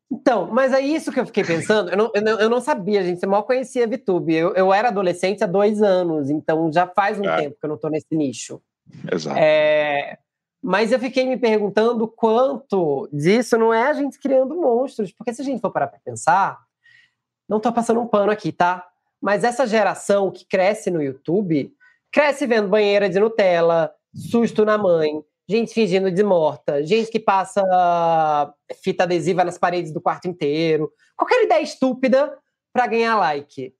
Então, 0.08 0.48
mas 0.52 0.72
é 0.72 0.80
isso 0.80 1.10
que 1.10 1.18
eu 1.18 1.26
fiquei 1.26 1.42
pensando. 1.42 1.90
Eu 1.90 1.96
não, 1.96 2.10
eu 2.14 2.22
não, 2.22 2.40
eu 2.40 2.48
não 2.48 2.60
sabia, 2.60 3.02
gente. 3.02 3.18
Você 3.18 3.26
mal 3.26 3.42
conhecia 3.42 3.84
a 3.84 3.88
Vitube. 3.88 4.32
Eu, 4.32 4.54
eu 4.54 4.72
era 4.72 4.88
adolescente 4.88 5.42
há 5.42 5.48
dois 5.48 5.82
anos, 5.82 6.30
então 6.30 6.72
já 6.72 6.86
faz 6.86 7.18
um 7.18 7.24
é. 7.24 7.36
tempo 7.38 7.56
que 7.58 7.64
eu 7.64 7.68
não 7.68 7.76
estou 7.76 7.90
nesse 7.90 8.14
nicho. 8.14 8.60
Exato. 9.12 9.36
É, 9.36 10.16
mas 10.62 10.92
eu 10.92 10.98
fiquei 10.98 11.26
me 11.26 11.36
perguntando 11.36 12.06
quanto 12.06 13.08
disso 13.12 13.56
não 13.56 13.72
é 13.72 13.88
a 13.88 13.92
gente 13.92 14.18
criando 14.18 14.54
monstros. 14.56 15.12
Porque 15.12 15.32
se 15.32 15.40
a 15.40 15.44
gente 15.44 15.60
for 15.60 15.70
parar 15.70 15.88
para 15.88 16.00
pensar, 16.00 16.58
não 17.48 17.56
estou 17.56 17.72
passando 17.72 18.00
um 18.00 18.06
pano 18.06 18.30
aqui, 18.30 18.52
tá? 18.52 18.86
Mas 19.20 19.42
essa 19.42 19.66
geração 19.66 20.30
que 20.30 20.44
cresce 20.44 20.90
no 20.90 21.02
YouTube, 21.02 21.72
cresce 22.12 22.46
vendo 22.46 22.68
banheira 22.68 23.08
de 23.08 23.18
Nutella, 23.18 23.92
susto 24.14 24.64
na 24.64 24.76
mãe, 24.76 25.22
gente 25.48 25.72
fingindo 25.72 26.10
de 26.10 26.22
morta, 26.22 26.84
gente 26.84 27.10
que 27.10 27.18
passa 27.18 27.62
fita 28.82 29.04
adesiva 29.04 29.44
nas 29.44 29.58
paredes 29.58 29.92
do 29.92 30.00
quarto 30.00 30.28
inteiro, 30.28 30.92
qualquer 31.16 31.42
ideia 31.42 31.62
estúpida 31.62 32.36
para 32.72 32.86
ganhar 32.86 33.16
like. 33.16 33.74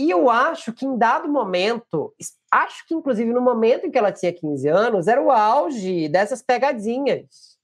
E 0.00 0.08
eu 0.08 0.30
acho 0.30 0.72
que 0.72 0.86
em 0.86 0.96
dado 0.96 1.28
momento, 1.28 2.14
acho 2.50 2.86
que 2.88 2.94
inclusive 2.94 3.30
no 3.34 3.40
momento 3.42 3.86
em 3.86 3.90
que 3.90 3.98
ela 3.98 4.10
tinha 4.10 4.32
15 4.32 4.66
anos, 4.66 5.06
era 5.06 5.22
o 5.22 5.30
auge 5.30 6.08
dessas 6.08 6.40
pegadinhas. 6.40 7.58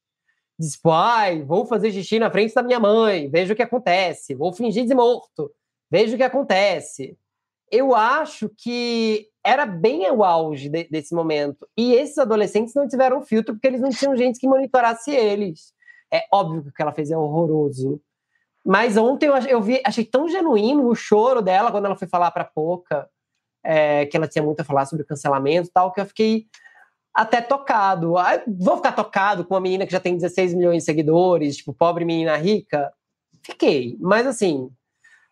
Diz, 0.59 0.72
tipo, 0.72 0.91
ai, 0.91 1.43
vou 1.43 1.64
fazer 1.64 1.91
xixi 1.91 2.18
na 2.18 2.30
frente 2.30 2.55
da 2.55 2.62
minha 2.62 2.78
mãe, 2.78 3.30
veja 3.30 3.55
o 3.55 3.57
que 3.57 3.62
acontece, 3.62 4.34
vou 4.34 4.53
fingir 4.53 4.84
de 4.84 4.95
morto, 4.95 5.51
veja 5.91 6.12
o 6.12 6.18
que 6.18 6.22
acontece. 6.22 7.16
Eu 7.72 7.95
acho 7.95 8.51
que 8.51 9.30
era 9.43 9.64
bem 9.64 10.07
o 10.11 10.22
auge 10.22 10.68
de, 10.68 10.84
desse 10.91 11.14
momento. 11.14 11.66
E 11.74 11.95
esses 11.95 12.18
adolescentes 12.18 12.74
não 12.74 12.87
tiveram 12.87 13.22
filtro 13.22 13.55
porque 13.55 13.66
eles 13.66 13.80
não 13.80 13.89
tinham 13.89 14.14
gente 14.14 14.39
que 14.39 14.47
monitorasse 14.47 15.11
eles. 15.11 15.72
É 16.12 16.26
óbvio 16.30 16.64
que 16.64 16.68
o 16.68 16.72
que 16.74 16.82
ela 16.82 16.93
fez 16.93 17.11
é 17.11 17.16
horroroso. 17.16 17.99
Mas 18.66 18.96
ontem 18.96 19.26
eu, 19.26 19.36
eu 19.36 19.62
vi, 19.62 19.80
achei 19.86 20.04
tão 20.04 20.28
genuíno 20.28 20.88
o 20.88 20.94
choro 20.96 21.40
dela 21.40 21.70
quando 21.70 21.84
ela 21.84 21.94
foi 21.94 22.08
falar 22.08 22.32
para 22.32 22.44
Poca, 22.44 23.08
é, 23.64 24.06
que 24.06 24.16
ela 24.16 24.26
tinha 24.26 24.42
muito 24.42 24.60
a 24.60 24.64
falar 24.64 24.86
sobre 24.86 25.04
o 25.04 25.06
cancelamento 25.06 25.68
e 25.68 25.72
tal, 25.72 25.92
que 25.92 26.00
eu 26.00 26.06
fiquei 26.06 26.46
até 27.14 27.40
tocado. 27.40 28.18
Ah, 28.18 28.42
vou 28.46 28.76
ficar 28.76 28.90
tocado 28.90 29.44
com 29.44 29.54
uma 29.54 29.60
menina 29.60 29.86
que 29.86 29.92
já 29.92 30.00
tem 30.00 30.16
16 30.16 30.52
milhões 30.52 30.78
de 30.78 30.84
seguidores, 30.84 31.58
tipo, 31.58 31.72
pobre 31.72 32.04
menina 32.04 32.36
rica? 32.36 32.92
Fiquei. 33.40 33.96
Mas 34.00 34.26
assim, 34.26 34.68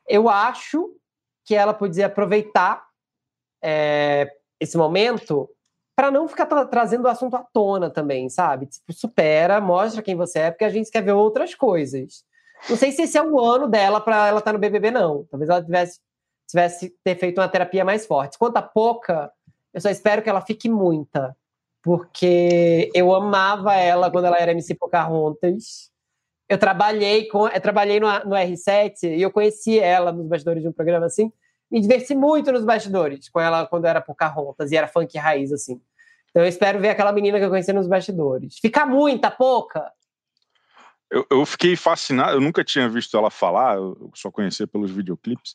eu 0.09 0.29
acho 0.29 0.95
que 1.45 1.57
ela 1.57 1.75
podia 1.75 2.07
aproveitar 2.07 2.87
é, 3.61 4.31
esse 4.61 4.77
momento 4.77 5.51
para 5.97 6.09
não 6.09 6.29
ficar 6.29 6.47
tra 6.47 6.65
trazendo 6.67 7.07
o 7.07 7.09
assunto 7.09 7.35
à 7.35 7.43
tona 7.43 7.91
também, 7.91 8.29
sabe? 8.29 8.67
Tipo, 8.67 8.93
supera, 8.93 9.61
mostra 9.61 10.03
quem 10.03 10.15
você 10.15 10.39
é, 10.39 10.51
porque 10.53 10.65
a 10.65 10.71
gente 10.71 10.89
quer 10.89 11.03
ver 11.03 11.13
outras 11.13 11.53
coisas. 11.53 12.25
Não 12.69 12.77
sei 12.77 12.93
se 12.93 13.03
esse 13.03 13.19
é 13.19 13.23
o 13.23 13.39
ano 13.39 13.69
dela 13.69 14.01
para 14.01 14.29
ela 14.29 14.39
estar 14.39 14.51
tá 14.51 14.53
no 14.53 14.59
BBB, 14.59 14.91
não. 14.91 15.25
Talvez 15.31 15.51
ela 15.51 15.63
tivesse, 15.63 16.01
tivesse 16.49 16.95
ter 17.05 17.17
feito 17.17 17.41
uma 17.41 17.49
terapia 17.49 17.85
mais 17.85 18.07
forte. 18.07 18.39
Quanto 18.39 18.57
a 18.57 18.63
pouca, 18.63 19.31
eu 19.73 19.81
só 19.81 19.91
espero 19.91 20.23
que 20.23 20.31
ela 20.31 20.41
fique 20.41 20.69
muita. 20.69 21.37
Porque 21.83 22.91
eu 22.95 23.15
amava 23.15 23.75
ela 23.75 24.11
quando 24.11 24.25
ela 24.25 24.39
era 24.39 24.53
MC 24.53 24.75
Pocahontas. 24.75 25.91
Eu 26.49 26.57
trabalhei 26.57 27.29
com, 27.29 27.47
eu 27.47 27.61
trabalhei 27.61 28.01
no, 28.01 28.07
no 28.07 28.35
R7 28.35 29.03
e 29.03 29.23
eu 29.23 29.31
conheci 29.31 29.79
ela 29.79 30.13
nos 30.13 30.27
bastidores 30.27 30.63
de 30.63 30.69
um 30.69 30.73
programa 30.73 31.07
assim. 31.07 31.31
Me 31.71 31.81
diverti 31.81 32.15
muito 32.15 32.53
nos 32.53 32.65
bastidores 32.65 33.29
com 33.29 33.41
ela 33.41 33.67
quando 33.67 33.87
era 33.87 34.01
Pocahontas 34.01 34.71
e 34.71 34.77
era 34.77 34.89
funk 34.89 35.19
raiz 35.19 35.53
assim. 35.53 35.81
Então 36.31 36.43
eu 36.43 36.49
espero 36.49 36.81
ver 36.81 36.89
aquela 36.89 37.13
menina 37.13 37.39
que 37.39 37.45
eu 37.45 37.51
conheci 37.51 37.73
nos 37.73 37.87
bastidores. 37.87 38.59
Fica 38.59 38.85
muita, 38.87 39.31
pouca. 39.31 39.93
Eu, 41.15 41.25
eu 41.31 41.47
fiquei 41.47 41.77
fascinado, 41.77 42.33
eu 42.33 42.41
nunca 42.41 42.65
tinha 42.65 42.89
visto 42.89 43.17
ela 43.17 43.31
falar, 43.31 43.77
eu 43.77 44.11
só 44.17 44.33
conhecia 44.33 44.67
pelos 44.67 44.91
videoclipes, 44.91 45.55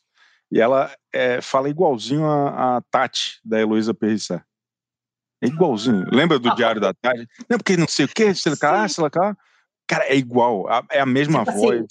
e 0.50 0.58
ela 0.58 0.90
é, 1.12 1.42
fala 1.42 1.68
igualzinho 1.68 2.24
a, 2.24 2.78
a, 2.78 2.80
Tati, 2.90 3.38
da 3.44 3.60
Heloísa 3.60 3.92
Perrissé. 3.92 4.42
É 5.42 5.46
igualzinho. 5.46 6.06
Lembra 6.10 6.38
do 6.38 6.54
Diário 6.54 6.80
da 6.80 6.94
Tarde? 6.94 7.28
Não, 7.46 7.58
porque 7.58 7.76
não 7.76 7.86
sei 7.86 8.06
o 8.06 8.08
quê, 8.08 8.34
sei 8.34 8.52
lá, 8.62 8.88
sei 8.88 9.04
lá, 9.04 9.36
Cara, 9.86 10.04
é 10.06 10.16
igual, 10.16 10.66
é 10.90 11.00
a 11.00 11.06
mesma 11.06 11.40
tipo 11.40 11.50
assim, 11.50 11.60
voz, 11.60 11.80
assim. 11.80 11.86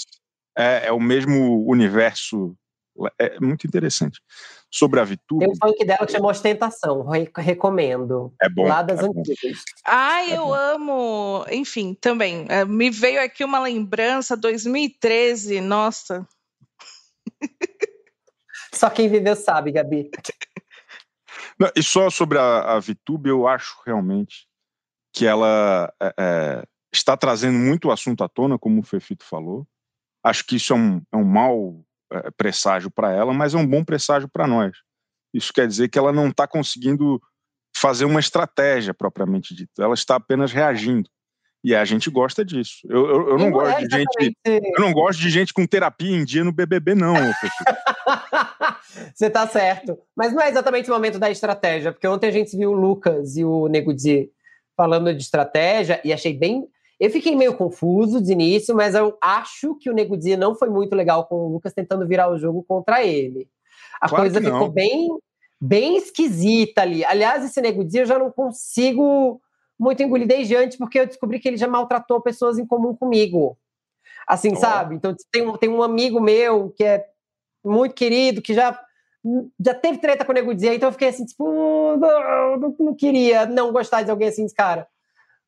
é, 0.58 0.88
é 0.88 0.92
o 0.92 1.00
mesmo 1.00 1.64
universo 1.70 2.58
é 3.20 3.40
muito 3.40 3.68
interessante. 3.68 4.20
Sobre 4.72 5.00
a 5.00 5.04
Vitube. 5.04 5.46
Tem 5.46 5.54
um 5.54 5.58
funk 5.58 5.84
dela 5.84 6.06
que 6.06 6.12
chama 6.12 6.30
Ostentação, 6.30 7.04
recomendo. 7.36 8.32
É 8.40 8.48
bom. 8.48 8.68
Lá 8.68 8.84
das 8.84 9.00
é 9.00 9.06
antigas. 9.06 9.64
Ai, 9.84 10.32
é 10.32 10.38
eu 10.38 10.46
bom. 10.46 10.54
amo. 10.54 11.46
Enfim, 11.50 11.96
também. 12.00 12.46
É, 12.50 12.64
me 12.66 12.92
veio 12.92 13.22
aqui 13.22 13.44
uma 13.44 13.60
lembrança, 13.60 14.38
2013, 14.38 15.60
nossa. 15.60 16.28
Só 18.74 18.90
quem 18.90 19.10
viveu 19.10 19.36
sabe, 19.36 19.72
Gabi. 19.72 20.12
Não, 21.60 21.70
e 21.76 21.84
só 21.84 22.10
sobre 22.10 22.38
a, 22.38 22.76
a 22.76 22.80
Vitube, 22.80 23.30
eu 23.30 23.48
acho 23.48 23.82
realmente 23.86 24.48
que 25.12 25.26
ela 25.26 25.92
é, 26.00 26.14
é, 26.18 26.64
está 26.94 27.18
trazendo 27.18 27.58
muito 27.58 27.88
o 27.88 27.92
assunto 27.92 28.24
à 28.24 28.30
tona, 28.30 28.58
como 28.58 28.80
o 28.80 28.86
Fefito 28.86 29.26
falou. 29.26 29.68
Acho 30.24 30.46
que 30.46 30.56
isso 30.56 30.74
é 30.74 30.76
um, 30.76 31.02
é 31.12 31.18
um 31.18 31.26
mal 31.26 31.84
presságio 32.38 32.90
para 32.92 33.12
ela, 33.12 33.34
mas 33.34 33.54
é 33.54 33.58
um 33.58 33.68
bom 33.68 33.84
presságio 33.84 34.30
para 34.32 34.48
nós. 34.48 34.76
Isso 35.34 35.54
quer 35.54 35.68
dizer 35.68 35.90
que 35.90 35.98
ela 35.98 36.12
não 36.12 36.30
está 36.30 36.48
conseguindo 36.48 37.22
fazer 37.76 38.06
uma 38.06 38.20
estratégia 38.20 38.94
propriamente 38.94 39.56
dita, 39.56 39.84
ela 39.84 39.94
está 39.94 40.16
apenas 40.16 40.52
reagindo. 40.52 41.10
E 41.64 41.76
a 41.76 41.84
gente 41.84 42.10
gosta 42.10 42.44
disso. 42.44 42.88
Eu, 42.90 43.06
eu, 43.06 43.30
eu 43.32 43.38
não, 43.38 43.52
gosto 43.52 43.80
é 43.80 43.86
de 43.86 43.98
gente. 43.98 44.38
Eu 44.46 44.80
não 44.80 44.94
gosto 44.94 45.20
de 45.20 45.30
gente 45.30 45.54
com 45.54 45.68
terapia 45.68 46.16
em 46.16 46.24
dia 46.24 46.44
no 46.44 46.54
BBB, 46.54 46.96
não. 46.96 47.14
Você 49.14 49.30
tá 49.30 49.46
certo. 49.46 50.00
Mas 50.16 50.32
não 50.34 50.42
é 50.42 50.50
exatamente 50.50 50.90
o 50.90 50.94
momento 50.94 51.20
da 51.20 51.30
estratégia, 51.30 51.92
porque 51.92 52.08
ontem 52.08 52.28
a 52.28 52.32
gente 52.32 52.56
viu 52.56 52.72
o 52.72 52.76
Lucas 52.76 53.36
e 53.36 53.44
o 53.44 53.68
Nego 53.68 53.94
Di 53.94 54.32
falando 54.76 55.14
de 55.14 55.22
estratégia 55.22 56.00
e 56.06 56.14
achei 56.14 56.34
bem 56.34 56.66
Eu 57.00 57.10
fiquei 57.10 57.36
meio 57.36 57.56
confuso 57.56 58.22
de 58.22 58.34
início, 58.34 58.76
mas 58.76 58.94
eu 58.94 59.18
acho 59.22 59.76
que 59.76 59.90
o 59.90 59.94
Nego 59.94 60.18
Dia 60.18 60.36
não 60.36 60.54
foi 60.54 60.70
muito 60.70 60.94
legal 60.96 61.26
com 61.26 61.36
o 61.36 61.48
Lucas 61.48 61.74
tentando 61.74 62.08
virar 62.08 62.30
o 62.30 62.38
jogo 62.38 62.64
contra 62.68 63.04
ele. 63.06 63.48
A 64.02 64.10
claro 64.10 64.24
coisa 64.24 64.42
ficou 64.42 64.70
bem, 64.70 65.08
bem 65.62 65.96
esquisita 65.96 66.82
ali. 66.82 67.06
Aliás, 67.06 67.46
esse 67.46 67.62
Nego 67.62 67.86
Dia 67.86 68.02
eu 68.02 68.06
já 68.06 68.20
não 68.20 68.30
consigo 68.32 69.42
muito 69.80 70.04
engolir 70.04 70.28
desde 70.28 70.56
antes, 70.56 70.78
porque 70.78 71.00
eu 71.00 71.08
descobri 71.08 71.40
que 71.40 71.48
ele 71.48 71.56
já 71.56 71.68
maltratou 71.68 72.20
pessoas 72.20 72.60
em 72.60 72.66
comum 72.66 72.94
comigo. 72.94 73.58
Assim, 74.28 74.52
oh. 74.52 74.58
sabe? 74.58 74.96
Então 74.96 75.16
tem 75.32 75.48
um, 75.48 75.58
tem 75.58 75.70
um 75.70 75.82
amigo 75.82 76.20
meu 76.20 76.70
que 76.72 76.84
é 76.84 77.06
muito 77.64 77.96
querido, 77.96 78.42
que 78.42 78.54
já 78.54 78.78
já 79.60 79.74
teve 79.74 79.98
treta 79.98 80.24
com 80.24 80.32
o 80.32 80.36
Nego 80.36 80.56
Dia, 80.56 80.74
então 80.74 80.88
eu 80.88 80.94
fiquei 80.94 81.10
assim, 81.10 81.26
tipo, 81.26 81.44
não, 81.98 82.58
não, 82.58 82.76
não, 82.80 82.96
queria 82.96 83.46
não 83.46 83.72
gostar 83.72 84.02
de 84.02 84.12
alguém 84.12 84.30
assim, 84.30 84.48
cara. 84.54 84.88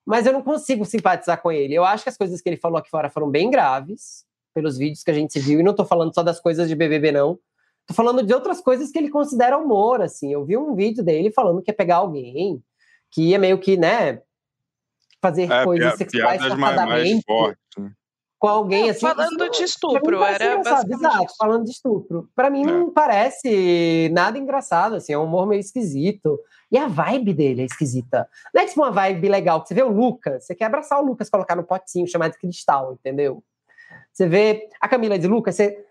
Mas 0.05 0.25
eu 0.25 0.33
não 0.33 0.41
consigo 0.41 0.83
simpatizar 0.85 1.41
com 1.41 1.51
ele. 1.51 1.73
Eu 1.73 1.85
acho 1.85 2.03
que 2.03 2.09
as 2.09 2.17
coisas 2.17 2.41
que 2.41 2.49
ele 2.49 2.57
falou 2.57 2.77
aqui 2.77 2.89
fora 2.89 3.09
foram 3.09 3.29
bem 3.29 3.49
graves, 3.49 4.25
pelos 4.53 4.77
vídeos 4.77 5.03
que 5.03 5.11
a 5.11 5.13
gente 5.13 5.39
viu, 5.39 5.59
e 5.59 5.63
não 5.63 5.73
tô 5.73 5.85
falando 5.85 6.13
só 6.13 6.23
das 6.23 6.39
coisas 6.39 6.67
de 6.67 6.75
BBB, 6.75 7.11
não. 7.11 7.39
Tô 7.85 7.93
falando 7.93 8.23
de 8.23 8.33
outras 8.33 8.61
coisas 8.61 8.91
que 8.91 8.97
ele 8.97 9.09
considera 9.09 9.57
humor, 9.57 10.01
assim. 10.01 10.31
Eu 10.31 10.43
vi 10.45 10.57
um 10.57 10.75
vídeo 10.75 11.03
dele 11.03 11.31
falando 11.31 11.61
que 11.61 11.71
ia 11.71 11.75
pegar 11.75 11.97
alguém, 11.97 12.61
que 13.09 13.29
ia 13.29 13.39
meio 13.39 13.57
que, 13.59 13.77
né, 13.77 14.21
fazer 15.21 15.51
é, 15.51 15.63
coisas 15.63 15.95
sexuais 15.95 16.41
forçadamente. 16.41 17.23
Né? 17.77 17.91
Com 18.41 18.47
alguém 18.47 18.89
assim. 18.89 19.01
Falando 19.01 19.51
de 19.51 19.63
estupro, 19.63 20.23
era 20.23 20.59
Exato, 20.59 21.35
falando 21.37 21.63
de 21.63 21.69
estupro. 21.69 22.27
Para 22.35 22.49
mim 22.49 22.63
é. 22.63 22.65
não 22.65 22.91
parece 22.91 24.09
nada 24.11 24.35
engraçado, 24.35 24.95
assim, 24.95 25.13
é 25.13 25.17
um 25.17 25.25
humor 25.25 25.45
meio 25.45 25.59
esquisito. 25.59 26.39
E 26.71 26.75
a 26.75 26.87
vibe 26.87 27.35
dele 27.35 27.61
é 27.61 27.65
esquisita. 27.65 28.27
Não 28.51 28.63
é 28.63 28.65
tipo 28.65 28.81
uma 28.81 28.89
vibe 28.89 29.29
legal, 29.29 29.61
que 29.61 29.67
você 29.67 29.75
vê 29.75 29.83
o 29.83 29.91
Lucas, 29.91 30.43
você 30.43 30.55
quer 30.55 30.65
abraçar 30.65 30.99
o 30.99 31.05
Lucas, 31.05 31.29
colocar 31.29 31.55
no 31.55 31.63
potinho, 31.63 32.07
chamar 32.07 32.29
de 32.29 32.39
cristal, 32.39 32.93
entendeu? 32.93 33.43
Você 34.11 34.27
vê 34.27 34.67
a 34.81 34.89
Camila 34.89 35.19
de 35.19 35.27
Lucas, 35.27 35.53
você 35.53 35.85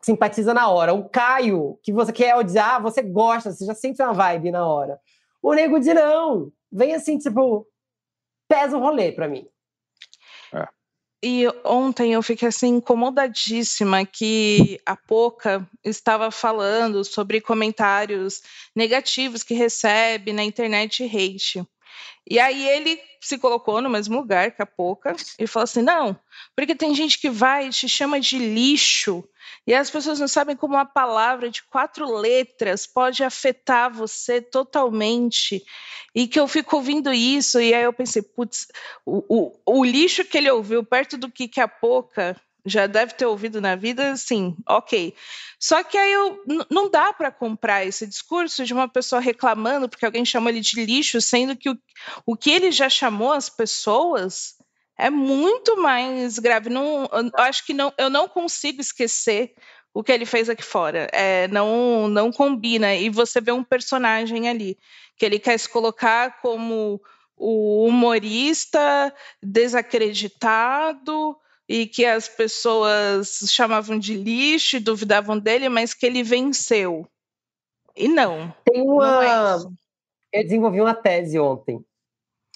simpatiza 0.00 0.54
na 0.54 0.70
hora. 0.70 0.94
O 0.94 1.06
Caio, 1.10 1.78
que 1.82 1.92
você 1.92 2.14
quer 2.14 2.34
odiar, 2.34 2.80
você 2.80 3.02
gosta, 3.02 3.52
você 3.52 3.66
já 3.66 3.74
sente 3.74 4.00
uma 4.00 4.14
vibe 4.14 4.50
na 4.50 4.66
hora. 4.66 4.98
O 5.42 5.52
Nego 5.52 5.78
de 5.78 5.92
não, 5.92 6.50
vem 6.72 6.94
assim, 6.94 7.18
tipo, 7.18 7.66
pesa 8.48 8.74
o 8.74 8.80
rolê 8.80 9.12
pra 9.12 9.28
mim. 9.28 9.46
E 11.26 11.46
ontem 11.64 12.12
eu 12.12 12.22
fiquei 12.22 12.48
assim 12.48 12.66
incomodadíssima 12.66 14.04
que 14.04 14.78
a 14.84 14.94
Poca 14.94 15.66
estava 15.82 16.30
falando 16.30 17.02
sobre 17.02 17.40
comentários 17.40 18.42
negativos 18.76 19.42
que 19.42 19.54
recebe 19.54 20.34
na 20.34 20.44
internet 20.44 21.02
hate. 21.02 21.66
E 22.28 22.38
aí 22.38 22.66
ele 22.68 23.00
se 23.20 23.38
colocou 23.38 23.80
no 23.80 23.90
mesmo 23.90 24.16
lugar 24.16 24.50
que 24.50 24.62
a 24.62 24.66
Poca 24.66 25.14
e 25.38 25.46
falou 25.46 25.64
assim: 25.64 25.82
não, 25.82 26.18
porque 26.56 26.74
tem 26.74 26.94
gente 26.94 27.18
que 27.18 27.30
vai 27.30 27.68
e 27.68 27.70
te 27.70 27.88
chama 27.88 28.18
de 28.18 28.38
lixo, 28.38 29.22
e 29.66 29.74
as 29.74 29.90
pessoas 29.90 30.20
não 30.20 30.28
sabem 30.28 30.56
como 30.56 30.74
uma 30.74 30.84
palavra 30.84 31.50
de 31.50 31.62
quatro 31.62 32.06
letras 32.16 32.86
pode 32.86 33.22
afetar 33.22 33.92
você 33.92 34.40
totalmente. 34.40 35.64
E 36.14 36.28
que 36.28 36.38
eu 36.38 36.46
fico 36.46 36.76
ouvindo 36.76 37.12
isso, 37.12 37.60
e 37.60 37.74
aí 37.74 37.82
eu 37.82 37.92
pensei, 37.92 38.22
putz, 38.22 38.68
o, 39.04 39.24
o, 39.28 39.80
o 39.80 39.84
lixo 39.84 40.24
que 40.24 40.38
ele 40.38 40.50
ouviu 40.50 40.84
perto 40.84 41.16
do 41.16 41.30
que, 41.30 41.48
que 41.48 41.60
a 41.60 41.68
Poca 41.68 42.40
já 42.64 42.86
deve 42.86 43.14
ter 43.14 43.26
ouvido 43.26 43.60
na 43.60 43.76
vida, 43.76 44.16
sim, 44.16 44.56
ok. 44.66 45.14
Só 45.58 45.82
que 45.82 45.98
aí 45.98 46.12
eu, 46.12 46.42
não 46.70 46.90
dá 46.90 47.12
para 47.12 47.30
comprar 47.30 47.84
esse 47.84 48.06
discurso 48.06 48.64
de 48.64 48.72
uma 48.72 48.88
pessoa 48.88 49.20
reclamando 49.20 49.88
porque 49.88 50.04
alguém 50.04 50.24
chamou 50.24 50.48
ele 50.50 50.60
de 50.60 50.84
lixo, 50.84 51.20
sendo 51.20 51.56
que 51.56 51.70
o, 51.70 51.78
o 52.26 52.36
que 52.36 52.50
ele 52.50 52.70
já 52.70 52.88
chamou 52.88 53.32
as 53.32 53.48
pessoas 53.48 54.54
é 54.98 55.10
muito 55.10 55.76
mais 55.80 56.38
grave. 56.38 56.70
Não, 56.70 57.08
eu 57.12 57.30
acho 57.38 57.64
que 57.66 57.74
não, 57.74 57.92
eu 57.98 58.08
não 58.08 58.28
consigo 58.28 58.80
esquecer 58.80 59.54
o 59.92 60.02
que 60.02 60.12
ele 60.12 60.26
fez 60.26 60.48
aqui 60.48 60.62
fora. 60.62 61.08
É, 61.12 61.48
não, 61.48 62.08
não 62.08 62.32
combina. 62.32 62.94
E 62.94 63.10
você 63.10 63.40
vê 63.40 63.52
um 63.52 63.64
personagem 63.64 64.48
ali 64.48 64.78
que 65.16 65.24
ele 65.24 65.38
quer 65.38 65.58
se 65.58 65.68
colocar 65.68 66.40
como 66.40 67.00
o 67.36 67.86
humorista 67.86 69.14
desacreditado 69.42 71.36
e 71.68 71.86
que 71.86 72.04
as 72.04 72.28
pessoas 72.28 73.46
chamavam 73.48 73.98
de 73.98 74.14
lixo 74.14 74.76
e 74.76 74.80
duvidavam 74.80 75.38
dele, 75.38 75.68
mas 75.68 75.94
que 75.94 76.04
ele 76.06 76.22
venceu. 76.22 77.06
E 77.96 78.08
não. 78.08 78.54
Tem 78.64 78.82
uma. 78.82 79.06
Não 79.06 79.22
é 79.22 79.74
eu 80.34 80.42
desenvolvi 80.42 80.80
uma 80.80 80.94
tese 80.94 81.38
ontem. 81.38 81.84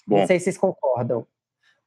Bom. 0.05 0.19
Não 0.19 0.27
sei 0.27 0.37
se 0.37 0.45
vocês 0.45 0.57
concordam. 0.57 1.25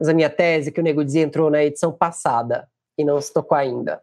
Mas 0.00 0.08
a 0.08 0.14
minha 0.14 0.30
tese 0.30 0.70
é 0.70 0.72
que 0.72 0.80
o 0.80 0.82
Nego 0.82 1.04
Di 1.04 1.18
entrou 1.18 1.50
na 1.50 1.62
edição 1.62 1.92
passada 1.92 2.66
e 2.96 3.04
não 3.04 3.20
se 3.20 3.32
tocou 3.32 3.56
ainda. 3.56 4.02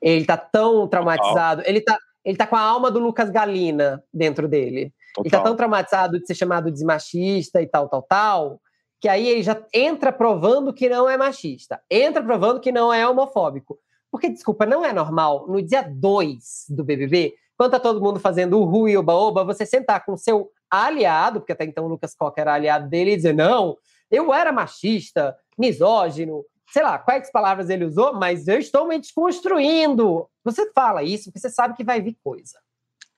Ele 0.00 0.24
tá 0.24 0.36
tão 0.36 0.88
traumatizado. 0.88 1.62
Ele 1.64 1.80
tá, 1.80 1.96
ele 2.24 2.36
tá 2.36 2.44
com 2.46 2.56
a 2.56 2.60
alma 2.60 2.90
do 2.90 2.98
Lucas 2.98 3.30
Galina 3.30 4.02
dentro 4.12 4.48
dele. 4.48 4.92
Total. 5.14 5.24
Ele 5.24 5.30
tá 5.30 5.42
tão 5.42 5.56
traumatizado 5.56 6.18
de 6.18 6.26
ser 6.26 6.34
chamado 6.34 6.72
de 6.72 6.84
machista 6.84 7.62
e 7.62 7.66
tal, 7.68 7.88
tal, 7.88 8.02
tal, 8.02 8.60
que 9.02 9.08
aí 9.08 9.28
ele 9.28 9.42
já 9.42 9.60
entra 9.74 10.12
provando 10.12 10.72
que 10.72 10.88
não 10.88 11.10
é 11.10 11.16
machista, 11.16 11.82
entra 11.90 12.22
provando 12.22 12.60
que 12.60 12.70
não 12.70 12.92
é 12.92 13.06
homofóbico. 13.06 13.76
Porque, 14.12 14.28
desculpa, 14.28 14.64
não 14.64 14.84
é 14.84 14.92
normal 14.92 15.48
no 15.48 15.60
dia 15.60 15.82
2 15.82 16.66
do 16.68 16.84
BBB, 16.84 17.34
quando 17.56 17.72
tá 17.72 17.80
todo 17.80 18.00
mundo 18.00 18.20
fazendo 18.20 18.60
o 18.60 18.64
ru 18.64 18.88
e 18.88 18.96
o 18.96 19.02
baoba, 19.02 19.42
você 19.42 19.66
sentar 19.66 20.04
com 20.04 20.12
o 20.12 20.16
seu 20.16 20.52
aliado, 20.70 21.40
porque 21.40 21.50
até 21.50 21.64
então 21.64 21.84
o 21.84 21.88
Lucas 21.88 22.14
Coca 22.14 22.40
era 22.40 22.54
aliado 22.54 22.88
dele, 22.88 23.14
e 23.14 23.16
dizer: 23.16 23.34
não, 23.34 23.76
eu 24.08 24.32
era 24.32 24.52
machista, 24.52 25.36
misógino, 25.58 26.44
sei 26.68 26.84
lá 26.84 26.96
quais 26.96 27.28
palavras 27.32 27.70
ele 27.70 27.84
usou, 27.84 28.14
mas 28.14 28.46
eu 28.46 28.58
estou 28.58 28.86
me 28.86 29.00
desconstruindo. 29.00 30.28
Você 30.44 30.70
fala 30.72 31.02
isso 31.02 31.24
porque 31.24 31.40
você 31.40 31.50
sabe 31.50 31.74
que 31.74 31.82
vai 31.82 32.00
vir 32.00 32.16
coisa. 32.22 32.56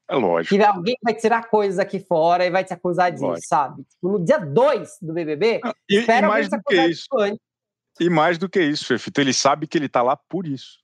É 0.09 0.15
lógico. 0.15 0.55
Que 0.55 0.63
alguém 0.63 0.97
vai 1.03 1.15
tirar 1.15 1.49
coisas 1.49 1.79
aqui 1.79 1.99
fora 1.99 2.45
e 2.45 2.51
vai 2.51 2.63
te 2.63 2.75
acusar 2.75 3.11
disso, 3.11 3.25
lógico. 3.25 3.47
sabe? 3.47 3.85
Tipo, 3.85 4.11
no 4.11 4.25
dia 4.25 4.39
2 4.39 4.99
do 5.01 5.15
BBB, 5.15 5.61
e, 5.89 5.97
espera 5.97 6.27
e 6.27 6.31
mais 6.31 6.49
do 6.49 6.63
que 6.63 6.75
isso. 6.75 7.07
Antes. 7.19 7.41
E 8.01 8.11
mais 8.11 8.39
do 8.39 8.49
que 8.49 8.63
isso, 8.63 8.87
Fefito, 8.87 9.21
ele 9.21 9.33
sabe 9.33 9.67
que 9.67 9.79
ele 9.79 9.89
tá 9.89 10.03
lá 10.03 10.17
por 10.17 10.47
isso. 10.47 10.79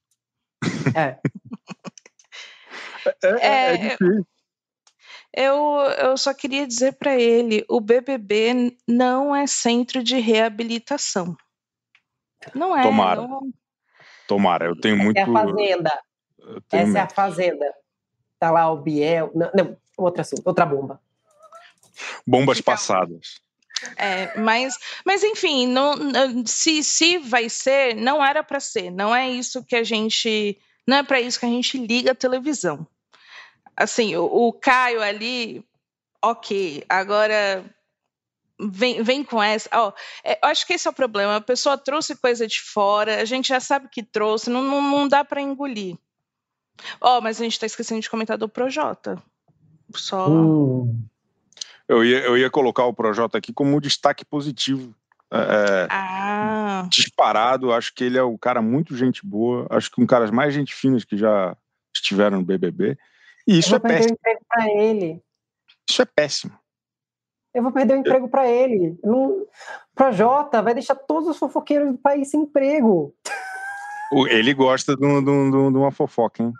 É. 0.96 1.18
é, 3.22 3.28
é, 3.28 3.36
é, 3.40 3.74
é 3.74 3.76
difícil. 3.76 4.26
Eu, 5.32 5.54
eu 5.98 6.16
só 6.16 6.34
queria 6.34 6.66
dizer 6.66 6.94
para 6.94 7.14
ele: 7.14 7.64
o 7.68 7.80
BBB 7.80 8.76
não 8.88 9.34
é 9.34 9.46
centro 9.46 10.02
de 10.02 10.18
reabilitação. 10.18 11.36
Não 12.54 12.76
é. 12.76 12.82
Tomara. 12.82 13.22
Não... 13.22 13.52
Tomara, 14.26 14.66
eu 14.66 14.80
tenho 14.80 14.96
muito. 14.96 15.18
Essa 15.18 15.28
é 15.28 15.30
a 15.30 15.34
Fazenda. 15.34 16.02
Essa 16.72 16.86
medo. 16.86 16.96
é 16.96 17.00
a 17.00 17.08
Fazenda 17.08 17.80
tá 18.41 18.51
lá 18.51 18.70
o 18.72 18.78
Biel. 18.78 19.30
Não, 19.34 19.51
não 19.55 19.76
outro 19.97 20.22
assunto, 20.22 20.43
outra 20.45 20.64
bomba. 20.64 21.01
Bombas 22.26 22.61
passadas. 22.61 23.41
É, 23.97 24.38
mas, 24.38 24.74
mas 25.05 25.22
enfim, 25.22 25.66
não, 25.66 25.95
se, 26.47 26.82
se 26.82 27.18
vai 27.18 27.49
ser, 27.49 27.95
não 27.95 28.24
era 28.24 28.43
para 28.43 28.59
ser. 28.59 28.91
Não 28.91 29.14
é 29.14 29.28
isso 29.28 29.64
que 29.64 29.76
a 29.76 29.84
gente. 29.84 30.59
Não 30.86 30.99
é 30.99 31.03
para 31.03 31.20
isso 31.20 31.38
que 31.38 31.47
a 31.47 31.51
gente 31.51 31.78
liga 31.78 32.12
a 32.12 32.14
televisão. 32.14 32.86
Assim, 33.76 34.16
o, 34.16 34.24
o 34.24 34.53
Caio 34.53 35.03
ali, 35.03 35.64
ok. 36.22 36.84
Agora 36.88 37.64
vem, 38.59 39.03
vem 39.03 39.24
com 39.24 39.43
essa. 39.43 39.68
Oh, 39.72 39.93
é, 40.24 40.38
eu 40.43 40.49
acho 40.49 40.66
que 40.66 40.74
esse 40.74 40.86
é 40.86 40.91
o 40.91 40.95
problema. 40.95 41.36
A 41.36 41.41
pessoa 41.41 41.78
trouxe 41.78 42.16
coisa 42.16 42.47
de 42.47 42.61
fora, 42.61 43.20
a 43.20 43.24
gente 43.24 43.49
já 43.49 43.61
sabe 43.61 43.88
que 43.88 44.03
trouxe, 44.03 44.51
não, 44.51 44.62
não, 44.62 44.82
não 44.82 45.09
dá 45.09 45.24
para 45.24 45.41
engolir. 45.41 45.97
Ó, 47.01 47.18
oh, 47.18 47.20
mas 47.20 47.41
a 47.41 47.45
gente 47.45 47.59
tá 47.59 47.66
esquecendo 47.66 48.01
de 48.01 48.11
comentar 48.11 48.39
do 48.39 48.49
Projota. 48.49 49.22
Só. 49.95 50.28
Hum. 50.28 51.03
Eu, 51.89 52.05
ia, 52.05 52.20
eu 52.20 52.39
ia 52.39 52.51
colocar 52.51 52.85
o 52.85 52.95
Projota 52.95 53.39
aqui 53.39 53.53
como 53.53 53.76
um 53.76 53.81
destaque 53.81 54.24
positivo. 54.24 54.95
É, 55.33 55.39
é, 55.39 55.87
ah. 55.91 56.87
Disparado, 56.89 57.72
acho 57.72 57.95
que 57.95 58.05
ele 58.05 58.18
é 58.18 58.22
um 58.22 58.37
cara 58.37 58.61
muito 58.61 58.97
gente 58.97 59.24
boa. 59.24 59.66
Acho 59.70 59.91
que 59.91 60.01
um 60.01 60.07
cara 60.07 60.31
mais 60.33 60.53
gente 60.53 60.74
finas 60.74 61.05
que 61.05 61.16
já 61.16 61.57
estiveram 61.95 62.39
no 62.39 62.45
BBB. 62.45 62.97
E 63.47 63.59
isso 63.59 63.74
é 63.74 63.78
péssimo. 63.78 64.18
Pra 64.49 64.68
ele. 64.68 65.22
Isso 65.89 66.03
é 66.03 66.05
péssimo. 66.05 66.53
Eu 67.53 67.62
vou 67.62 67.72
perder 67.72 67.95
o 67.95 67.99
emprego 67.99 68.28
para 68.28 68.49
ele. 68.49 68.97
Não... 69.03 69.45
Projota 69.95 70.62
vai 70.62 70.74
deixar 70.74 70.95
todos 70.95 71.28
os 71.28 71.37
fofoqueiros 71.37 71.93
do 71.93 71.99
país 71.99 72.31
sem 72.31 72.43
emprego. 72.43 73.14
Ele 74.28 74.55
gosta 74.55 74.97
de, 74.97 75.03
de, 75.03 75.20
de, 75.20 75.51
de 75.51 75.76
uma 75.76 75.91
fofoca, 75.91 76.43
hein? 76.43 76.53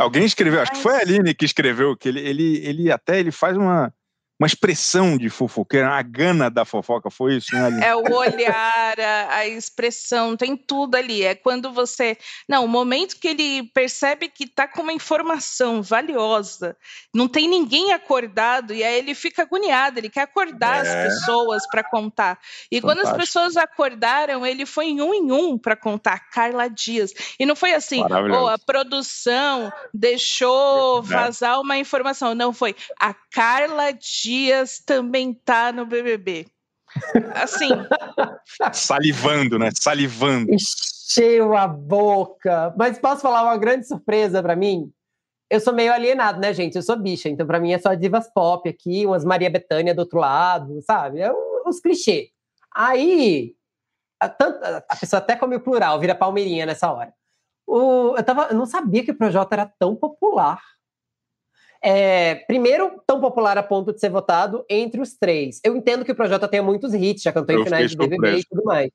Alguém 0.00 0.24
escreveu, 0.24 0.62
acho 0.62 0.72
que 0.72 0.78
foi 0.78 0.94
a 0.96 1.00
Aline 1.00 1.34
que 1.34 1.44
escreveu, 1.44 1.94
que 1.94 2.08
ele, 2.08 2.20
ele, 2.20 2.56
ele 2.66 2.90
até 2.90 3.20
ele 3.20 3.30
faz 3.30 3.54
uma. 3.54 3.92
Uma 4.40 4.46
expressão 4.46 5.18
de 5.18 5.28
fofoqueiro, 5.28 5.86
a 5.86 6.00
gana 6.00 6.50
da 6.50 6.64
fofoca, 6.64 7.10
foi 7.10 7.36
isso, 7.36 7.54
né? 7.54 7.88
É 7.88 7.94
o 7.94 8.10
olhar, 8.10 8.98
a, 8.98 9.34
a, 9.34 9.46
expressão, 9.46 10.34
tem 10.34 10.56
tudo 10.56 10.94
ali. 10.94 11.22
É 11.22 11.34
quando 11.34 11.70
você. 11.70 12.16
Não, 12.48 12.64
o 12.64 12.68
momento 12.68 13.20
que 13.20 13.28
ele 13.28 13.64
percebe 13.74 14.28
que 14.28 14.44
está 14.44 14.66
com 14.66 14.80
uma 14.80 14.94
informação 14.94 15.82
valiosa, 15.82 16.74
não 17.14 17.28
tem 17.28 17.46
ninguém 17.46 17.92
acordado, 17.92 18.72
e 18.72 18.82
aí 18.82 18.96
ele 18.96 19.14
fica 19.14 19.42
agoniado, 19.42 19.98
ele 19.98 20.08
quer 20.08 20.22
acordar 20.22 20.86
é. 20.86 20.88
as 20.88 21.12
pessoas 21.12 21.68
para 21.68 21.84
contar. 21.84 22.38
E 22.72 22.80
Fantástico. 22.80 22.86
quando 22.86 23.00
as 23.06 23.16
pessoas 23.22 23.56
acordaram, 23.58 24.46
ele 24.46 24.64
foi 24.64 24.86
em 24.86 25.02
um 25.02 25.12
em 25.12 25.30
um 25.30 25.58
para 25.58 25.76
contar, 25.76 26.18
Carla 26.30 26.66
Dias. 26.66 27.12
E 27.38 27.44
não 27.44 27.54
foi 27.54 27.74
assim, 27.74 28.02
oh, 28.02 28.48
a 28.48 28.58
produção 28.58 29.70
deixou 29.92 31.02
vazar 31.02 31.60
uma 31.60 31.76
informação. 31.76 32.34
Não, 32.34 32.54
foi 32.54 32.74
a 32.98 33.12
Carla 33.12 33.92
Dias 33.92 34.29
Dias 34.30 34.78
também 34.78 35.34
tá 35.34 35.72
no 35.72 35.84
BBB. 35.84 36.46
Assim. 37.34 37.68
Salivando, 38.72 39.58
né? 39.58 39.70
Salivando. 39.74 40.52
Encheu 40.54 41.56
a 41.56 41.66
boca. 41.66 42.72
Mas 42.78 42.96
posso 42.96 43.22
falar 43.22 43.42
uma 43.42 43.56
grande 43.56 43.88
surpresa 43.88 44.40
para 44.40 44.54
mim? 44.54 44.88
Eu 45.50 45.58
sou 45.58 45.74
meio 45.74 45.92
alienado, 45.92 46.38
né, 46.38 46.54
gente? 46.54 46.76
Eu 46.76 46.82
sou 46.82 46.96
bicha, 46.96 47.28
então 47.28 47.44
para 47.44 47.58
mim 47.58 47.72
é 47.72 47.78
só 47.80 47.92
divas 47.94 48.32
pop 48.32 48.68
aqui, 48.68 49.04
umas 49.04 49.24
Maria 49.24 49.50
Bethânia 49.50 49.92
do 49.92 50.02
outro 50.02 50.20
lado, 50.20 50.80
sabe? 50.82 51.18
É 51.18 51.32
uns 51.66 51.80
clichês. 51.80 52.28
Aí, 52.72 53.56
a, 54.22 54.26
a 54.88 54.96
pessoa 54.96 55.18
até 55.18 55.34
come 55.34 55.56
o 55.56 55.60
plural, 55.60 55.98
vira 55.98 56.14
palmeirinha 56.14 56.66
nessa 56.66 56.88
hora. 56.92 57.12
O, 57.66 58.14
eu, 58.16 58.22
tava, 58.22 58.44
eu 58.44 58.56
não 58.56 58.64
sabia 58.64 59.04
que 59.04 59.10
o 59.10 59.18
Projota 59.18 59.56
era 59.56 59.72
tão 59.76 59.96
popular. 59.96 60.62
É, 61.82 62.34
primeiro, 62.46 63.02
tão 63.06 63.20
popular 63.20 63.56
a 63.56 63.62
ponto 63.62 63.92
de 63.92 64.00
ser 64.00 64.10
votado 64.10 64.64
entre 64.68 65.00
os 65.00 65.16
três. 65.16 65.60
Eu 65.64 65.74
entendo 65.74 66.04
que 66.04 66.12
o 66.12 66.14
Projota 66.14 66.46
tenha 66.46 66.62
muitos 66.62 66.92
hits, 66.92 67.22
já 67.22 67.32
cantou 67.32 67.58
em 67.58 67.64
finais 67.64 67.90
de 67.90 67.96
BBB 67.96 68.38
e 68.38 68.44
tudo 68.44 68.64
mais. 68.64 68.90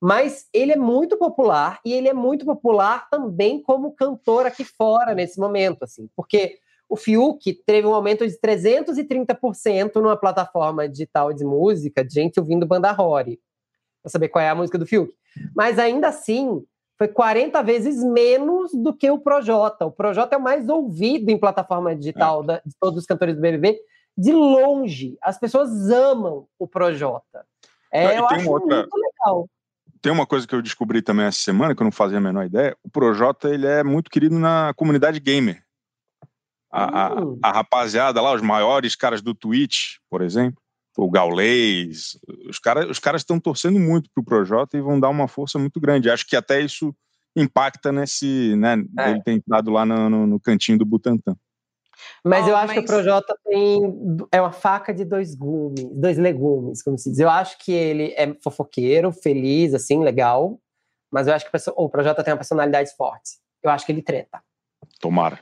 Mas 0.00 0.48
ele 0.52 0.72
é 0.72 0.76
muito 0.76 1.16
popular 1.16 1.78
e 1.84 1.92
ele 1.92 2.08
é 2.08 2.12
muito 2.12 2.44
popular 2.44 3.08
também 3.08 3.62
como 3.62 3.92
cantor 3.92 4.46
aqui 4.46 4.64
fora 4.64 5.14
nesse 5.14 5.38
momento, 5.38 5.84
assim, 5.84 6.08
porque 6.16 6.58
o 6.88 6.96
Fiuk 6.96 7.54
teve 7.64 7.86
um 7.86 7.94
aumento 7.94 8.26
de 8.26 8.38
330% 8.38 9.94
numa 9.94 10.16
plataforma 10.16 10.88
digital 10.88 11.32
de 11.32 11.44
música, 11.44 12.04
de 12.04 12.12
gente 12.12 12.40
ouvindo 12.40 12.66
banda 12.66 12.90
Rory, 12.90 13.40
para 14.02 14.10
saber 14.10 14.28
qual 14.28 14.44
é 14.44 14.48
a 14.48 14.54
música 14.54 14.76
do 14.76 14.84
Fiuk. 14.84 15.14
Mas 15.54 15.78
ainda 15.78 16.08
assim, 16.08 16.62
foi 17.02 17.08
40 17.08 17.60
vezes 17.64 18.04
menos 18.04 18.70
do 18.72 18.94
que 18.94 19.10
o 19.10 19.18
Projota. 19.18 19.84
O 19.86 19.90
Projota 19.90 20.36
é 20.36 20.38
o 20.38 20.42
mais 20.42 20.68
ouvido 20.68 21.30
em 21.30 21.38
plataforma 21.38 21.96
digital 21.96 22.44
é. 22.44 22.46
da, 22.46 22.62
de 22.64 22.72
todos 22.78 23.00
os 23.00 23.06
cantores 23.06 23.34
do 23.34 23.40
BBB, 23.40 23.76
de 24.16 24.30
longe. 24.30 25.16
As 25.20 25.36
pessoas 25.36 25.90
amam 25.90 26.46
o 26.56 26.68
Projota. 26.68 27.44
É, 27.90 28.16
eu 28.16 28.28
acho 28.28 28.48
outra... 28.48 28.76
muito 28.82 28.96
legal. 28.96 29.48
Tem 30.00 30.12
uma 30.12 30.26
coisa 30.26 30.46
que 30.46 30.54
eu 30.54 30.62
descobri 30.62 31.02
também 31.02 31.26
essa 31.26 31.40
semana, 31.40 31.74
que 31.74 31.82
eu 31.82 31.84
não 31.84 31.90
fazia 31.90 32.18
a 32.18 32.20
menor 32.20 32.46
ideia. 32.46 32.76
O 32.84 32.88
Projota 32.88 33.48
ele 33.48 33.66
é 33.66 33.82
muito 33.82 34.08
querido 34.08 34.38
na 34.38 34.72
comunidade 34.76 35.18
gamer. 35.18 35.60
A, 36.70 37.20
hum. 37.20 37.36
a, 37.42 37.48
a 37.48 37.52
rapaziada 37.52 38.20
lá, 38.20 38.32
os 38.32 38.42
maiores 38.42 38.94
caras 38.94 39.20
do 39.20 39.34
Twitch, 39.34 39.96
por 40.08 40.22
exemplo, 40.22 40.61
o 40.96 41.10
Gaulês, 41.10 42.18
os 42.48 42.58
caras 42.58 42.88
os 42.90 42.98
caras 42.98 43.22
estão 43.22 43.40
torcendo 43.40 43.78
muito 43.78 44.10
pro 44.14 44.24
Projota 44.24 44.76
e 44.76 44.80
vão 44.80 45.00
dar 45.00 45.08
uma 45.08 45.28
força 45.28 45.58
muito 45.58 45.80
grande. 45.80 46.10
Acho 46.10 46.26
que 46.26 46.36
até 46.36 46.60
isso 46.60 46.94
impacta 47.34 47.90
nesse, 47.90 48.54
né, 48.56 48.76
é. 48.98 49.10
ele 49.10 49.22
ter 49.22 49.32
entrado 49.32 49.70
lá 49.70 49.86
no, 49.86 50.10
no, 50.10 50.26
no, 50.26 50.40
cantinho 50.40 50.78
do 50.78 50.84
Butantã. 50.84 51.34
Mas 52.24 52.46
oh, 52.46 52.50
eu 52.50 52.56
acho 52.56 52.74
mas... 52.74 52.78
que 52.78 52.80
o 52.80 52.86
Projota 52.86 53.34
tem 53.44 53.80
é 54.30 54.40
uma 54.40 54.52
faca 54.52 54.92
de 54.92 55.04
dois 55.04 55.34
gumes, 55.34 55.84
dois 55.94 56.18
legumes, 56.18 56.82
como 56.82 56.98
se 56.98 57.10
diz. 57.10 57.20
Eu 57.20 57.30
acho 57.30 57.56
que 57.58 57.72
ele 57.72 58.12
é 58.16 58.34
fofoqueiro, 58.42 59.12
feliz, 59.12 59.72
assim, 59.72 60.02
legal. 60.02 60.60
Mas 61.10 61.26
eu 61.26 61.34
acho 61.34 61.50
que 61.50 61.70
o 61.76 61.88
Projota 61.88 62.24
tem 62.24 62.32
uma 62.32 62.38
personalidade 62.38 62.94
forte. 62.96 63.38
Eu 63.62 63.70
acho 63.70 63.86
que 63.86 63.92
ele 63.92 64.02
treta. 64.02 64.42
Tomara. 65.02 65.40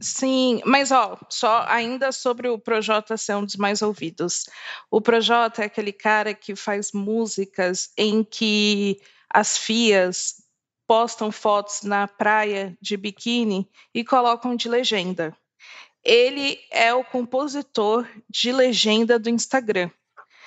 Sim, 0.00 0.62
mas 0.64 0.90
ó, 0.90 1.18
só 1.28 1.66
ainda 1.68 2.10
sobre 2.10 2.48
o 2.48 2.58
Projota 2.58 3.18
ser 3.18 3.36
um 3.36 3.44
dos 3.44 3.56
mais 3.56 3.82
ouvidos. 3.82 4.46
O 4.90 4.98
Projota 4.98 5.60
é 5.60 5.66
aquele 5.66 5.92
cara 5.92 6.32
que 6.32 6.56
faz 6.56 6.90
músicas 6.90 7.90
em 7.98 8.24
que 8.24 8.98
as 9.28 9.58
fias 9.58 10.42
postam 10.88 11.30
fotos 11.30 11.82
na 11.82 12.08
praia 12.08 12.74
de 12.80 12.96
biquíni 12.96 13.68
e 13.94 14.02
colocam 14.02 14.56
de 14.56 14.70
legenda. 14.70 15.36
Ele 16.02 16.58
é 16.70 16.94
o 16.94 17.04
compositor 17.04 18.08
de 18.28 18.52
legenda 18.52 19.18
do 19.18 19.28
Instagram. 19.28 19.90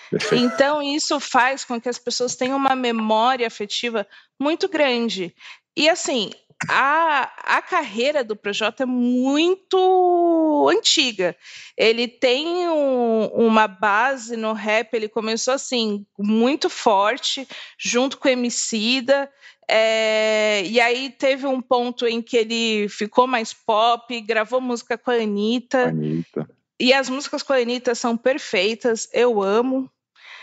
Perfeito. 0.10 0.44
Então, 0.44 0.82
isso 0.82 1.20
faz 1.20 1.64
com 1.64 1.80
que 1.80 1.90
as 1.90 2.00
pessoas 2.00 2.36
tenham 2.36 2.58
uma 2.58 2.76
memória 2.76 3.46
afetiva 3.46 4.08
muito 4.40 4.68
grande. 4.68 5.36
E 5.76 5.88
assim, 5.88 6.32
a, 6.70 7.58
a 7.58 7.62
carreira 7.62 8.24
do 8.24 8.36
Projota 8.36 8.84
é 8.84 8.86
muito 8.86 10.68
antiga. 10.72 11.36
Ele 11.78 12.08
tem 12.08 12.68
um, 12.68 13.26
uma 13.28 13.68
base 13.68 14.36
no 14.36 14.54
rap, 14.54 14.94
ele 14.94 15.08
começou 15.08 15.54
assim, 15.54 16.06
muito 16.18 16.70
forte, 16.70 17.48
junto 17.78 18.18
com 18.18 18.28
o 18.28 18.32
Emicida, 18.32 19.30
é, 19.70 20.64
e 20.66 20.80
aí 20.80 21.10
teve 21.10 21.46
um 21.46 21.62
ponto 21.62 22.08
em 22.08 22.22
que 22.22 22.38
ele 22.38 22.88
ficou 22.88 23.28
mais 23.28 23.54
pop, 23.54 24.20
gravou 24.22 24.62
música 24.62 24.98
com 24.98 25.12
a 25.12 25.16
Anitta. 25.16 25.90
Anitta. 25.90 26.50
E 26.80 26.94
as 26.94 27.10
músicas 27.10 27.44
com 27.44 27.54
a 27.54 27.58
Anitta 27.58 27.94
são 27.94 28.16
perfeitas, 28.16 29.10
eu 29.12 29.42
amo. 29.42 29.90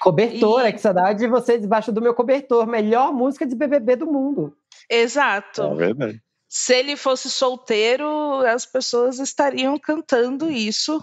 Cobertor, 0.00 0.62
e... 0.62 0.68
é 0.68 0.72
que 0.72 0.78
saudade 0.78 1.20
de 1.20 1.26
você 1.26 1.58
debaixo 1.58 1.90
do 1.90 2.02
meu 2.02 2.12
cobertor. 2.12 2.66
Melhor 2.66 3.12
música 3.12 3.46
de 3.46 3.54
BBB 3.54 3.96
do 3.96 4.06
mundo. 4.06 4.54
Exato. 4.90 5.62
É 5.62 5.74
verdade. 5.74 6.22
Se 6.48 6.74
ele 6.74 6.96
fosse 6.96 7.30
solteiro, 7.30 8.06
as 8.46 8.64
pessoas 8.64 9.18
estariam 9.18 9.78
cantando 9.78 10.50
isso 10.50 11.02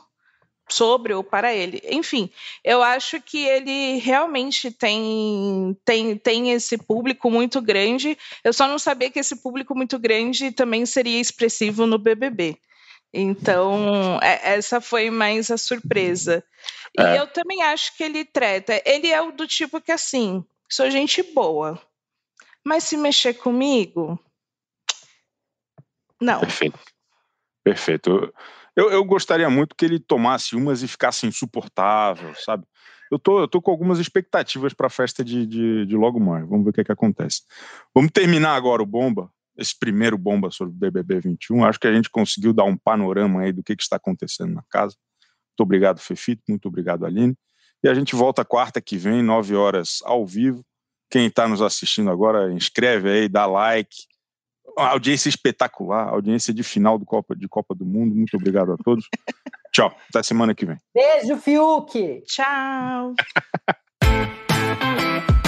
sobre 0.69 1.13
ou 1.13 1.23
para 1.23 1.53
ele. 1.53 1.81
Enfim, 1.83 2.29
eu 2.63 2.81
acho 2.81 3.21
que 3.21 3.45
ele 3.45 3.97
realmente 3.97 4.71
tem, 4.71 5.77
tem, 5.83 6.17
tem 6.17 6.51
esse 6.51 6.77
público 6.77 7.29
muito 7.29 7.61
grande. 7.61 8.17
Eu 8.43 8.53
só 8.53 8.67
não 8.67 8.79
sabia 8.79 9.09
que 9.09 9.19
esse 9.19 9.35
público 9.35 9.75
muito 9.75 9.99
grande 9.99 10.51
também 10.51 10.85
seria 10.85 11.19
expressivo 11.19 11.85
no 11.85 11.97
BBB. 11.97 12.57
Então, 13.13 14.19
é, 14.21 14.53
essa 14.53 14.79
foi 14.79 15.09
mais 15.09 15.51
a 15.51 15.57
surpresa. 15.57 16.43
E 16.97 17.01
é. 17.01 17.19
eu 17.19 17.27
também 17.27 17.61
acho 17.63 17.95
que 17.97 18.03
ele 18.03 18.23
treta. 18.23 18.81
Ele 18.85 19.09
é 19.09 19.21
o 19.21 19.31
do 19.31 19.45
tipo 19.45 19.81
que, 19.81 19.91
assim, 19.91 20.43
sou 20.69 20.89
gente 20.89 21.21
boa. 21.21 21.79
Mas 22.65 22.83
se 22.83 22.97
mexer 22.97 23.33
comigo. 23.33 24.19
Não. 26.19 26.39
Perfeito. 26.41 26.79
Perfeito. 27.63 28.33
Eu, 28.75 28.91
eu 28.91 29.03
gostaria 29.03 29.49
muito 29.49 29.75
que 29.75 29.85
ele 29.85 29.99
tomasse 29.99 30.55
umas 30.55 30.81
e 30.81 30.87
ficasse 30.87 31.25
insuportável, 31.25 32.33
sabe? 32.35 32.65
Eu 33.11 33.19
tô, 33.19 33.41
eu 33.41 33.47
tô 33.47 33.61
com 33.61 33.71
algumas 33.71 33.99
expectativas 33.99 34.73
para 34.73 34.87
a 34.87 34.89
festa 34.89 35.23
de, 35.23 35.45
de, 35.45 35.85
de, 35.85 35.95
logo 35.97 36.19
mais. 36.19 36.47
Vamos 36.47 36.63
ver 36.63 36.69
o 36.69 36.73
que, 36.73 36.81
é 36.81 36.83
que 36.85 36.91
acontece. 36.91 37.41
Vamos 37.93 38.11
terminar 38.11 38.55
agora 38.55 38.81
o 38.81 38.85
Bomba, 38.85 39.29
esse 39.57 39.77
primeiro 39.77 40.17
Bomba 40.17 40.49
sobre 40.49 40.73
o 40.73 40.77
BBB 40.77 41.19
21. 41.19 41.65
Acho 41.65 41.79
que 41.79 41.87
a 41.87 41.93
gente 41.93 42.09
conseguiu 42.09 42.53
dar 42.53 42.63
um 42.63 42.77
panorama 42.77 43.41
aí 43.41 43.51
do 43.51 43.61
que, 43.61 43.75
que 43.75 43.83
está 43.83 43.97
acontecendo 43.97 44.53
na 44.53 44.63
casa. 44.69 44.95
Muito 45.49 45.61
obrigado, 45.61 45.99
Fefito. 45.99 46.43
Muito 46.47 46.69
obrigado, 46.69 47.05
Aline. 47.05 47.35
E 47.83 47.89
a 47.89 47.93
gente 47.93 48.15
volta 48.15 48.45
quarta 48.45 48.79
que 48.79 48.95
vem, 48.95 49.21
nove 49.21 49.55
horas 49.55 49.99
ao 50.05 50.25
vivo. 50.25 50.63
Quem 51.11 51.27
está 51.27 51.45
nos 51.47 51.61
assistindo 51.61 52.09
agora, 52.09 52.51
inscreve 52.53 53.09
aí, 53.09 53.29
dá 53.29 53.45
like. 53.45 53.95
Uma 54.77 54.87
audiência 54.87 55.27
espetacular, 55.27 56.07
audiência 56.07 56.53
de 56.53 56.63
final 56.63 56.97
do 56.97 57.05
Copa, 57.05 57.35
de 57.35 57.47
Copa 57.49 57.75
do 57.75 57.85
Mundo. 57.85 58.15
Muito 58.15 58.37
obrigado 58.37 58.71
a 58.71 58.77
todos. 58.77 59.05
Tchau, 59.73 59.93
até 60.09 60.23
semana 60.23 60.55
que 60.55 60.65
vem. 60.65 60.77
Beijo, 60.95 61.37
Fiuk. 61.37 62.23
Tchau. 62.25 63.13